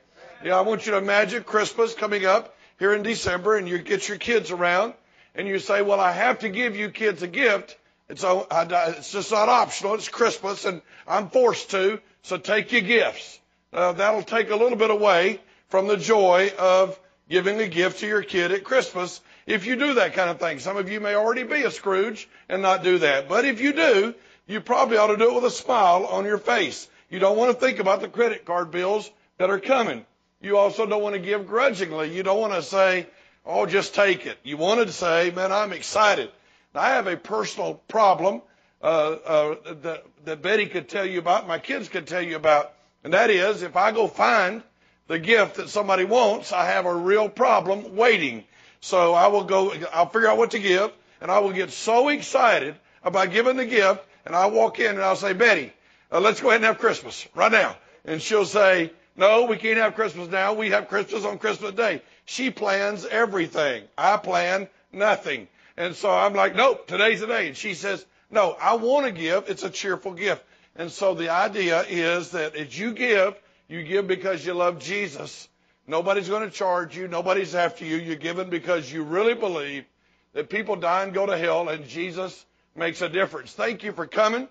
Yeah, 0.43 0.57
I 0.57 0.61
want 0.61 0.85
you 0.85 0.93
to 0.93 0.97
imagine 0.97 1.43
Christmas 1.43 1.93
coming 1.93 2.25
up 2.25 2.55
here 2.79 2.93
in 2.93 3.03
December 3.03 3.55
and 3.55 3.69
you 3.69 3.77
get 3.77 4.09
your 4.09 4.17
kids 4.17 4.51
around 4.51 4.95
and 5.35 5.47
you 5.47 5.59
say, 5.59 5.81
well, 5.81 5.99
I 5.99 6.11
have 6.11 6.39
to 6.39 6.49
give 6.49 6.75
you 6.75 6.89
kids 6.89 7.21
a 7.21 7.27
gift. 7.27 7.77
It's, 8.09 8.25
it's 8.25 9.11
just 9.11 9.31
not 9.31 9.47
optional. 9.47 9.93
It's 9.93 10.09
Christmas 10.09 10.65
and 10.65 10.81
I'm 11.07 11.29
forced 11.29 11.69
to. 11.71 11.99
So 12.23 12.37
take 12.37 12.71
your 12.71 12.81
gifts. 12.81 13.39
Uh, 13.71 13.93
that'll 13.93 14.23
take 14.23 14.49
a 14.49 14.55
little 14.55 14.77
bit 14.77 14.89
away 14.89 15.39
from 15.69 15.87
the 15.87 15.97
joy 15.97 16.51
of 16.57 16.99
giving 17.29 17.59
a 17.61 17.67
gift 17.67 17.99
to 17.99 18.07
your 18.07 18.23
kid 18.23 18.51
at 18.51 18.63
Christmas 18.63 19.21
if 19.45 19.65
you 19.65 19.75
do 19.75 19.93
that 19.93 20.13
kind 20.13 20.29
of 20.29 20.39
thing. 20.39 20.59
Some 20.59 20.77
of 20.77 20.89
you 20.89 20.99
may 20.99 21.15
already 21.15 21.43
be 21.43 21.63
a 21.63 21.71
Scrooge 21.71 22.27
and 22.49 22.61
not 22.61 22.83
do 22.83 22.97
that. 22.97 23.29
But 23.29 23.45
if 23.45 23.61
you 23.61 23.71
do, 23.71 24.15
you 24.47 24.59
probably 24.59 24.97
ought 24.97 25.07
to 25.07 25.17
do 25.17 25.29
it 25.29 25.35
with 25.35 25.45
a 25.45 25.51
smile 25.51 26.05
on 26.05 26.25
your 26.25 26.37
face. 26.39 26.87
You 27.11 27.19
don't 27.19 27.37
want 27.37 27.51
to 27.51 27.59
think 27.59 27.79
about 27.79 27.99
the 27.99 28.07
credit 28.07 28.45
card 28.45 28.71
bills 28.71 29.11
that 29.37 29.49
are 29.49 29.59
coming. 29.59 30.05
You 30.41 30.57
also 30.57 30.85
don't 30.85 31.03
want 31.03 31.13
to 31.13 31.21
give 31.21 31.45
grudgingly. 31.45 32.15
You 32.15 32.23
don't 32.23 32.39
want 32.39 32.53
to 32.53 32.63
say, 32.63 33.05
oh, 33.45 33.65
just 33.65 33.93
take 33.93 34.25
it. 34.25 34.37
You 34.43 34.55
want 34.55 34.87
to 34.87 34.93
say, 34.93 35.29
man, 35.29 35.51
I'm 35.51 35.73
excited. 35.73 36.31
Now, 36.73 36.81
I 36.81 36.89
have 36.91 37.07
a 37.07 37.17
personal 37.17 37.75
problem 37.89 38.41
uh, 38.81 38.85
uh, 38.85 39.55
that, 39.81 40.05
that 40.23 40.41
Betty 40.41 40.67
could 40.67 40.87
tell 40.87 41.05
you 41.05 41.19
about, 41.19 41.47
my 41.47 41.59
kids 41.59 41.89
could 41.89 42.07
tell 42.07 42.21
you 42.21 42.37
about, 42.37 42.73
and 43.03 43.13
that 43.13 43.29
is 43.29 43.61
if 43.61 43.75
I 43.75 43.91
go 43.91 44.07
find 44.07 44.63
the 45.07 45.19
gift 45.19 45.55
that 45.55 45.69
somebody 45.69 46.05
wants, 46.05 46.53
I 46.53 46.67
have 46.67 46.85
a 46.85 46.95
real 46.95 47.27
problem 47.27 47.97
waiting. 47.97 48.45
So 48.79 49.13
I 49.13 49.27
will 49.27 49.43
go, 49.43 49.73
I'll 49.93 50.07
figure 50.07 50.29
out 50.29 50.37
what 50.37 50.51
to 50.51 50.59
give, 50.59 50.91
and 51.19 51.29
I 51.29 51.39
will 51.39 51.51
get 51.51 51.71
so 51.71 52.07
excited 52.07 52.75
about 53.03 53.31
giving 53.31 53.57
the 53.57 53.65
gift, 53.65 54.01
and 54.25 54.33
I'll 54.33 54.51
walk 54.51 54.79
in 54.79 54.91
and 54.91 55.01
I'll 55.01 55.17
say, 55.17 55.33
Betty, 55.33 55.73
uh, 56.11 56.19
let's 56.19 56.41
go 56.41 56.49
ahead 56.49 56.57
and 56.57 56.65
have 56.65 56.79
Christmas 56.79 57.27
right 57.35 57.51
now. 57.51 57.75
And 58.05 58.21
she'll 58.21 58.45
say, 58.45 58.91
no, 59.15 59.45
we 59.45 59.57
can't 59.57 59.77
have 59.77 59.95
Christmas 59.95 60.29
now. 60.29 60.53
We 60.53 60.71
have 60.71 60.87
Christmas 60.87 61.25
on 61.25 61.37
Christmas 61.37 61.73
Day. 61.73 62.01
She 62.25 62.49
plans 62.49 63.05
everything. 63.05 63.83
I 63.97 64.17
plan 64.17 64.67
nothing. 64.91 65.47
And 65.77 65.95
so 65.95 66.11
I'm 66.11 66.33
like, 66.33 66.55
nope, 66.55 66.87
today's 66.87 67.21
the 67.21 67.27
day. 67.27 67.47
And 67.47 67.57
she 67.57 67.73
says, 67.73 68.05
no, 68.29 68.55
I 68.61 68.75
want 68.75 69.05
to 69.05 69.11
give. 69.11 69.49
It's 69.49 69.63
a 69.63 69.69
cheerful 69.69 70.13
gift. 70.13 70.43
And 70.75 70.91
so 70.91 71.13
the 71.13 71.29
idea 71.29 71.83
is 71.87 72.31
that 72.31 72.55
as 72.55 72.77
you 72.77 72.93
give, 72.93 73.35
you 73.67 73.83
give 73.83 74.07
because 74.07 74.45
you 74.45 74.53
love 74.53 74.79
Jesus. 74.79 75.47
Nobody's 75.87 76.29
going 76.29 76.49
to 76.49 76.55
charge 76.55 76.95
you. 76.95 77.07
Nobody's 77.07 77.55
after 77.55 77.85
you. 77.85 77.97
You're 77.97 78.15
giving 78.15 78.49
because 78.49 78.91
you 78.91 79.03
really 79.03 79.33
believe 79.33 79.85
that 80.33 80.49
people 80.49 80.77
die 80.77 81.03
and 81.03 81.13
go 81.13 81.25
to 81.25 81.37
hell 81.37 81.67
and 81.67 81.87
Jesus 81.87 82.45
makes 82.75 83.01
a 83.01 83.09
difference. 83.09 83.51
Thank 83.51 83.83
you 83.83 83.91
for 83.91 84.07
coming. 84.07 84.47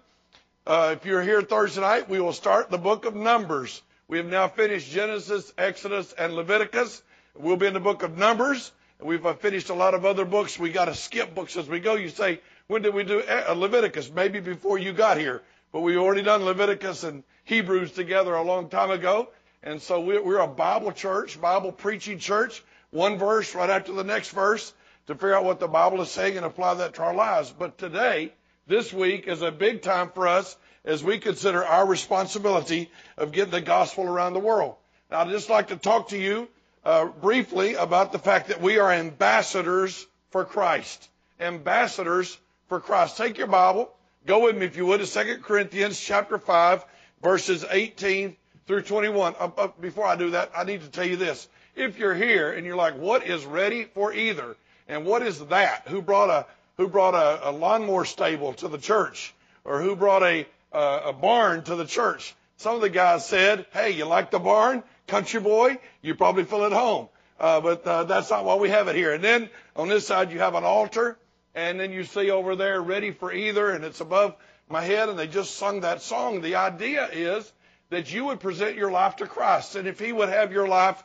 Uh, 0.70 0.94
if 0.96 1.04
you're 1.04 1.20
here 1.20 1.42
Thursday 1.42 1.80
night, 1.80 2.08
we 2.08 2.20
will 2.20 2.32
start 2.32 2.70
the 2.70 2.78
book 2.78 3.04
of 3.04 3.16
Numbers. 3.16 3.82
We 4.06 4.18
have 4.18 4.28
now 4.28 4.46
finished 4.46 4.88
Genesis, 4.92 5.52
Exodus, 5.58 6.12
and 6.12 6.32
Leviticus. 6.32 7.02
We'll 7.36 7.56
be 7.56 7.66
in 7.66 7.74
the 7.74 7.80
book 7.80 8.04
of 8.04 8.16
Numbers. 8.16 8.70
We've 9.00 9.26
uh, 9.26 9.34
finished 9.34 9.70
a 9.70 9.74
lot 9.74 9.94
of 9.94 10.04
other 10.04 10.24
books. 10.24 10.60
We 10.60 10.70
got 10.70 10.84
to 10.84 10.94
skip 10.94 11.34
books 11.34 11.56
as 11.56 11.68
we 11.68 11.80
go. 11.80 11.96
You 11.96 12.08
say, 12.08 12.40
when 12.68 12.82
did 12.82 12.94
we 12.94 13.02
do 13.02 13.20
uh, 13.20 13.52
Leviticus? 13.54 14.12
Maybe 14.14 14.38
before 14.38 14.78
you 14.78 14.92
got 14.92 15.18
here. 15.18 15.42
But 15.72 15.80
we 15.80 15.96
already 15.96 16.22
done 16.22 16.44
Leviticus 16.44 17.02
and 17.02 17.24
Hebrews 17.46 17.90
together 17.90 18.32
a 18.32 18.44
long 18.44 18.68
time 18.68 18.92
ago. 18.92 19.28
And 19.64 19.82
so 19.82 19.98
we're 19.98 20.38
a 20.38 20.46
Bible 20.46 20.92
church, 20.92 21.40
Bible 21.40 21.72
preaching 21.72 22.20
church. 22.20 22.62
One 22.92 23.18
verse 23.18 23.56
right 23.56 23.70
after 23.70 23.90
the 23.92 24.04
next 24.04 24.30
verse 24.30 24.72
to 25.08 25.16
figure 25.16 25.34
out 25.34 25.42
what 25.42 25.58
the 25.58 25.66
Bible 25.66 26.00
is 26.00 26.12
saying 26.12 26.36
and 26.36 26.46
apply 26.46 26.74
that 26.74 26.94
to 26.94 27.02
our 27.02 27.14
lives. 27.14 27.52
But 27.58 27.76
today, 27.76 28.32
this 28.70 28.92
week 28.92 29.26
is 29.26 29.42
a 29.42 29.50
big 29.50 29.82
time 29.82 30.10
for 30.14 30.28
us 30.28 30.56
as 30.84 31.02
we 31.02 31.18
consider 31.18 31.64
our 31.64 31.84
responsibility 31.84 32.88
of 33.18 33.32
getting 33.32 33.50
the 33.50 33.60
gospel 33.60 34.04
around 34.04 34.32
the 34.32 34.38
world. 34.38 34.76
Now, 35.10 35.22
I'd 35.22 35.30
just 35.30 35.50
like 35.50 35.68
to 35.68 35.76
talk 35.76 36.10
to 36.10 36.16
you 36.16 36.48
uh, 36.84 37.06
briefly 37.06 37.74
about 37.74 38.12
the 38.12 38.20
fact 38.20 38.46
that 38.46 38.62
we 38.62 38.78
are 38.78 38.92
ambassadors 38.92 40.06
for 40.30 40.44
Christ. 40.44 41.08
Ambassadors 41.40 42.38
for 42.68 42.78
Christ. 42.78 43.16
Take 43.16 43.38
your 43.38 43.48
Bible, 43.48 43.92
go 44.24 44.44
with 44.44 44.56
me 44.56 44.66
if 44.66 44.76
you 44.76 44.86
would 44.86 45.00
to 45.00 45.24
2 45.24 45.38
Corinthians 45.38 45.98
chapter 45.98 46.38
5, 46.38 46.84
verses 47.22 47.64
18 47.68 48.36
through 48.68 48.82
21. 48.82 49.34
Uh, 49.38 49.50
uh, 49.58 49.68
before 49.80 50.06
I 50.06 50.14
do 50.14 50.30
that, 50.30 50.52
I 50.56 50.62
need 50.62 50.82
to 50.82 50.88
tell 50.88 51.06
you 51.06 51.16
this. 51.16 51.48
If 51.74 51.98
you're 51.98 52.14
here 52.14 52.52
and 52.52 52.64
you're 52.64 52.76
like, 52.76 52.96
what 52.96 53.26
is 53.26 53.44
ready 53.44 53.82
for 53.82 54.12
either? 54.12 54.54
And 54.86 55.04
what 55.04 55.22
is 55.22 55.40
that? 55.46 55.88
Who 55.88 56.02
brought 56.02 56.30
a 56.30 56.46
who 56.80 56.88
brought 56.88 57.14
a, 57.14 57.50
a 57.50 57.52
lawnmower 57.52 58.06
stable 58.06 58.54
to 58.54 58.66
the 58.66 58.78
church 58.78 59.34
or 59.64 59.82
who 59.82 59.94
brought 59.94 60.22
a, 60.22 60.46
uh, 60.72 61.00
a 61.04 61.12
barn 61.12 61.62
to 61.62 61.76
the 61.76 61.84
church. 61.84 62.34
Some 62.56 62.74
of 62.74 62.80
the 62.80 62.88
guys 62.88 63.26
said, 63.26 63.66
hey, 63.70 63.90
you 63.90 64.06
like 64.06 64.30
the 64.30 64.38
barn? 64.38 64.82
Country 65.06 65.40
boy, 65.40 65.78
you 66.00 66.14
probably 66.14 66.44
feel 66.44 66.64
at 66.64 66.72
home. 66.72 67.10
Uh, 67.38 67.60
but 67.60 67.86
uh, 67.86 68.04
that's 68.04 68.30
not 68.30 68.46
why 68.46 68.54
we 68.54 68.70
have 68.70 68.88
it 68.88 68.96
here. 68.96 69.12
And 69.12 69.22
then 69.22 69.50
on 69.76 69.88
this 69.88 70.06
side, 70.06 70.32
you 70.32 70.38
have 70.38 70.54
an 70.54 70.64
altar. 70.64 71.18
And 71.54 71.78
then 71.78 71.92
you 71.92 72.02
see 72.04 72.30
over 72.30 72.56
there, 72.56 72.80
ready 72.80 73.10
for 73.10 73.30
either, 73.30 73.72
and 73.72 73.84
it's 73.84 74.00
above 74.00 74.34
my 74.70 74.80
head, 74.80 75.10
and 75.10 75.18
they 75.18 75.26
just 75.26 75.56
sung 75.56 75.80
that 75.80 76.00
song. 76.00 76.40
The 76.40 76.54
idea 76.54 77.10
is 77.12 77.52
that 77.90 78.10
you 78.10 78.24
would 78.26 78.40
present 78.40 78.76
your 78.76 78.90
life 78.90 79.16
to 79.16 79.26
Christ. 79.26 79.76
And 79.76 79.86
if 79.86 80.00
He 80.00 80.12
would 80.12 80.30
have 80.30 80.50
your 80.50 80.66
life, 80.66 81.02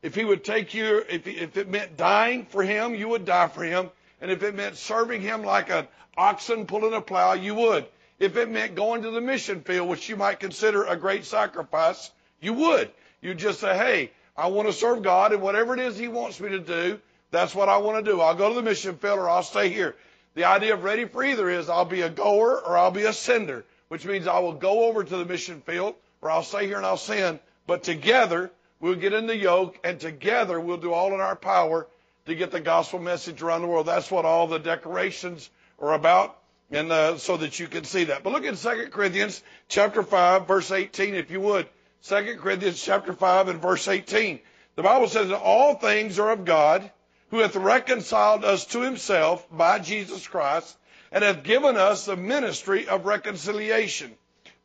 if 0.00 0.14
He 0.14 0.24
would 0.24 0.42
take 0.42 0.72
you, 0.72 1.04
if, 1.06 1.26
if 1.26 1.58
it 1.58 1.68
meant 1.68 1.98
dying 1.98 2.46
for 2.46 2.62
Him, 2.62 2.94
you 2.94 3.08
would 3.08 3.26
die 3.26 3.48
for 3.48 3.62
Him. 3.62 3.90
And 4.22 4.30
if 4.30 4.42
it 4.42 4.54
meant 4.54 4.76
serving 4.76 5.20
him 5.20 5.42
like 5.42 5.68
an 5.68 5.86
oxen 6.16 6.64
pulling 6.66 6.94
a 6.94 7.00
plow, 7.02 7.34
you 7.34 7.54
would. 7.56 7.84
If 8.18 8.36
it 8.36 8.48
meant 8.48 8.76
going 8.76 9.02
to 9.02 9.10
the 9.10 9.20
mission 9.20 9.60
field, 9.62 9.88
which 9.88 10.08
you 10.08 10.16
might 10.16 10.40
consider 10.40 10.84
a 10.84 10.96
great 10.96 11.24
sacrifice, 11.26 12.10
you 12.40 12.54
would. 12.54 12.90
You'd 13.20 13.38
just 13.38 13.60
say, 13.60 13.76
hey, 13.76 14.12
I 14.36 14.46
want 14.46 14.68
to 14.68 14.72
serve 14.72 15.02
God, 15.02 15.32
and 15.32 15.42
whatever 15.42 15.74
it 15.74 15.80
is 15.80 15.98
he 15.98 16.08
wants 16.08 16.40
me 16.40 16.50
to 16.50 16.60
do, 16.60 17.00
That's 17.32 17.54
what 17.54 17.70
I 17.70 17.78
want 17.78 18.04
to 18.04 18.12
do. 18.12 18.20
I'll 18.20 18.36
go 18.36 18.50
to 18.50 18.54
the 18.54 18.62
mission 18.62 18.96
field 18.96 19.18
or 19.18 19.28
I'll 19.28 19.42
stay 19.42 19.70
here. 19.70 19.96
The 20.34 20.44
idea 20.44 20.74
of 20.74 20.84
ready 20.84 21.06
for 21.06 21.24
either 21.24 21.48
is 21.50 21.68
I'll 21.68 21.86
be 21.86 22.02
a 22.02 22.10
goer 22.10 22.60
or 22.60 22.76
I'll 22.76 22.90
be 22.90 23.04
a 23.04 23.12
sender, 23.12 23.64
which 23.88 24.04
means 24.04 24.26
I 24.26 24.38
will 24.38 24.52
go 24.52 24.84
over 24.84 25.02
to 25.02 25.16
the 25.16 25.24
mission 25.24 25.62
field 25.62 25.94
or 26.20 26.30
I'll 26.30 26.42
stay 26.42 26.66
here 26.66 26.76
and 26.76 26.86
I'll 26.86 26.96
send. 26.96 27.40
But 27.66 27.82
together 27.82 28.50
we'll 28.80 28.94
get 28.96 29.14
in 29.14 29.26
the 29.26 29.36
yoke 29.36 29.78
and 29.82 29.98
together 29.98 30.60
we'll 30.60 30.76
do 30.76 30.92
all 30.92 31.14
in 31.14 31.20
our 31.20 31.36
power 31.36 31.86
to 32.26 32.34
get 32.34 32.50
the 32.50 32.60
gospel 32.60 32.98
message 32.98 33.42
around 33.42 33.62
the 33.62 33.68
world. 33.68 33.86
That's 33.86 34.10
what 34.10 34.24
all 34.24 34.46
the 34.46 34.58
decorations 34.58 35.48
are 35.80 35.94
about. 35.94 36.38
And 36.70 36.90
uh, 36.90 37.18
so 37.18 37.36
that 37.36 37.60
you 37.60 37.66
can 37.66 37.84
see 37.84 38.04
that. 38.04 38.22
But 38.22 38.32
look 38.32 38.46
at 38.46 38.56
2 38.56 38.88
Corinthians 38.90 39.42
chapter 39.68 40.02
5, 40.02 40.46
verse 40.46 40.70
18, 40.70 41.14
if 41.14 41.30
you 41.30 41.40
would. 41.40 41.68
2 42.04 42.36
Corinthians 42.40 42.82
chapter 42.82 43.12
5 43.12 43.48
and 43.48 43.60
verse 43.60 43.86
18. 43.86 44.40
The 44.74 44.82
Bible 44.82 45.08
says 45.08 45.28
that 45.28 45.38
all 45.38 45.74
things 45.74 46.18
are 46.18 46.30
of 46.30 46.44
God, 46.46 46.90
who 47.30 47.38
hath 47.38 47.56
reconciled 47.56 48.44
us 48.44 48.64
to 48.66 48.80
himself 48.80 49.46
by 49.50 49.80
Jesus 49.80 50.26
Christ, 50.26 50.76
and 51.10 51.22
hath 51.22 51.42
given 51.42 51.76
us 51.76 52.06
the 52.06 52.16
ministry 52.16 52.88
of 52.88 53.04
reconciliation. 53.04 54.12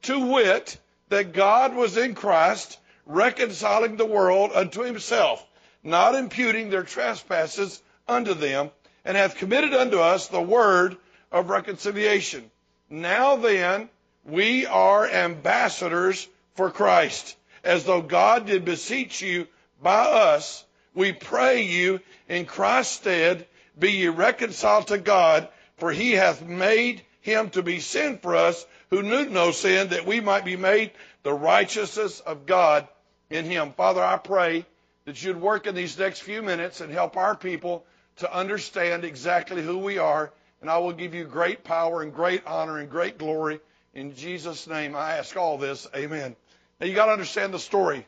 To 0.03 0.31
wit, 0.31 0.77
that 1.09 1.33
God 1.33 1.75
was 1.75 1.97
in 1.97 2.15
Christ, 2.15 2.79
reconciling 3.05 3.97
the 3.97 4.05
world 4.05 4.51
unto 4.53 4.81
himself, 4.81 5.45
not 5.87 6.15
imputing 6.15 6.69
their 6.69 6.83
trespasses 6.83 7.81
unto 8.07 8.33
them, 8.33 8.69
and 9.05 9.15
hath 9.15 9.37
committed 9.37 9.73
unto 9.73 9.99
us 9.99 10.27
the 10.27 10.41
word 10.41 10.97
of 11.31 11.49
reconciliation. 11.49 12.51
Now 12.89 13.37
then, 13.37 13.89
we 14.25 14.65
are 14.65 15.09
ambassadors 15.09 16.27
for 16.55 16.69
Christ, 16.69 17.37
as 17.63 17.85
though 17.85 18.01
God 18.01 18.45
did 18.45 18.65
beseech 18.65 19.21
you 19.21 19.47
by 19.81 20.03
us. 20.03 20.65
We 20.93 21.13
pray 21.13 21.61
you 21.61 22.01
in 22.27 22.45
Christ's 22.45 22.95
stead, 22.95 23.47
be 23.79 23.91
ye 23.91 24.07
reconciled 24.09 24.87
to 24.87 24.97
God, 24.97 25.47
for 25.77 25.91
he 25.91 26.11
hath 26.11 26.41
made 26.41 27.01
him 27.21 27.49
to 27.51 27.63
be 27.63 27.79
sin 27.79 28.17
for 28.17 28.35
us 28.35 28.65
who 28.89 29.03
knew 29.03 29.25
no 29.25 29.51
sin, 29.51 29.89
that 29.89 30.05
we 30.05 30.19
might 30.19 30.43
be 30.43 30.57
made 30.57 30.91
the 31.23 31.33
righteousness 31.33 32.19
of 32.19 32.45
God 32.45 32.87
in 33.29 33.45
him. 33.45 33.73
Father, 33.73 34.03
I 34.03 34.17
pray 34.17 34.65
that 35.07 35.23
you'd 35.23 35.41
work 35.41 35.65
in 35.65 35.73
these 35.73 35.97
next 35.97 36.19
few 36.19 36.43
minutes 36.43 36.81
and 36.81 36.91
help 36.91 37.17
our 37.17 37.35
people 37.35 37.85
to 38.17 38.31
understand 38.31 39.03
exactly 39.03 39.63
who 39.63 39.79
we 39.79 39.97
are 39.97 40.31
and 40.61 40.69
I 40.69 40.77
will 40.79 40.91
give 40.93 41.13
you 41.13 41.23
great 41.23 41.63
power 41.63 42.01
and 42.01 42.13
great 42.13 42.45
honor 42.45 42.79
and 42.79 42.89
great 42.89 43.17
glory. 43.17 43.59
In 43.93 44.15
Jesus' 44.15 44.67
name, 44.67 44.95
I 44.95 45.17
ask 45.17 45.35
all 45.37 45.57
this. 45.57 45.87
Amen. 45.95 46.35
Now 46.79 46.87
you 46.87 46.93
got 46.93 47.07
to 47.07 47.11
understand 47.13 47.53
the 47.53 47.59
story. 47.59 48.05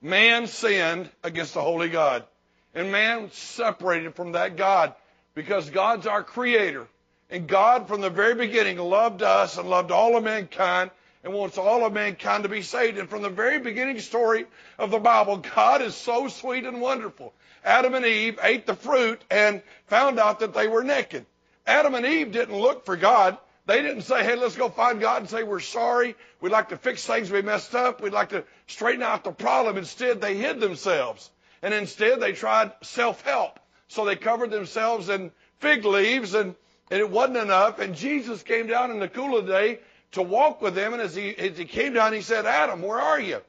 Man 0.00 0.46
sinned 0.46 1.08
against 1.22 1.54
the 1.54 1.62
holy 1.62 1.88
God, 1.88 2.24
and 2.74 2.92
man 2.92 3.30
separated 3.30 4.14
from 4.14 4.32
that 4.32 4.56
God 4.56 4.94
because 5.34 5.70
God's 5.70 6.06
our 6.06 6.22
creator. 6.22 6.86
And 7.30 7.46
God, 7.46 7.88
from 7.88 8.00
the 8.00 8.10
very 8.10 8.34
beginning, 8.34 8.76
loved 8.78 9.22
us 9.22 9.56
and 9.56 9.68
loved 9.68 9.90
all 9.90 10.16
of 10.16 10.24
mankind 10.24 10.90
and 11.24 11.32
wants 11.32 11.56
all 11.56 11.84
of 11.84 11.92
mankind 11.92 12.42
to 12.42 12.48
be 12.48 12.62
saved. 12.62 12.98
And 12.98 13.08
from 13.08 13.22
the 13.22 13.30
very 13.30 13.58
beginning 13.58 13.98
story 13.98 14.44
of 14.78 14.90
the 14.90 14.98
Bible, 14.98 15.38
God 15.38 15.80
is 15.80 15.94
so 15.94 16.28
sweet 16.28 16.64
and 16.64 16.80
wonderful. 16.80 17.32
Adam 17.64 17.94
and 17.94 18.04
Eve 18.04 18.38
ate 18.42 18.66
the 18.66 18.76
fruit 18.76 19.22
and 19.30 19.62
found 19.86 20.20
out 20.20 20.40
that 20.40 20.52
they 20.52 20.68
were 20.68 20.84
naked. 20.84 21.24
Adam 21.66 21.94
and 21.94 22.04
Eve 22.04 22.30
didn't 22.30 22.56
look 22.56 22.84
for 22.84 22.96
God. 22.96 23.38
They 23.66 23.80
didn't 23.80 24.02
say, 24.02 24.22
hey, 24.22 24.36
let's 24.36 24.56
go 24.56 24.68
find 24.68 25.00
God 25.00 25.22
and 25.22 25.30
say 25.30 25.42
we're 25.42 25.60
sorry. 25.60 26.14
We'd 26.42 26.52
like 26.52 26.68
to 26.68 26.76
fix 26.76 27.06
things 27.06 27.30
we 27.30 27.40
messed 27.40 27.74
up. 27.74 28.02
We'd 28.02 28.12
like 28.12 28.28
to 28.28 28.44
straighten 28.66 29.02
out 29.02 29.24
the 29.24 29.32
problem. 29.32 29.78
Instead, 29.78 30.20
they 30.20 30.36
hid 30.36 30.60
themselves. 30.60 31.30
And 31.62 31.72
instead, 31.72 32.20
they 32.20 32.32
tried 32.32 32.72
self-help. 32.82 33.58
So 33.88 34.04
they 34.04 34.16
covered 34.16 34.50
themselves 34.50 35.08
in 35.08 35.30
fig 35.60 35.86
leaves 35.86 36.34
and, 36.34 36.54
and 36.90 37.00
it 37.00 37.08
wasn't 37.08 37.38
enough. 37.38 37.78
And 37.78 37.94
Jesus 37.94 38.42
came 38.42 38.66
down 38.66 38.90
in 38.90 38.98
the 38.98 39.08
cool 39.08 39.38
of 39.38 39.46
the 39.46 39.52
day 39.52 39.78
to 40.14 40.22
walk 40.22 40.60
with 40.60 40.76
him. 40.76 40.92
And 40.92 41.02
as 41.02 41.14
he, 41.14 41.36
as 41.36 41.56
he 41.56 41.64
came 41.64 41.92
down, 41.92 42.12
he 42.12 42.22
said, 42.22 42.46
Adam, 42.46 42.82
where 42.82 42.98
are 42.98 43.20
you? 43.20 43.40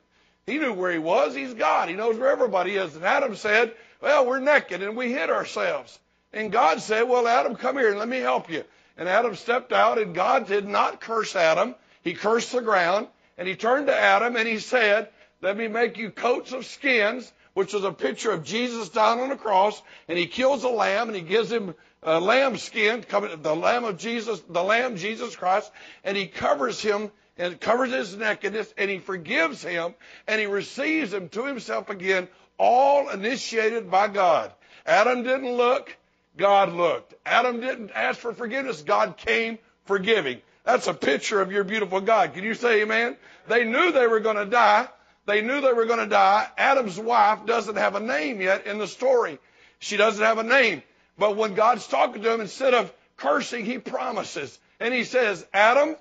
He 0.46 0.58
knew 0.58 0.74
where 0.74 0.92
he 0.92 1.00
was. 1.00 1.34
He's 1.34 1.54
God. 1.54 1.90
He 1.90 1.96
knows 1.96 2.18
where 2.18 2.30
everybody 2.30 2.76
is. 2.76 2.96
And 2.96 3.04
Adam 3.04 3.36
said, 3.36 3.74
well, 4.02 4.28
we're 4.28 4.40
naked 4.40 4.84
and 4.84 4.96
we 4.96 5.12
hid 5.12 5.30
ourselves. 5.30 5.98
And 6.32 6.52
God 6.52 6.82
said, 6.82 7.04
Well, 7.04 7.28
Adam, 7.28 7.56
come 7.56 7.78
here 7.78 7.90
and 7.90 7.98
let 7.98 8.10
me 8.10 8.20
help 8.20 8.52
you. 8.52 8.64
And 8.98 9.10
Adam 9.10 9.36
stepped 9.36 9.72
out, 9.74 9.98
and 9.98 10.14
God 10.14 10.48
did 10.48 10.68
not 10.68 11.02
curse 11.02 11.36
Adam. 11.36 11.76
He 12.04 12.14
cursed 12.14 12.52
the 12.52 12.62
ground. 12.62 13.08
And 13.38 13.48
he 13.48 13.56
turned 13.56 13.88
to 13.88 13.98
Adam 13.98 14.36
and 14.36 14.48
he 14.48 14.60
said, 14.60 15.10
Let 15.42 15.58
me 15.58 15.68
make 15.68 15.98
you 15.98 16.10
coats 16.10 16.52
of 16.52 16.66
skins, 16.66 17.32
which 17.54 17.74
was 17.74 17.84
a 17.84 17.92
picture 17.92 18.32
of 18.32 18.44
Jesus 18.44 18.90
down 18.90 19.20
on 19.20 19.30
the 19.30 19.36
cross. 19.36 19.82
And 20.08 20.18
he 20.18 20.28
kills 20.28 20.64
a 20.64 20.70
lamb 20.70 21.08
and 21.08 21.16
he 21.16 21.22
gives 21.22 21.52
him 21.52 21.74
a 22.06 22.20
lamb 22.20 22.56
skin, 22.58 23.04
the 23.10 23.56
lamb 23.56 23.84
of 23.84 23.98
Jesus, 23.98 24.40
the 24.48 24.64
lamb 24.64 24.96
Jesus 24.96 25.36
Christ, 25.36 25.72
and 26.04 26.16
he 26.16 26.28
covers 26.28 26.82
him 26.82 27.12
and 27.38 27.60
covers 27.60 27.92
his 27.92 28.16
nakedness 28.16 28.74
and 28.78 28.90
he 28.90 29.00
forgives 29.00 29.62
him 29.62 29.94
and 30.28 30.40
he 30.40 30.48
receives 30.48 31.12
him 31.12 31.30
to 31.30 31.46
himself 31.46 31.90
again 31.90 32.28
all 32.58 33.10
initiated 33.10 33.92
by 33.92 34.08
God. 34.08 34.54
Adam 34.86 35.24
didn't 35.24 35.52
look, 35.52 35.98
God 36.38 36.72
looked. 36.72 37.14
Adam 37.26 37.60
didn't 37.60 37.92
ask 37.94 38.20
for 38.20 38.34
forgiveness, 38.34 38.84
God 38.84 39.18
came 39.18 39.58
forgiving. 39.86 40.42
That's 40.64 40.88
a 40.88 40.94
picture 40.94 41.42
of 41.42 41.52
your 41.52 41.64
beautiful 41.64 42.02
God. 42.02 42.34
Can 42.34 42.44
you 42.44 42.54
say 42.54 42.82
amen? 42.82 43.18
They 43.48 43.66
knew 43.66 43.92
they 43.92 44.08
were 44.08 44.20
going 44.20 44.38
to 44.38 44.46
die. 44.46 44.88
They 45.26 45.42
knew 45.42 45.62
they 45.62 45.74
were 45.74 45.86
going 45.86 46.00
to 46.00 46.08
die. 46.08 46.48
Adam's 46.58 47.00
wife 47.00 47.46
doesn't 47.46 47.76
have 47.76 47.96
a 47.96 48.00
name 48.00 48.42
yet 48.42 48.68
in 48.68 48.78
the 48.78 48.88
story. 48.88 49.40
She 49.80 49.98
doesn't 49.98 50.24
have 50.24 50.38
a 50.38 50.44
name. 50.44 50.84
But 51.18 51.36
when 51.38 51.54
God's 51.54 51.88
talking 51.88 52.22
to 52.24 52.34
him, 52.34 52.42
instead 52.42 52.74
of 52.74 52.94
cursing, 53.18 53.66
he 53.66 53.78
promises. 53.78 54.58
And 54.80 54.94
he 54.94 55.04
says, 55.04 55.46
Adam, 55.54 55.96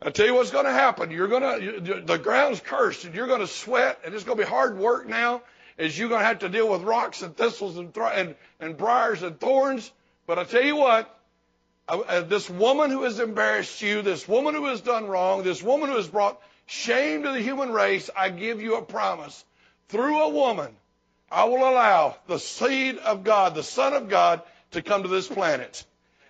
I 0.00 0.10
tell 0.10 0.26
you 0.26 0.34
what's 0.34 0.50
going 0.50 0.66
to 0.66 0.72
happen. 0.72 1.10
You're 1.10 1.28
going 1.28 1.82
to, 1.82 2.00
the 2.00 2.18
ground's 2.18 2.60
cursed 2.60 3.04
and 3.04 3.14
you're 3.14 3.26
going 3.26 3.40
to 3.40 3.46
sweat 3.46 4.00
and 4.04 4.14
it's 4.14 4.24
going 4.24 4.38
to 4.38 4.44
be 4.44 4.48
hard 4.48 4.78
work 4.78 5.08
now 5.08 5.42
is 5.76 5.98
you're 5.98 6.08
going 6.08 6.20
to 6.20 6.26
have 6.26 6.40
to 6.40 6.48
deal 6.48 6.70
with 6.70 6.82
rocks 6.82 7.22
and 7.22 7.36
thistles 7.36 7.76
and, 7.76 7.96
and, 7.96 8.34
and 8.60 8.76
briars 8.76 9.22
and 9.22 9.40
thorns. 9.40 9.90
But 10.26 10.38
I 10.38 10.44
tell 10.44 10.62
you 10.62 10.76
what, 10.76 11.18
this 12.28 12.48
woman 12.48 12.90
who 12.90 13.02
has 13.02 13.18
embarrassed 13.18 13.82
you, 13.82 14.02
this 14.02 14.28
woman 14.28 14.54
who 14.54 14.66
has 14.66 14.80
done 14.80 15.06
wrong, 15.06 15.42
this 15.42 15.62
woman 15.62 15.88
who 15.88 15.96
has 15.96 16.08
brought 16.08 16.40
shame 16.66 17.24
to 17.24 17.32
the 17.32 17.40
human 17.40 17.72
race, 17.72 18.10
I 18.16 18.28
give 18.28 18.60
you 18.62 18.76
a 18.76 18.82
promise. 18.82 19.44
Through 19.88 20.20
a 20.20 20.28
woman, 20.28 20.68
I 21.30 21.44
will 21.44 21.58
allow 21.58 22.16
the 22.26 22.38
seed 22.38 22.98
of 22.98 23.24
God, 23.24 23.54
the 23.54 23.62
Son 23.62 23.92
of 23.92 24.08
God, 24.08 24.42
to 24.72 24.82
come 24.82 25.02
to 25.02 25.08
this 25.08 25.28
planet. 25.28 25.84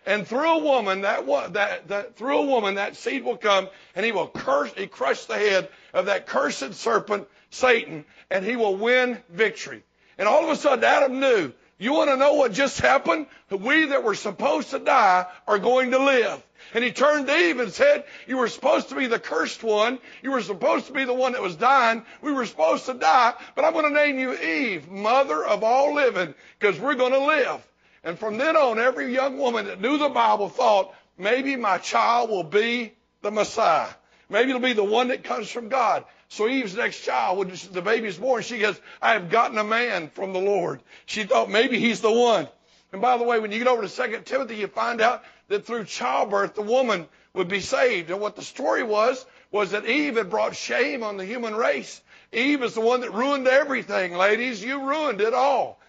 And 0.06 0.26
through 0.26 0.50
a 0.50 0.58
woman, 0.58 1.02
that, 1.02 1.26
that, 1.52 1.88
that 1.88 2.16
through 2.16 2.38
a 2.38 2.46
woman, 2.46 2.76
that 2.76 2.96
seed 2.96 3.24
will 3.24 3.36
come, 3.36 3.68
and 3.94 4.04
he 4.04 4.12
will 4.12 4.28
curse, 4.28 4.72
he 4.76 4.86
crush 4.86 5.26
the 5.26 5.36
head 5.36 5.68
of 5.92 6.06
that 6.06 6.26
cursed 6.26 6.74
serpent 6.74 7.28
Satan, 7.50 8.04
and 8.30 8.44
he 8.44 8.56
will 8.56 8.76
win 8.76 9.18
victory. 9.28 9.82
And 10.18 10.28
all 10.28 10.44
of 10.44 10.50
a 10.50 10.56
sudden, 10.56 10.84
Adam 10.84 11.20
knew. 11.20 11.52
You 11.80 11.94
want 11.94 12.10
to 12.10 12.18
know 12.18 12.34
what 12.34 12.52
just 12.52 12.78
happened? 12.78 13.26
We 13.48 13.86
that 13.86 14.04
were 14.04 14.14
supposed 14.14 14.70
to 14.70 14.78
die 14.78 15.26
are 15.48 15.58
going 15.58 15.92
to 15.92 15.98
live. 15.98 16.42
And 16.74 16.84
he 16.84 16.92
turned 16.92 17.26
to 17.26 17.34
Eve 17.34 17.58
and 17.58 17.72
said, 17.72 18.04
You 18.26 18.36
were 18.36 18.48
supposed 18.48 18.90
to 18.90 18.94
be 18.94 19.06
the 19.06 19.18
cursed 19.18 19.64
one. 19.64 19.98
You 20.22 20.32
were 20.32 20.42
supposed 20.42 20.88
to 20.88 20.92
be 20.92 21.06
the 21.06 21.14
one 21.14 21.32
that 21.32 21.40
was 21.40 21.56
dying. 21.56 22.04
We 22.20 22.32
were 22.32 22.44
supposed 22.44 22.84
to 22.84 22.94
die, 22.94 23.32
but 23.54 23.64
I'm 23.64 23.72
going 23.72 23.88
to 23.88 23.94
name 23.94 24.18
you 24.18 24.34
Eve, 24.34 24.90
mother 24.90 25.42
of 25.42 25.64
all 25.64 25.94
living, 25.94 26.34
because 26.58 26.78
we're 26.78 26.96
going 26.96 27.12
to 27.12 27.26
live. 27.26 27.66
And 28.04 28.18
from 28.18 28.36
then 28.36 28.58
on, 28.58 28.78
every 28.78 29.14
young 29.14 29.38
woman 29.38 29.64
that 29.64 29.80
knew 29.80 29.96
the 29.96 30.10
Bible 30.10 30.50
thought, 30.50 30.94
maybe 31.16 31.56
my 31.56 31.78
child 31.78 32.28
will 32.28 32.44
be 32.44 32.92
the 33.22 33.30
Messiah. 33.30 33.88
Maybe 34.30 34.50
it'll 34.50 34.62
be 34.62 34.72
the 34.72 34.84
one 34.84 35.08
that 35.08 35.24
comes 35.24 35.50
from 35.50 35.68
God. 35.68 36.04
So 36.28 36.48
Eve's 36.48 36.76
next 36.76 37.04
child, 37.04 37.38
when 37.38 37.52
the 37.72 37.82
baby's 37.82 38.16
born, 38.16 38.42
she 38.42 38.58
goes, 38.58 38.80
I 39.02 39.14
have 39.14 39.28
gotten 39.28 39.58
a 39.58 39.64
man 39.64 40.08
from 40.14 40.32
the 40.32 40.38
Lord. 40.38 40.80
She 41.04 41.24
thought 41.24 41.50
maybe 41.50 41.80
he's 41.80 42.00
the 42.00 42.12
one. 42.12 42.46
And 42.92 43.02
by 43.02 43.18
the 43.18 43.24
way, 43.24 43.40
when 43.40 43.50
you 43.50 43.58
get 43.58 43.66
over 43.66 43.86
to 43.86 43.88
2 43.88 44.20
Timothy, 44.24 44.56
you 44.56 44.68
find 44.68 45.00
out 45.00 45.24
that 45.48 45.66
through 45.66 45.84
childbirth, 45.84 46.54
the 46.54 46.62
woman 46.62 47.08
would 47.34 47.48
be 47.48 47.60
saved. 47.60 48.10
And 48.10 48.20
what 48.20 48.36
the 48.36 48.42
story 48.42 48.84
was, 48.84 49.26
was 49.50 49.72
that 49.72 49.86
Eve 49.86 50.16
had 50.16 50.30
brought 50.30 50.54
shame 50.54 51.02
on 51.02 51.16
the 51.16 51.24
human 51.24 51.56
race. 51.56 52.00
Eve 52.32 52.62
is 52.62 52.74
the 52.74 52.80
one 52.80 53.00
that 53.00 53.12
ruined 53.12 53.48
everything, 53.48 54.14
ladies. 54.14 54.62
You 54.62 54.88
ruined 54.88 55.20
it 55.20 55.34
all. 55.34 55.80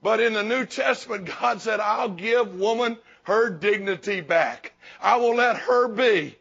But 0.00 0.20
in 0.20 0.32
the 0.32 0.44
New 0.44 0.64
Testament, 0.64 1.28
God 1.40 1.60
said, 1.60 1.80
I'll 1.80 2.08
give 2.08 2.54
woman 2.54 2.96
her 3.24 3.50
dignity 3.50 4.20
back. 4.20 4.72
I 5.02 5.16
will 5.16 5.34
let 5.34 5.56
her 5.56 5.88
be 5.88 6.36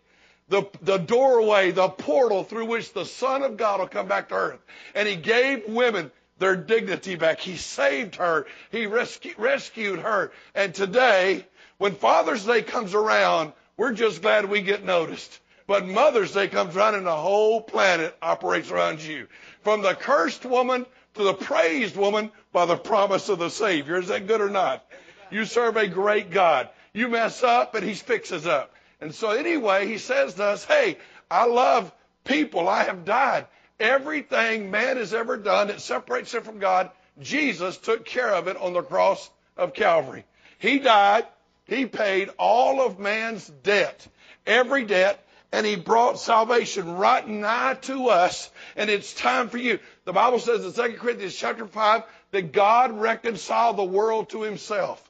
the, 0.50 0.64
the 0.82 0.98
doorway, 0.98 1.72
the 1.72 1.90
portal 1.90 2.44
through 2.44 2.66
which 2.66 2.92
the 2.94 3.06
Son 3.06 3.44
of 3.44 3.58
God 3.58 3.80
will 3.80 3.88
come 3.88 4.08
back 4.08 4.30
to 4.30 4.36
earth. 4.36 4.60
And 4.96 5.08
he 5.08 5.16
gave 5.16 5.68
women 5.68 6.12
their 6.40 6.56
dignity 6.56 7.16
back. 7.16 7.40
He 7.40 7.56
saved 7.56 8.16
her. 8.16 8.48
He 8.72 8.86
rescu- 8.86 9.38
rescued 9.38 10.00
her. 10.00 10.32
And 10.56 10.74
today, 10.74 11.46
when 11.78 11.96
Father's 11.96 12.46
Day 12.46 12.62
comes 12.62 12.94
around, 12.94 13.54
we're 13.78 13.94
just 13.94 14.22
glad 14.22 14.46
we 14.46 14.62
get 14.62 14.84
noticed. 14.84 15.40
But 15.68 15.86
Mother's 15.88 16.34
Day 16.34 16.48
comes 16.48 16.76
around 16.76 16.96
and 16.96 17.06
the 17.06 17.16
whole 17.16 17.62
planet 17.62 18.18
operates 18.22 18.72
around 18.72 19.02
you. 19.02 19.28
From 19.64 19.82
the 19.82 19.94
cursed 19.94 20.46
woman 20.46 20.86
to 21.14 21.24
the 21.24 21.34
praised 21.34 21.96
woman 21.96 22.32
by 22.52 22.66
the 22.66 22.76
promise 22.76 23.30
of 23.30 23.38
the 23.38 23.50
Savior. 23.50 23.98
Is 23.98 24.08
that 24.08 24.26
good 24.26 24.42
or 24.42 24.50
not? 24.50 24.84
You 25.30 25.46
serve 25.46 25.78
a 25.78 25.88
great 25.88 26.32
God. 26.32 26.70
You 26.92 27.08
mess 27.08 27.44
up 27.44 27.76
and 27.76 27.86
he 27.88 27.94
fixes 27.94 28.48
up. 28.48 28.74
And 29.02 29.14
so 29.14 29.32
anyway, 29.32 29.88
he 29.88 29.98
says 29.98 30.34
to 30.36 30.44
us, 30.44 30.66
hey, 30.66 30.98
I 31.32 31.46
love 31.46 31.92
people. 32.26 32.68
I 32.68 32.84
have 32.84 33.06
died. 33.06 33.48
Everything 33.80 34.72
man 34.72 34.98
has 34.98 35.14
ever 35.14 35.38
done 35.38 35.68
that 35.68 35.82
separates 35.82 36.34
him 36.34 36.44
from 36.44 36.60
God, 36.60 36.92
Jesus 37.20 37.78
took 37.78 38.06
care 38.06 38.34
of 38.34 38.48
it 38.48 38.58
on 38.58 38.74
the 38.74 38.82
cross 38.82 39.30
of 39.56 39.74
Calvary. 39.74 40.26
He 40.58 40.80
died. 40.80 41.26
He 41.66 41.86
paid 41.86 42.30
all 42.38 42.82
of 42.82 43.00
man's 43.00 43.48
debt, 43.48 44.08
every 44.46 44.86
debt, 44.86 45.24
and 45.52 45.66
he 45.66 45.76
brought 45.76 46.20
salvation 46.20 46.98
right 46.98 47.28
nigh 47.28 47.76
to 47.82 48.10
us. 48.10 48.50
And 48.76 48.90
it's 48.90 49.14
time 49.14 49.50
for 49.50 49.60
you. 49.60 49.80
The 50.06 50.14
Bible 50.14 50.40
says 50.40 50.66
in 50.66 50.74
2 50.74 50.98
Corinthians 50.98 51.36
chapter 51.36 51.68
5 51.68 52.04
that 52.32 52.52
God 52.52 53.00
reconciled 53.00 53.78
the 53.78 53.84
world 53.84 54.30
to 54.32 54.42
himself 54.42 55.09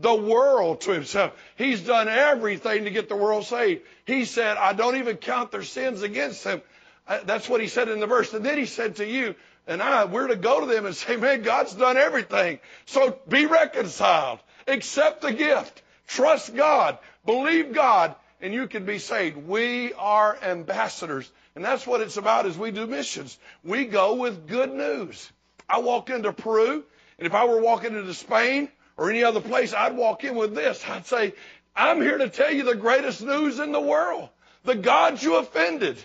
the 0.00 0.14
world 0.14 0.82
to 0.82 0.92
himself. 0.92 1.32
He's 1.56 1.80
done 1.80 2.08
everything 2.08 2.84
to 2.84 2.90
get 2.90 3.08
the 3.08 3.16
world 3.16 3.44
saved. 3.44 3.82
He 4.04 4.24
said, 4.24 4.56
I 4.56 4.72
don't 4.72 4.96
even 4.96 5.16
count 5.16 5.50
their 5.50 5.62
sins 5.62 6.02
against 6.02 6.44
them. 6.44 6.62
Uh, 7.06 7.20
that's 7.24 7.48
what 7.48 7.60
he 7.60 7.68
said 7.68 7.88
in 7.88 8.00
the 8.00 8.06
verse. 8.06 8.32
And 8.32 8.44
then 8.44 8.58
he 8.58 8.66
said 8.66 8.96
to 8.96 9.06
you 9.06 9.34
and 9.66 9.82
I, 9.82 10.04
we're 10.04 10.26
to 10.26 10.36
go 10.36 10.60
to 10.60 10.66
them 10.66 10.86
and 10.86 10.96
say, 10.96 11.16
man, 11.16 11.42
God's 11.42 11.74
done 11.74 11.96
everything. 11.96 12.58
So 12.86 13.18
be 13.28 13.46
reconciled. 13.46 14.40
Accept 14.66 15.22
the 15.22 15.32
gift. 15.32 15.82
Trust 16.08 16.56
God. 16.56 16.98
Believe 17.24 17.72
God. 17.72 18.16
And 18.40 18.52
you 18.54 18.66
can 18.66 18.84
be 18.84 18.98
saved. 18.98 19.36
We 19.36 19.92
are 19.92 20.36
ambassadors. 20.42 21.30
And 21.54 21.64
that's 21.64 21.86
what 21.86 22.00
it's 22.00 22.16
about 22.16 22.46
as 22.46 22.58
we 22.58 22.72
do 22.72 22.86
missions. 22.86 23.38
We 23.62 23.84
go 23.84 24.14
with 24.14 24.48
good 24.48 24.72
news. 24.72 25.30
I 25.68 25.78
walk 25.78 26.10
into 26.10 26.32
Peru, 26.32 26.82
and 27.18 27.26
if 27.26 27.34
I 27.34 27.44
were 27.44 27.60
walking 27.60 27.94
into 27.94 28.14
Spain, 28.14 28.68
or 29.00 29.08
any 29.08 29.24
other 29.24 29.40
place, 29.40 29.72
I'd 29.72 29.96
walk 29.96 30.24
in 30.24 30.36
with 30.36 30.54
this. 30.54 30.84
I'd 30.86 31.06
say, 31.06 31.32
I'm 31.74 32.02
here 32.02 32.18
to 32.18 32.28
tell 32.28 32.52
you 32.52 32.64
the 32.64 32.74
greatest 32.74 33.22
news 33.22 33.58
in 33.58 33.72
the 33.72 33.80
world. 33.80 34.28
The 34.64 34.74
God 34.74 35.22
you 35.22 35.36
offended. 35.36 35.96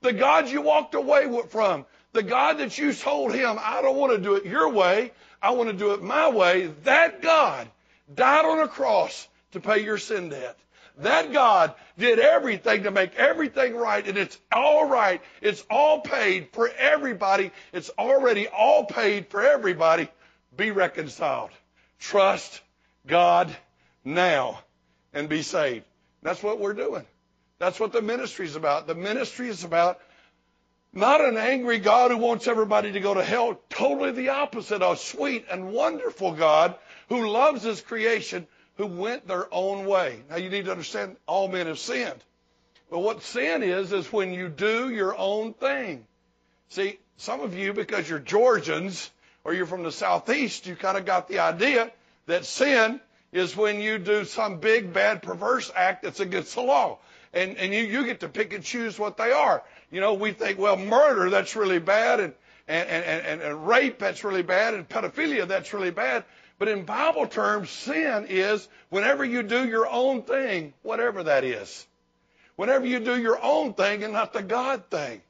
The 0.00 0.14
God 0.14 0.48
you 0.48 0.62
walked 0.62 0.94
away 0.94 1.30
from. 1.50 1.84
The 2.14 2.22
God 2.22 2.56
that 2.56 2.78
you 2.78 2.94
told 2.94 3.34
him, 3.34 3.58
I 3.60 3.82
don't 3.82 3.98
want 3.98 4.14
to 4.14 4.18
do 4.18 4.36
it 4.36 4.46
your 4.46 4.70
way. 4.70 5.12
I 5.42 5.50
want 5.50 5.68
to 5.68 5.76
do 5.76 5.92
it 5.92 6.02
my 6.02 6.30
way. 6.30 6.68
That 6.84 7.20
God 7.20 7.68
died 8.14 8.46
on 8.46 8.60
a 8.60 8.68
cross 8.68 9.28
to 9.52 9.60
pay 9.60 9.84
your 9.84 9.98
sin 9.98 10.30
debt. 10.30 10.56
That 11.00 11.34
God 11.34 11.74
did 11.98 12.18
everything 12.18 12.84
to 12.84 12.90
make 12.90 13.14
everything 13.16 13.76
right, 13.76 14.08
and 14.08 14.16
it's 14.16 14.38
all 14.50 14.88
right. 14.88 15.20
It's 15.42 15.66
all 15.68 16.00
paid 16.00 16.48
for 16.52 16.70
everybody. 16.78 17.50
It's 17.74 17.90
already 17.98 18.48
all 18.48 18.86
paid 18.86 19.26
for 19.26 19.42
everybody. 19.42 20.08
Be 20.56 20.70
reconciled. 20.70 21.50
Trust 21.98 22.60
God 23.06 23.54
now 24.04 24.60
and 25.12 25.28
be 25.28 25.42
saved. 25.42 25.84
That's 26.22 26.42
what 26.42 26.58
we're 26.58 26.74
doing. 26.74 27.04
That's 27.58 27.80
what 27.80 27.92
the 27.92 28.02
ministry 28.02 28.46
is 28.46 28.56
about. 28.56 28.86
The 28.86 28.94
ministry 28.94 29.48
is 29.48 29.64
about 29.64 30.00
not 30.92 31.20
an 31.20 31.36
angry 31.36 31.78
God 31.78 32.10
who 32.10 32.16
wants 32.16 32.46
everybody 32.46 32.92
to 32.92 33.00
go 33.00 33.14
to 33.14 33.22
hell, 33.22 33.60
totally 33.68 34.12
the 34.12 34.30
opposite. 34.30 34.82
A 34.82 34.96
sweet 34.96 35.46
and 35.50 35.72
wonderful 35.72 36.32
God 36.32 36.74
who 37.08 37.28
loves 37.28 37.62
his 37.62 37.80
creation, 37.80 38.46
who 38.76 38.86
went 38.86 39.26
their 39.26 39.52
own 39.52 39.86
way. 39.86 40.22
Now 40.30 40.36
you 40.36 40.50
need 40.50 40.66
to 40.66 40.70
understand 40.70 41.16
all 41.26 41.48
men 41.48 41.66
have 41.66 41.78
sinned. 41.78 42.22
But 42.90 43.00
what 43.00 43.22
sin 43.22 43.62
is, 43.62 43.92
is 43.92 44.12
when 44.12 44.32
you 44.32 44.48
do 44.48 44.88
your 44.88 45.16
own 45.16 45.52
thing. 45.52 46.06
See, 46.70 46.98
some 47.16 47.40
of 47.40 47.54
you, 47.54 47.72
because 47.72 48.08
you're 48.08 48.18
Georgians, 48.18 49.10
or 49.44 49.54
you're 49.54 49.66
from 49.66 49.82
the 49.82 49.92
southeast, 49.92 50.66
you 50.66 50.76
kind 50.76 50.98
of 50.98 51.04
got 51.04 51.28
the 51.28 51.38
idea 51.38 51.90
that 52.26 52.44
sin 52.44 53.00
is 53.32 53.56
when 53.56 53.80
you 53.80 53.98
do 53.98 54.24
some 54.24 54.58
big, 54.58 54.92
bad, 54.92 55.22
perverse 55.22 55.70
act 55.74 56.02
that's 56.02 56.20
against 56.20 56.54
the 56.54 56.62
law. 56.62 56.98
And, 57.32 57.56
and 57.56 57.72
you, 57.72 57.80
you 57.80 58.04
get 58.04 58.20
to 58.20 58.28
pick 58.28 58.52
and 58.52 58.64
choose 58.64 58.98
what 58.98 59.16
they 59.16 59.32
are. 59.32 59.62
You 59.90 60.00
know, 60.00 60.14
we 60.14 60.32
think, 60.32 60.58
well, 60.58 60.76
murder, 60.76 61.30
that's 61.30 61.56
really 61.56 61.78
bad, 61.78 62.20
and, 62.20 62.34
and, 62.66 62.88
and, 62.88 63.26
and, 63.26 63.40
and 63.42 63.66
rape, 63.66 63.98
that's 63.98 64.24
really 64.24 64.42
bad, 64.42 64.74
and 64.74 64.88
pedophilia, 64.88 65.46
that's 65.46 65.72
really 65.72 65.90
bad. 65.90 66.24
But 66.58 66.68
in 66.68 66.84
Bible 66.84 67.26
terms, 67.26 67.70
sin 67.70 68.26
is 68.28 68.66
whenever 68.88 69.24
you 69.24 69.42
do 69.42 69.66
your 69.66 69.88
own 69.88 70.22
thing, 70.22 70.74
whatever 70.82 71.22
that 71.24 71.44
is. 71.44 71.86
Whenever 72.56 72.86
you 72.86 72.98
do 72.98 73.16
your 73.16 73.40
own 73.40 73.74
thing 73.74 74.02
and 74.02 74.12
not 74.12 74.32
the 74.32 74.42
God 74.42 74.90
thing. 74.90 75.20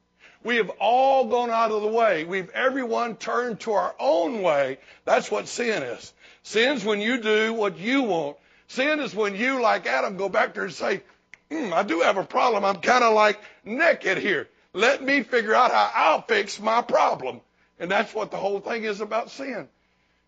We 0.45 0.57
have 0.57 0.71
all 0.79 1.27
gone 1.27 1.51
out 1.51 1.73
of 1.73 1.83
the 1.83 1.89
way. 1.89 2.25
We've 2.25 2.51
everyone 2.51 3.17
turned 3.17 3.61
to 3.61 3.73
our 3.73 3.95
own 3.99 4.43
way. 4.43 4.79
That's 5.05 5.31
what 5.31 5.49
sin 5.49 5.83
is. 5.83 6.13
Sin's 6.43 6.85
when 6.85 7.01
you 7.01 7.21
do 7.21 7.53
what 7.53 7.79
you 7.79 8.03
want. 8.03 8.37
Sin 8.69 9.01
is 9.01 9.15
when 9.15 9.35
you, 9.35 9.61
like 9.61 9.87
Adam, 9.87 10.17
go 10.17 10.29
back 10.29 10.55
there 10.55 10.65
and 10.65 10.73
say, 10.73 11.03
mm, 11.51 11.73
I 11.73 11.83
do 11.83 12.01
have 12.01 12.19
a 12.19 12.25
problem. 12.25 12.65
I'm 12.65 12.81
kind 12.81 13.03
of 13.03 13.15
like 13.15 13.41
naked 13.65 14.19
here. 14.19 14.49
Let 14.73 15.03
me 15.03 15.23
figure 15.23 15.55
out 15.55 15.73
how 15.73 15.91
I'll 15.95 16.23
fix 16.23 16.61
my 16.61 16.83
problem. 16.83 17.41
And 17.81 17.91
that's 17.91 18.15
what 18.15 18.31
the 18.31 18.37
whole 18.37 18.61
thing 18.61 18.85
is 18.85 19.01
about 19.01 19.31
sin. 19.31 19.69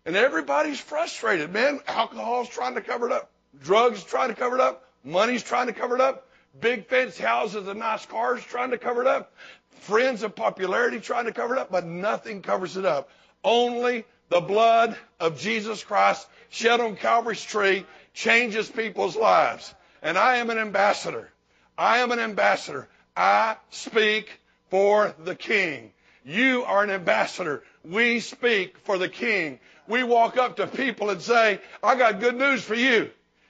And 0.05 0.15
everybody's 0.15 0.79
frustrated, 0.79 1.53
man. 1.53 1.79
Alcohol's 1.87 2.49
trying 2.49 2.75
to 2.75 2.81
cover 2.81 3.07
it 3.07 3.13
up. 3.13 3.29
Drugs 3.61 4.03
trying 4.03 4.29
to 4.29 4.35
cover 4.35 4.55
it 4.55 4.61
up. 4.61 4.87
Money's 5.03 5.43
trying 5.43 5.67
to 5.67 5.73
cover 5.73 5.95
it 5.95 6.01
up. 6.01 6.27
Big 6.59 6.87
fancy 6.87 7.23
houses 7.23 7.67
and 7.67 7.79
nice 7.79 8.05
cars 8.05 8.43
trying 8.43 8.71
to 8.71 8.77
cover 8.77 9.01
it 9.01 9.07
up 9.07 9.31
friends 9.79 10.23
of 10.23 10.35
popularity 10.35 10.99
trying 10.99 11.25
to 11.25 11.31
cover 11.31 11.55
it 11.55 11.59
up, 11.59 11.71
but 11.71 11.85
nothing 11.85 12.41
covers 12.41 12.77
it 12.77 12.85
up. 12.85 13.09
Only 13.43 14.05
the 14.29 14.41
blood 14.41 14.97
of 15.19 15.39
Jesus 15.39 15.83
Christ 15.83 16.27
shed 16.49 16.79
on 16.79 16.95
Calvary's 16.95 17.43
tree 17.43 17.85
changes 18.13 18.69
people's 18.69 19.15
lives. 19.15 19.73
And 20.01 20.17
I 20.17 20.37
am 20.37 20.49
an 20.49 20.57
ambassador. 20.57 21.29
I 21.77 21.99
am 21.99 22.11
an 22.11 22.19
ambassador. 22.19 22.87
I 23.15 23.57
speak 23.69 24.29
for 24.69 25.13
the 25.23 25.35
King. 25.35 25.91
You 26.23 26.63
are 26.63 26.83
an 26.83 26.91
ambassador. 26.91 27.63
We 27.83 28.19
speak 28.19 28.77
for 28.79 28.97
the 28.97 29.09
King. 29.09 29.59
We 29.87 30.03
walk 30.03 30.37
up 30.37 30.57
to 30.57 30.67
people 30.67 31.09
and 31.09 31.21
say, 31.21 31.59
I 31.83 31.95
got 31.95 32.19
good 32.19 32.35
news 32.35 32.63
for 32.63 32.75
you. 32.75 33.09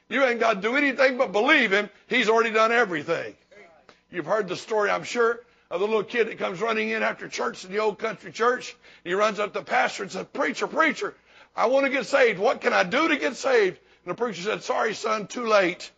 You 0.09 0.23
ain't 0.23 0.39
got 0.39 0.55
to 0.55 0.61
do 0.61 0.75
anything 0.75 1.17
but 1.17 1.31
believe 1.31 1.71
Him. 1.71 1.89
He's 2.07 2.29
already 2.29 2.51
done 2.51 2.71
everything. 2.71 3.35
You've 4.11 4.25
heard 4.25 4.47
the 4.47 4.57
story, 4.57 4.89
I'm 4.89 5.03
sure, 5.03 5.39
of 5.71 5.79
the 5.79 5.87
little 5.87 6.03
kid 6.03 6.27
that 6.27 6.37
comes 6.37 6.61
running 6.61 6.89
in 6.89 7.01
after 7.01 7.29
church 7.29 7.63
in 7.63 7.71
the 7.71 7.79
old 7.79 7.97
country 7.97 8.31
church. 8.31 8.75
He 9.05 9.13
runs 9.13 9.39
up 9.39 9.53
to 9.53 9.59
the 9.59 9.65
pastor 9.65 10.03
and 10.03 10.11
says, 10.11 10.25
Preacher, 10.33 10.67
preacher, 10.67 11.15
I 11.55 11.67
want 11.67 11.85
to 11.85 11.91
get 11.91 12.05
saved. 12.05 12.39
What 12.39 12.59
can 12.59 12.73
I 12.73 12.83
do 12.83 13.07
to 13.07 13.15
get 13.15 13.37
saved? 13.37 13.79
And 14.05 14.11
the 14.11 14.15
preacher 14.15 14.41
said, 14.41 14.63
Sorry, 14.63 14.93
son, 14.93 15.27
too 15.27 15.47
late. 15.47 15.89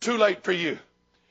Too 0.00 0.18
late 0.18 0.42
for 0.42 0.50
you. 0.50 0.76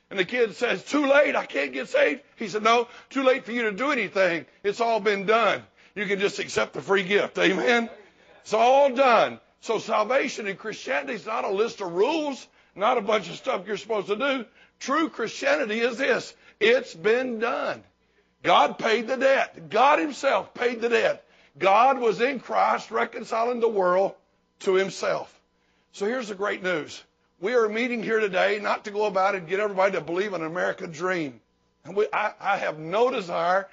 And 0.08 0.18
the 0.18 0.24
kid 0.24 0.56
says, 0.56 0.82
Too 0.82 1.06
late, 1.06 1.36
I 1.36 1.44
can't 1.44 1.74
get 1.74 1.90
saved. 1.90 2.22
He 2.36 2.48
said, 2.48 2.62
No, 2.62 2.88
too 3.10 3.22
late 3.22 3.44
for 3.44 3.52
you 3.52 3.64
to 3.64 3.72
do 3.72 3.92
anything. 3.92 4.46
It's 4.62 4.80
all 4.80 4.98
been 4.98 5.26
done. 5.26 5.62
You 5.94 6.06
can 6.06 6.20
just 6.20 6.38
accept 6.38 6.72
the 6.72 6.80
free 6.80 7.04
gift. 7.04 7.38
Amen. 7.38 7.90
It's 8.40 8.54
all 8.54 8.94
done. 8.94 9.38
So 9.60 9.78
salvation 9.78 10.46
in 10.46 10.56
Christianity 10.56 11.12
is 11.12 11.26
not 11.26 11.44
a 11.44 11.50
list 11.50 11.82
of 11.82 11.92
rules, 11.92 12.46
not 12.74 12.96
a 12.96 13.02
bunch 13.02 13.28
of 13.28 13.36
stuff 13.36 13.66
you're 13.66 13.76
supposed 13.76 14.06
to 14.06 14.16
do. 14.16 14.46
True 14.80 15.08
Christianity 15.08 15.80
is 15.80 15.98
this 15.98 16.34
it's 16.60 16.94
been 16.94 17.38
done. 17.38 17.82
God 18.42 18.78
paid 18.78 19.06
the 19.06 19.16
debt. 19.16 19.70
God 19.70 19.98
Himself 19.98 20.52
paid 20.54 20.80
the 20.80 20.88
debt. 20.88 21.24
God 21.58 21.98
was 21.98 22.20
in 22.20 22.40
Christ 22.40 22.90
reconciling 22.90 23.60
the 23.60 23.68
world 23.68 24.14
to 24.60 24.74
Himself. 24.74 25.30
So 25.92 26.06
here's 26.06 26.28
the 26.28 26.34
great 26.34 26.62
news. 26.62 27.02
We 27.40 27.54
are 27.54 27.68
meeting 27.68 28.02
here 28.02 28.20
today 28.20 28.58
not 28.60 28.84
to 28.84 28.90
go 28.90 29.06
about 29.06 29.34
and 29.34 29.48
get 29.48 29.60
everybody 29.60 29.92
to 29.92 30.00
believe 30.00 30.32
in 30.32 30.40
an 30.40 30.46
American 30.46 30.90
dream. 30.92 31.40
And 31.84 31.96
we, 31.96 32.06
I, 32.12 32.32
I 32.40 32.56
have 32.58 32.78
no 32.78 33.10
desire 33.10 33.68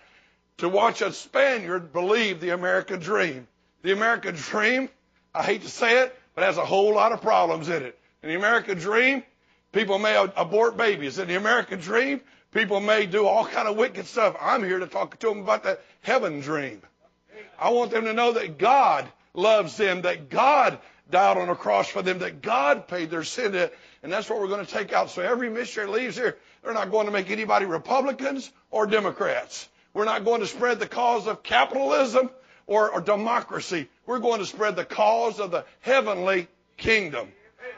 to 0.58 0.70
watch 0.70 1.02
a 1.02 1.12
Spaniard 1.12 1.92
believe 1.94 2.40
the 2.40 2.50
American 2.50 3.00
dream. 3.00 3.48
The 3.82 3.94
American 3.94 4.36
dream, 4.36 4.90
I 5.34 5.44
hate 5.44 5.64
to 5.64 5.70
say 5.70 6.04
it, 6.04 6.18
but 6.36 6.44
has 6.44 6.58
a 6.58 6.66
whole 6.66 6.94
lot 6.94 7.12
of 7.12 7.22
problems 7.22 7.70
in 7.70 7.84
it. 7.84 7.98
In 8.22 8.30
the 8.30 8.36
American 8.36 8.78
dream, 8.78 9.24
people 9.72 9.98
may 9.98 10.16
abort 10.36 10.78
babies. 10.78 11.18
In 11.18 11.28
the 11.28 11.36
American 11.36 11.80
dream, 11.80 12.22
People 12.52 12.82
may 12.82 13.06
do 13.06 13.26
all 13.26 13.46
kind 13.46 13.68
of 13.68 13.78
wicked 13.78 14.06
stuff. 14.06 14.36
I'm 14.40 14.64
here 14.64 14.80
to 14.80 14.88
talk 14.88 15.18
to 15.20 15.30
them 15.30 15.40
about 15.40 15.64
the 15.64 15.80
heaven 16.02 16.42
dream. 16.42 16.82
I 17.58 17.70
want 17.70 17.92
them 17.92 18.06
to 18.06 18.14
know 18.14 18.34
that 18.34 18.58
God 18.58 19.08
loves 19.34 19.78
them, 19.78 20.02
that 20.02 20.30
God 20.30 20.80
died 21.10 21.38
on 21.38 21.50
a 21.50 21.56
cross 21.56 21.88
for 21.88 22.02
them, 22.02 22.20
that 22.20 22.42
God 22.42 22.88
paid 22.88 23.10
their 23.10 23.24
sin 23.24 23.54
debt. 23.54 23.74
And 24.04 24.12
that's 24.12 24.30
what 24.30 24.40
we're 24.40 24.48
going 24.48 24.66
to 24.66 24.72
take 24.72 24.92
out. 24.92 25.12
So 25.12 25.22
every 25.22 25.50
missionary 25.50 25.92
leaves 25.92 26.16
here, 26.16 26.38
they're 26.64 26.74
not 26.74 26.92
going 26.92 27.06
to 27.06 27.12
make 27.12 27.30
anybody 27.30 27.66
Republicans 27.66 28.52
or 28.70 28.86
Democrats. 28.86 29.70
We're 29.94 30.06
not 30.06 30.26
going 30.26 30.42
to 30.42 30.48
spread 30.48 30.80
the 30.80 30.88
cause 30.88 31.28
of 31.28 31.44
capitalism 31.44 32.30
or, 32.68 32.90
or 32.90 33.02
democracy. 33.02 33.88
We're 34.06 34.20
going 34.20 34.40
to 34.40 34.46
spread 34.46 34.76
the 34.76 34.86
cause 34.86 35.40
of 35.40 35.52
the 35.52 35.66
heavenly 35.82 36.48
kingdom. 36.78 37.28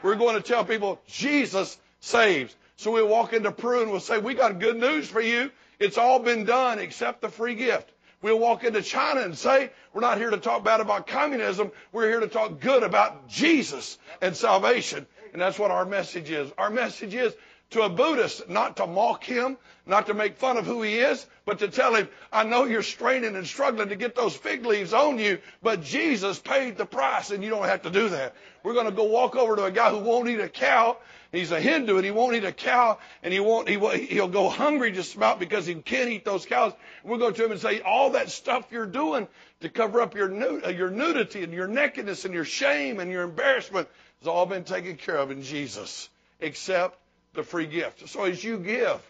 We're 0.02 0.14
going 0.16 0.36
to 0.36 0.42
tell 0.42 0.64
people 0.64 1.00
Jesus 1.06 1.78
saves. 2.00 2.54
So 2.76 2.92
we'll 2.92 3.08
walk 3.08 3.32
into 3.32 3.52
Peru 3.52 3.82
and 3.82 3.90
we'll 3.90 4.00
say, 4.00 4.18
we 4.18 4.34
got 4.34 4.58
good 4.58 4.76
news 4.76 5.08
for 5.08 5.20
you. 5.20 5.50
It's 5.78 5.98
all 5.98 6.18
been 6.18 6.44
done 6.44 6.78
except 6.78 7.20
the 7.20 7.28
free 7.28 7.54
gift. 7.54 7.90
We'll 8.22 8.38
walk 8.38 8.64
into 8.64 8.80
China 8.80 9.20
and 9.20 9.36
say, 9.36 9.70
we're 9.92 10.00
not 10.00 10.18
here 10.18 10.30
to 10.30 10.38
talk 10.38 10.64
bad 10.64 10.80
about 10.80 11.06
communism. 11.06 11.70
We're 11.92 12.08
here 12.08 12.20
to 12.20 12.28
talk 12.28 12.60
good 12.60 12.82
about 12.82 13.28
Jesus 13.28 13.98
and 14.22 14.34
salvation. 14.34 15.06
And 15.32 15.42
that's 15.42 15.58
what 15.58 15.70
our 15.70 15.84
message 15.84 16.30
is. 16.30 16.50
Our 16.56 16.70
message 16.70 17.14
is 17.14 17.34
to 17.70 17.82
a 17.82 17.88
Buddhist, 17.88 18.48
not 18.48 18.76
to 18.76 18.86
mock 18.86 19.24
him, 19.24 19.56
not 19.84 20.06
to 20.06 20.14
make 20.14 20.36
fun 20.36 20.56
of 20.56 20.64
who 20.64 20.80
he 20.82 20.94
is, 20.94 21.26
but 21.44 21.58
to 21.58 21.68
tell 21.68 21.94
him, 21.94 22.08
I 22.32 22.44
know 22.44 22.64
you're 22.64 22.82
straining 22.82 23.36
and 23.36 23.46
struggling 23.46 23.88
to 23.88 23.96
get 23.96 24.14
those 24.14 24.34
fig 24.34 24.64
leaves 24.64 24.92
on 24.92 25.18
you, 25.18 25.38
but 25.62 25.82
Jesus 25.82 26.38
paid 26.38 26.78
the 26.78 26.86
price 26.86 27.30
and 27.30 27.42
you 27.42 27.50
don't 27.50 27.64
have 27.64 27.82
to 27.82 27.90
do 27.90 28.08
that. 28.10 28.34
We're 28.62 28.74
going 28.74 28.86
to 28.86 28.92
go 28.92 29.04
walk 29.04 29.36
over 29.36 29.56
to 29.56 29.64
a 29.64 29.70
guy 29.70 29.90
who 29.90 29.98
won't 29.98 30.28
eat 30.28 30.40
a 30.40 30.48
cow. 30.48 30.96
He's 31.36 31.50
a 31.50 31.60
Hindu 31.60 31.96
and 31.96 32.04
he 32.04 32.10
won't 32.10 32.36
eat 32.36 32.44
a 32.44 32.52
cow 32.52 32.98
and 33.22 33.32
he 33.32 33.40
won't, 33.40 33.68
he, 33.68 33.78
he'll 34.06 34.28
go 34.28 34.48
hungry 34.48 34.92
just 34.92 35.14
about 35.14 35.38
because 35.38 35.66
he 35.66 35.74
can't 35.74 36.10
eat 36.10 36.24
those 36.24 36.46
cows. 36.46 36.72
We'll 37.02 37.18
go 37.18 37.30
to 37.30 37.44
him 37.44 37.52
and 37.52 37.60
say, 37.60 37.80
all 37.80 38.10
that 38.10 38.30
stuff 38.30 38.66
you're 38.70 38.86
doing 38.86 39.26
to 39.60 39.68
cover 39.68 40.00
up 40.00 40.14
your, 40.14 40.32
uh, 40.64 40.68
your 40.68 40.90
nudity 40.90 41.42
and 41.42 41.52
your 41.52 41.66
nakedness 41.66 42.24
and 42.24 42.34
your 42.34 42.44
shame 42.44 43.00
and 43.00 43.10
your 43.10 43.22
embarrassment 43.22 43.88
has 44.20 44.28
all 44.28 44.46
been 44.46 44.64
taken 44.64 44.96
care 44.96 45.16
of 45.16 45.30
in 45.30 45.42
Jesus, 45.42 46.08
except 46.40 46.98
the 47.32 47.42
free 47.42 47.66
gift. 47.66 48.08
So 48.08 48.24
as 48.24 48.42
you 48.42 48.58
give, 48.58 49.00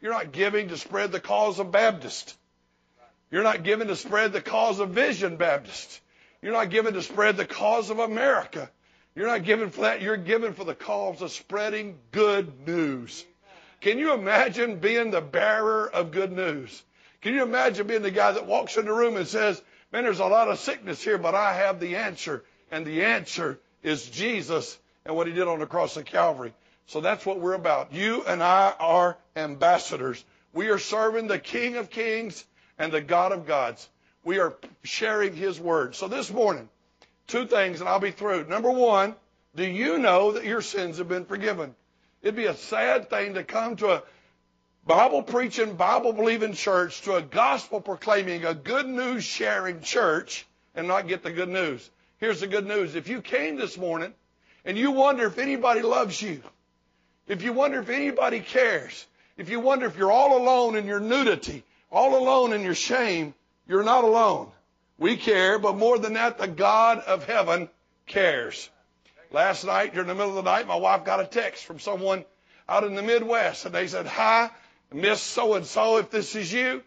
you're 0.00 0.12
not 0.12 0.32
giving 0.32 0.68
to 0.68 0.76
spread 0.76 1.12
the 1.12 1.20
cause 1.20 1.58
of 1.58 1.70
Baptist. 1.70 2.36
You're 3.30 3.44
not 3.44 3.62
giving 3.62 3.88
to 3.88 3.96
spread 3.96 4.32
the 4.32 4.42
cause 4.42 4.78
of 4.78 4.90
Vision 4.90 5.36
Baptist. 5.36 6.00
You're 6.42 6.52
not 6.52 6.70
giving 6.70 6.94
to 6.94 7.02
spread 7.02 7.36
the 7.36 7.46
cause 7.46 7.88
of 7.88 7.98
America. 7.98 8.68
You're 9.14 9.26
not 9.26 9.44
giving 9.44 9.70
for 9.70 9.82
that. 9.82 10.00
You're 10.00 10.16
giving 10.16 10.54
for 10.54 10.64
the 10.64 10.74
cause 10.74 11.20
of 11.20 11.30
spreading 11.30 11.98
good 12.12 12.66
news. 12.66 13.24
Can 13.80 13.98
you 13.98 14.12
imagine 14.14 14.78
being 14.78 15.10
the 15.10 15.20
bearer 15.20 15.88
of 15.88 16.12
good 16.12 16.32
news? 16.32 16.82
Can 17.20 17.34
you 17.34 17.42
imagine 17.42 17.86
being 17.86 18.02
the 18.02 18.10
guy 18.10 18.32
that 18.32 18.46
walks 18.46 18.76
in 18.76 18.86
the 18.86 18.92
room 18.92 19.16
and 19.16 19.26
says, 19.26 19.60
man, 19.92 20.04
there's 20.04 20.20
a 20.20 20.26
lot 20.26 20.48
of 20.48 20.58
sickness 20.58 21.02
here, 21.02 21.18
but 21.18 21.34
I 21.34 21.54
have 21.54 21.78
the 21.78 21.96
answer. 21.96 22.44
And 22.70 22.86
the 22.86 23.04
answer 23.04 23.58
is 23.82 24.08
Jesus 24.08 24.78
and 25.04 25.14
what 25.14 25.26
he 25.26 25.32
did 25.32 25.48
on 25.48 25.58
the 25.58 25.66
cross 25.66 25.96
of 25.96 26.04
Calvary. 26.04 26.54
So 26.86 27.00
that's 27.00 27.26
what 27.26 27.40
we're 27.40 27.54
about. 27.54 27.92
You 27.92 28.24
and 28.24 28.42
I 28.42 28.74
are 28.78 29.18
ambassadors. 29.36 30.24
We 30.52 30.68
are 30.68 30.78
serving 30.78 31.26
the 31.26 31.38
King 31.38 31.76
of 31.76 31.90
Kings 31.90 32.44
and 32.78 32.92
the 32.92 33.00
God 33.00 33.32
of 33.32 33.46
Gods. 33.46 33.88
We 34.24 34.38
are 34.38 34.56
sharing 34.82 35.34
His 35.34 35.58
Word. 35.58 35.94
So 35.94 36.08
this 36.08 36.30
morning, 36.30 36.68
two 37.26 37.46
things 37.46 37.80
and 37.80 37.88
I'll 37.88 38.00
be 38.00 38.10
through. 38.10 38.46
Number 38.46 38.70
one, 38.70 39.14
do 39.54 39.64
you 39.64 39.98
know 39.98 40.32
that 40.32 40.44
your 40.44 40.62
sins 40.62 40.98
have 40.98 41.08
been 41.08 41.24
forgiven? 41.24 41.74
It'd 42.22 42.36
be 42.36 42.46
a 42.46 42.54
sad 42.54 43.10
thing 43.10 43.34
to 43.34 43.44
come 43.44 43.76
to 43.76 43.90
a 43.92 44.02
Bible 44.86 45.22
preaching, 45.22 45.74
Bible 45.74 46.12
believing 46.12 46.54
church, 46.54 47.02
to 47.02 47.14
a 47.14 47.22
gospel 47.22 47.80
proclaiming, 47.80 48.44
a 48.44 48.54
good 48.54 48.86
news 48.86 49.24
sharing 49.24 49.80
church 49.80 50.46
and 50.74 50.88
not 50.88 51.08
get 51.08 51.22
the 51.22 51.30
good 51.30 51.48
news. 51.48 51.88
Here's 52.18 52.40
the 52.40 52.46
good 52.46 52.66
news. 52.66 52.94
If 52.94 53.08
you 53.08 53.20
came 53.20 53.56
this 53.56 53.76
morning 53.76 54.14
and 54.64 54.78
you 54.78 54.92
wonder 54.92 55.26
if 55.26 55.38
anybody 55.38 55.82
loves 55.82 56.20
you, 56.20 56.42
if 57.28 57.42
you 57.42 57.52
wonder 57.52 57.80
if 57.80 57.88
anybody 57.88 58.40
cares, 58.40 59.06
if 59.36 59.50
you 59.50 59.60
wonder 59.60 59.86
if 59.86 59.96
you're 59.96 60.12
all 60.12 60.36
alone 60.36 60.76
in 60.76 60.86
your 60.86 61.00
nudity, 61.00 61.64
all 61.90 62.16
alone 62.16 62.52
in 62.52 62.62
your 62.62 62.74
shame, 62.74 63.34
you're 63.68 63.84
not 63.84 64.04
alone. 64.04 64.50
We 64.98 65.16
care, 65.16 65.58
but 65.58 65.76
more 65.76 65.98
than 65.98 66.14
that, 66.14 66.38
the 66.38 66.48
God 66.48 67.00
of 67.00 67.24
heaven 67.24 67.68
cares. 68.06 68.70
Last 69.30 69.64
night, 69.64 69.94
during 69.94 70.08
the 70.08 70.14
middle 70.14 70.38
of 70.38 70.44
the 70.44 70.50
night, 70.50 70.66
my 70.66 70.76
wife 70.76 71.04
got 71.04 71.20
a 71.20 71.26
text 71.26 71.64
from 71.64 71.78
someone 71.78 72.24
out 72.68 72.84
in 72.84 72.94
the 72.94 73.02
Midwest, 73.02 73.64
and 73.64 73.74
they 73.74 73.86
said, 73.86 74.06
Hi, 74.06 74.50
Miss 74.92 75.20
So 75.20 75.54
and 75.54 75.64
so, 75.64 75.96
if 75.96 76.10
this 76.10 76.36
is 76.36 76.52
you, 76.52 76.82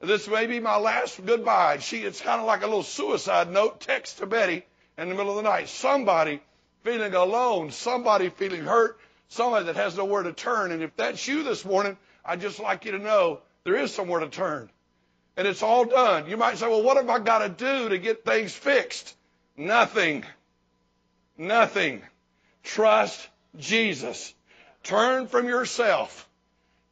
this 0.00 0.26
may 0.28 0.46
be 0.46 0.60
my 0.60 0.76
last 0.76 1.24
goodbye. 1.24 1.78
She, 1.78 1.98
it's 1.98 2.20
kind 2.20 2.40
of 2.40 2.46
like 2.46 2.62
a 2.62 2.66
little 2.66 2.82
suicide 2.82 3.50
note 3.50 3.80
text 3.80 4.18
to 4.18 4.26
Betty 4.26 4.64
in 4.96 5.08
the 5.08 5.14
middle 5.14 5.38
of 5.38 5.44
the 5.44 5.48
night. 5.50 5.68
Somebody 5.68 6.40
feeling 6.82 7.14
alone, 7.14 7.70
somebody 7.70 8.30
feeling 8.30 8.64
hurt, 8.64 8.98
somebody 9.28 9.66
that 9.66 9.76
has 9.76 9.96
nowhere 9.96 10.22
to 10.22 10.32
turn. 10.32 10.72
And 10.72 10.82
if 10.82 10.96
that's 10.96 11.28
you 11.28 11.42
this 11.42 11.64
morning, 11.64 11.98
I'd 12.24 12.40
just 12.40 12.60
like 12.60 12.86
you 12.86 12.92
to 12.92 12.98
know 12.98 13.40
there 13.64 13.76
is 13.76 13.94
somewhere 13.94 14.20
to 14.20 14.28
turn. 14.28 14.70
And 15.40 15.48
it's 15.48 15.62
all 15.62 15.86
done. 15.86 16.28
You 16.28 16.36
might 16.36 16.58
say, 16.58 16.68
well, 16.68 16.82
what 16.82 16.98
have 16.98 17.08
I 17.08 17.18
got 17.18 17.38
to 17.38 17.48
do 17.48 17.88
to 17.88 17.96
get 17.96 18.26
things 18.26 18.52
fixed? 18.52 19.16
Nothing. 19.56 20.22
Nothing. 21.38 22.02
Trust 22.62 23.26
Jesus. 23.56 24.34
Turn 24.82 25.28
from 25.28 25.46
yourself. 25.46 26.28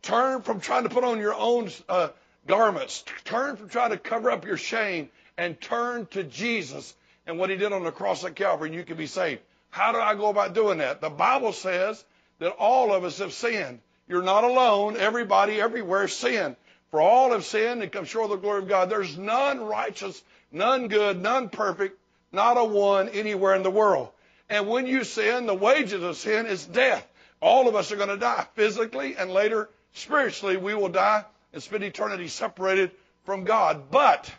Turn 0.00 0.40
from 0.40 0.60
trying 0.60 0.84
to 0.84 0.88
put 0.88 1.04
on 1.04 1.18
your 1.18 1.34
own 1.34 1.68
uh, 1.90 2.08
garments. 2.46 3.04
Turn 3.26 3.56
from 3.56 3.68
trying 3.68 3.90
to 3.90 3.98
cover 3.98 4.30
up 4.30 4.46
your 4.46 4.56
shame 4.56 5.10
and 5.36 5.60
turn 5.60 6.06
to 6.12 6.24
Jesus 6.24 6.94
and 7.26 7.38
what 7.38 7.50
he 7.50 7.56
did 7.56 7.74
on 7.74 7.84
the 7.84 7.92
cross 7.92 8.24
at 8.24 8.34
Calvary 8.34 8.70
and 8.70 8.74
you 8.74 8.82
can 8.82 8.96
be 8.96 9.06
saved. 9.06 9.42
How 9.68 9.92
do 9.92 9.98
I 9.98 10.14
go 10.14 10.30
about 10.30 10.54
doing 10.54 10.78
that? 10.78 11.02
The 11.02 11.10
Bible 11.10 11.52
says 11.52 12.02
that 12.38 12.52
all 12.52 12.94
of 12.94 13.04
us 13.04 13.18
have 13.18 13.34
sinned. 13.34 13.80
You're 14.08 14.22
not 14.22 14.44
alone. 14.44 14.96
Everybody 14.96 15.60
everywhere 15.60 16.08
sinned. 16.08 16.56
For 16.90 17.00
all 17.00 17.32
have 17.32 17.44
sinned 17.44 17.82
and 17.82 17.92
come 17.92 18.04
short 18.04 18.24
of 18.24 18.30
the 18.30 18.36
glory 18.36 18.62
of 18.62 18.68
God. 18.68 18.88
There's 18.88 19.18
none 19.18 19.60
righteous, 19.60 20.22
none 20.50 20.88
good, 20.88 21.20
none 21.20 21.50
perfect, 21.50 21.98
not 22.32 22.56
a 22.56 22.64
one 22.64 23.08
anywhere 23.10 23.54
in 23.54 23.62
the 23.62 23.70
world. 23.70 24.10
And 24.48 24.68
when 24.68 24.86
you 24.86 25.04
sin, 25.04 25.46
the 25.46 25.54
wages 25.54 26.02
of 26.02 26.16
sin 26.16 26.46
is 26.46 26.64
death. 26.64 27.06
All 27.40 27.68
of 27.68 27.76
us 27.76 27.92
are 27.92 27.96
going 27.96 28.08
to 28.08 28.16
die 28.16 28.46
physically 28.54 29.16
and 29.16 29.30
later 29.30 29.68
spiritually. 29.92 30.56
We 30.56 30.74
will 30.74 30.88
die 30.88 31.24
and 31.52 31.62
spend 31.62 31.84
eternity 31.84 32.28
separated 32.28 32.90
from 33.24 33.44
God. 33.44 33.90
But 33.90 34.32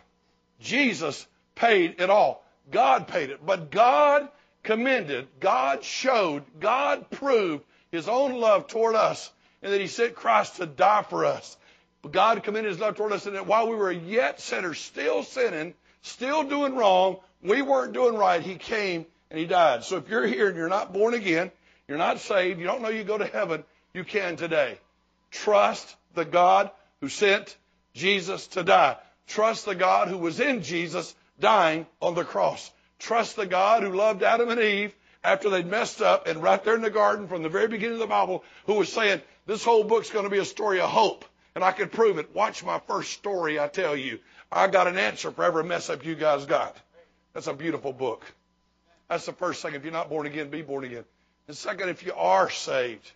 Jesus 0.60 1.26
paid 1.54 2.00
it 2.00 2.10
all. 2.10 2.44
God 2.70 3.08
paid 3.08 3.30
it. 3.30 3.44
But 3.44 3.70
God 3.70 4.28
commended, 4.62 5.28
God 5.38 5.84
showed, 5.84 6.44
God 6.58 7.08
proved 7.10 7.64
his 7.90 8.08
own 8.08 8.38
love 8.38 8.66
toward 8.66 8.94
us 8.94 9.30
and 9.62 9.72
that 9.72 9.80
he 9.80 9.86
sent 9.86 10.14
Christ 10.14 10.56
to 10.56 10.66
die 10.66 11.04
for 11.08 11.24
us. 11.24 11.56
But 12.02 12.12
God 12.12 12.42
commended 12.42 12.70
his 12.70 12.80
love 12.80 12.96
toward 12.96 13.12
us 13.12 13.26
and 13.26 13.36
that 13.36 13.46
while 13.46 13.68
we 13.68 13.76
were 13.76 13.92
yet 13.92 14.40
sinners, 14.40 14.78
still 14.78 15.22
sinning, 15.22 15.74
still 16.02 16.44
doing 16.44 16.74
wrong, 16.74 17.18
we 17.42 17.62
weren't 17.62 17.92
doing 17.92 18.16
right, 18.16 18.40
he 18.40 18.56
came 18.56 19.06
and 19.30 19.38
he 19.38 19.46
died. 19.46 19.84
So 19.84 19.96
if 19.96 20.08
you're 20.08 20.26
here 20.26 20.48
and 20.48 20.56
you're 20.56 20.68
not 20.68 20.92
born 20.92 21.14
again, 21.14 21.50
you're 21.88 21.98
not 21.98 22.20
saved, 22.20 22.58
you 22.58 22.66
don't 22.66 22.82
know 22.82 22.88
you 22.88 23.04
go 23.04 23.18
to 23.18 23.26
heaven, 23.26 23.64
you 23.92 24.04
can 24.04 24.36
today. 24.36 24.78
Trust 25.30 25.94
the 26.14 26.24
God 26.24 26.70
who 27.00 27.08
sent 27.08 27.56
Jesus 27.94 28.46
to 28.48 28.62
die. 28.62 28.96
Trust 29.26 29.66
the 29.66 29.74
God 29.74 30.08
who 30.08 30.18
was 30.18 30.40
in 30.40 30.62
Jesus 30.62 31.14
dying 31.38 31.86
on 32.00 32.14
the 32.14 32.24
cross. 32.24 32.70
Trust 32.98 33.36
the 33.36 33.46
God 33.46 33.82
who 33.82 33.92
loved 33.92 34.22
Adam 34.22 34.48
and 34.48 34.60
Eve 34.60 34.94
after 35.22 35.50
they'd 35.50 35.66
messed 35.66 36.00
up 36.00 36.26
and 36.26 36.42
right 36.42 36.62
there 36.64 36.74
in 36.74 36.82
the 36.82 36.90
garden 36.90 37.28
from 37.28 37.42
the 37.42 37.48
very 37.48 37.68
beginning 37.68 37.94
of 37.94 38.00
the 38.00 38.06
Bible 38.06 38.42
who 38.66 38.74
was 38.74 38.92
saying, 38.92 39.20
this 39.46 39.64
whole 39.64 39.84
book's 39.84 40.10
going 40.10 40.24
to 40.24 40.30
be 40.30 40.38
a 40.38 40.44
story 40.44 40.80
of 40.80 40.90
hope. 40.90 41.24
And 41.54 41.64
I 41.64 41.72
can 41.72 41.88
prove 41.88 42.18
it. 42.18 42.34
Watch 42.34 42.64
my 42.64 42.80
first 42.86 43.12
story, 43.12 43.58
I 43.58 43.68
tell 43.68 43.96
you. 43.96 44.20
I 44.52 44.68
got 44.68 44.86
an 44.86 44.98
answer 44.98 45.30
for 45.30 45.44
every 45.44 45.64
mess 45.64 45.90
up 45.90 46.04
you 46.04 46.14
guys 46.14 46.46
got. 46.46 46.76
That's 47.32 47.46
a 47.46 47.54
beautiful 47.54 47.92
book. 47.92 48.24
That's 49.08 49.26
the 49.26 49.32
first 49.32 49.62
thing. 49.62 49.74
If 49.74 49.84
you're 49.84 49.92
not 49.92 50.08
born 50.08 50.26
again, 50.26 50.50
be 50.50 50.62
born 50.62 50.84
again. 50.84 51.04
And 51.48 51.56
second, 51.56 51.88
if 51.88 52.04
you 52.04 52.12
are 52.14 52.50
saved, 52.50 53.10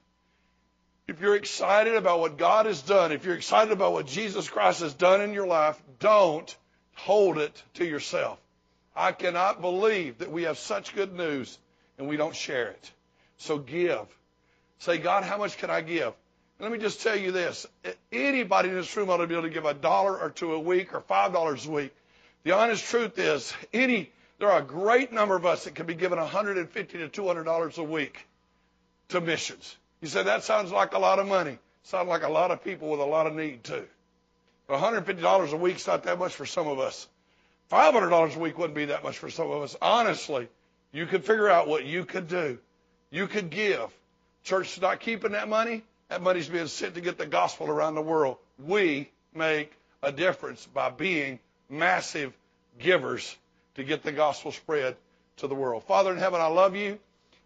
if 1.06 1.20
you're 1.20 1.36
excited 1.36 1.94
about 1.94 2.20
what 2.20 2.38
God 2.38 2.66
has 2.66 2.82
done, 2.82 3.12
if 3.12 3.24
you're 3.24 3.36
excited 3.36 3.72
about 3.72 3.92
what 3.92 4.06
Jesus 4.06 4.48
Christ 4.48 4.80
has 4.80 4.94
done 4.94 5.20
in 5.20 5.34
your 5.34 5.46
life, 5.46 5.80
don't 6.00 6.56
hold 6.94 7.38
it 7.38 7.62
to 7.74 7.84
yourself. 7.84 8.38
I 8.96 9.12
cannot 9.12 9.60
believe 9.60 10.18
that 10.18 10.30
we 10.30 10.44
have 10.44 10.58
such 10.58 10.94
good 10.94 11.14
news 11.14 11.58
and 11.98 12.08
we 12.08 12.16
don't 12.16 12.34
share 12.34 12.68
it. 12.68 12.92
So 13.38 13.58
give. 13.58 14.06
Say, 14.78 14.98
God, 14.98 15.24
how 15.24 15.38
much 15.38 15.58
can 15.58 15.70
I 15.70 15.80
give? 15.80 16.14
Let 16.60 16.70
me 16.70 16.78
just 16.78 17.02
tell 17.02 17.16
you 17.16 17.32
this. 17.32 17.66
Anybody 18.12 18.68
in 18.68 18.76
this 18.76 18.96
room 18.96 19.10
ought 19.10 19.18
to 19.18 19.26
be 19.26 19.34
able 19.34 19.42
to 19.44 19.50
give 19.50 19.64
a 19.64 19.74
dollar 19.74 20.18
or 20.18 20.30
two 20.30 20.52
a 20.52 20.60
week 20.60 20.94
or 20.94 21.00
five 21.00 21.32
dollars 21.32 21.66
a 21.66 21.70
week. 21.70 21.94
The 22.44 22.52
honest 22.52 22.84
truth 22.84 23.18
is, 23.18 23.52
any 23.72 24.10
there 24.38 24.50
are 24.50 24.60
a 24.60 24.64
great 24.64 25.12
number 25.12 25.36
of 25.36 25.46
us 25.46 25.64
that 25.64 25.74
can 25.74 25.86
be 25.86 25.94
given 25.94 26.18
150 26.18 26.98
to 26.98 27.08
200 27.08 27.44
dollars 27.44 27.78
a 27.78 27.82
week 27.82 28.26
to 29.08 29.20
missions. 29.20 29.76
You 30.00 30.08
say 30.08 30.22
that 30.22 30.44
sounds 30.44 30.70
like 30.70 30.94
a 30.94 30.98
lot 30.98 31.18
of 31.18 31.26
money. 31.26 31.58
Sounds 31.84 32.08
like 32.08 32.22
a 32.22 32.28
lot 32.28 32.50
of 32.50 32.62
people 32.62 32.90
with 32.90 33.00
a 33.00 33.04
lot 33.04 33.26
of 33.26 33.34
need 33.34 33.64
too. 33.64 33.86
But 34.66 34.74
150 34.74 35.20
dollars 35.20 35.52
a 35.52 35.56
week's 35.56 35.86
not 35.86 36.04
that 36.04 36.18
much 36.18 36.34
for 36.34 36.46
some 36.46 36.68
of 36.68 36.78
us. 36.78 37.08
$500 37.70 38.36
a 38.36 38.38
week 38.38 38.58
wouldn't 38.58 38.76
be 38.76 38.86
that 38.86 39.02
much 39.02 39.18
for 39.18 39.30
some 39.30 39.50
of 39.50 39.62
us. 39.62 39.74
Honestly, 39.80 40.48
you 40.92 41.06
could 41.06 41.24
figure 41.24 41.48
out 41.48 41.66
what 41.66 41.84
you 41.84 42.04
could 42.04 42.28
do. 42.28 42.58
You 43.10 43.26
could 43.26 43.50
give. 43.50 43.90
Church 44.44 44.76
is 44.76 44.82
not 44.82 45.00
keeping 45.00 45.32
that 45.32 45.48
money. 45.48 45.82
That 46.08 46.22
money's 46.22 46.48
being 46.48 46.66
sent 46.66 46.94
to 46.94 47.00
get 47.00 47.18
the 47.18 47.26
gospel 47.26 47.68
around 47.68 47.94
the 47.94 48.02
world. 48.02 48.36
We 48.58 49.10
make 49.34 49.72
a 50.02 50.12
difference 50.12 50.66
by 50.66 50.90
being 50.90 51.40
massive 51.68 52.32
givers 52.78 53.36
to 53.74 53.84
get 53.84 54.02
the 54.02 54.12
gospel 54.12 54.52
spread 54.52 54.96
to 55.38 55.46
the 55.46 55.54
world. 55.54 55.84
Father 55.84 56.12
in 56.12 56.18
heaven, 56.18 56.40
I 56.40 56.46
love 56.46 56.76
you. 56.76 56.98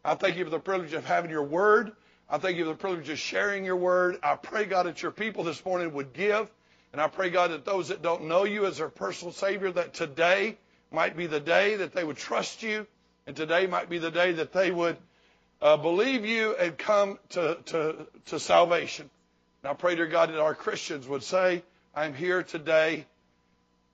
I 0.04 0.14
thank 0.14 0.36
you 0.36 0.44
for 0.44 0.50
the 0.50 0.58
privilege 0.58 0.92
of 0.92 1.04
having 1.04 1.30
your 1.30 1.44
word. 1.44 1.92
I 2.28 2.38
thank 2.38 2.58
you 2.58 2.64
for 2.64 2.70
the 2.70 2.76
privilege 2.76 3.08
of 3.08 3.18
sharing 3.18 3.64
your 3.64 3.76
word. 3.76 4.18
I 4.22 4.36
pray, 4.36 4.64
God, 4.64 4.86
that 4.86 5.02
your 5.02 5.12
people 5.12 5.44
this 5.44 5.64
morning 5.64 5.94
would 5.94 6.12
give 6.12 6.50
And 6.92 7.00
I 7.00 7.08
pray, 7.08 7.30
God, 7.30 7.50
that 7.50 7.64
those 7.64 7.88
that 7.88 8.02
don't 8.02 8.26
know 8.28 8.44
you 8.44 8.66
as 8.66 8.78
their 8.78 8.88
personal 8.88 9.32
Savior, 9.32 9.70
that 9.72 9.94
today 9.94 10.56
might 10.90 11.16
be 11.16 11.26
the 11.26 11.40
day 11.40 11.76
that 11.76 11.92
they 11.92 12.04
would 12.04 12.16
trust 12.16 12.62
you, 12.62 12.86
and 13.26 13.36
today 13.36 13.66
might 13.66 13.90
be 13.90 13.98
the 13.98 14.10
day 14.10 14.32
that 14.32 14.52
they 14.52 14.70
would 14.70 14.96
uh, 15.60 15.76
believe 15.76 16.24
you 16.24 16.56
and 16.56 16.78
come 16.78 17.18
to, 17.30 17.58
to, 17.66 18.06
to 18.26 18.40
salvation. 18.40 19.10
And 19.62 19.70
I 19.70 19.74
pray, 19.74 19.96
dear 19.96 20.06
God, 20.06 20.30
that 20.30 20.40
our 20.40 20.54
Christians 20.54 21.06
would 21.08 21.22
say, 21.22 21.62
I'm 21.94 22.14
here 22.14 22.42
today 22.42 23.04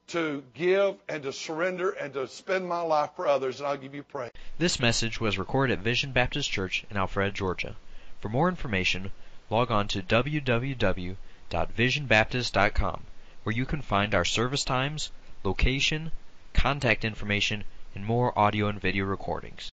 to 0.08 0.42
give 0.52 0.96
and 1.08 1.22
to 1.22 1.32
surrender 1.32 1.90
and 1.90 2.12
to 2.12 2.28
spend 2.28 2.68
my 2.68 2.80
life 2.80 3.10
for 3.16 3.26
others, 3.26 3.60
and 3.60 3.66
I'll 3.66 3.78
give 3.78 3.94
you 3.94 4.02
praise. 4.02 4.30
This 4.58 4.78
message 4.78 5.18
was 5.20 5.38
recorded 5.38 5.78
at 5.78 5.84
Vision 5.84 6.12
Baptist 6.12 6.50
Church 6.50 6.84
in 6.90 6.98
Alpharetta, 6.98 7.32
Georgia. 7.32 7.76
For 8.20 8.28
more 8.28 8.48
information, 8.48 9.10
log 9.48 9.70
on 9.70 9.88
to 9.88 10.02
www.visionbaptist.com, 10.02 13.02
where 13.42 13.54
you 13.54 13.66
can 13.66 13.82
find 13.82 14.14
our 14.14 14.24
service 14.24 14.64
times, 14.64 15.10
location, 15.42 16.12
contact 16.52 17.04
information, 17.04 17.64
and 17.94 18.04
more 18.04 18.38
audio 18.38 18.68
and 18.68 18.80
video 18.80 19.04
recordings. 19.04 19.62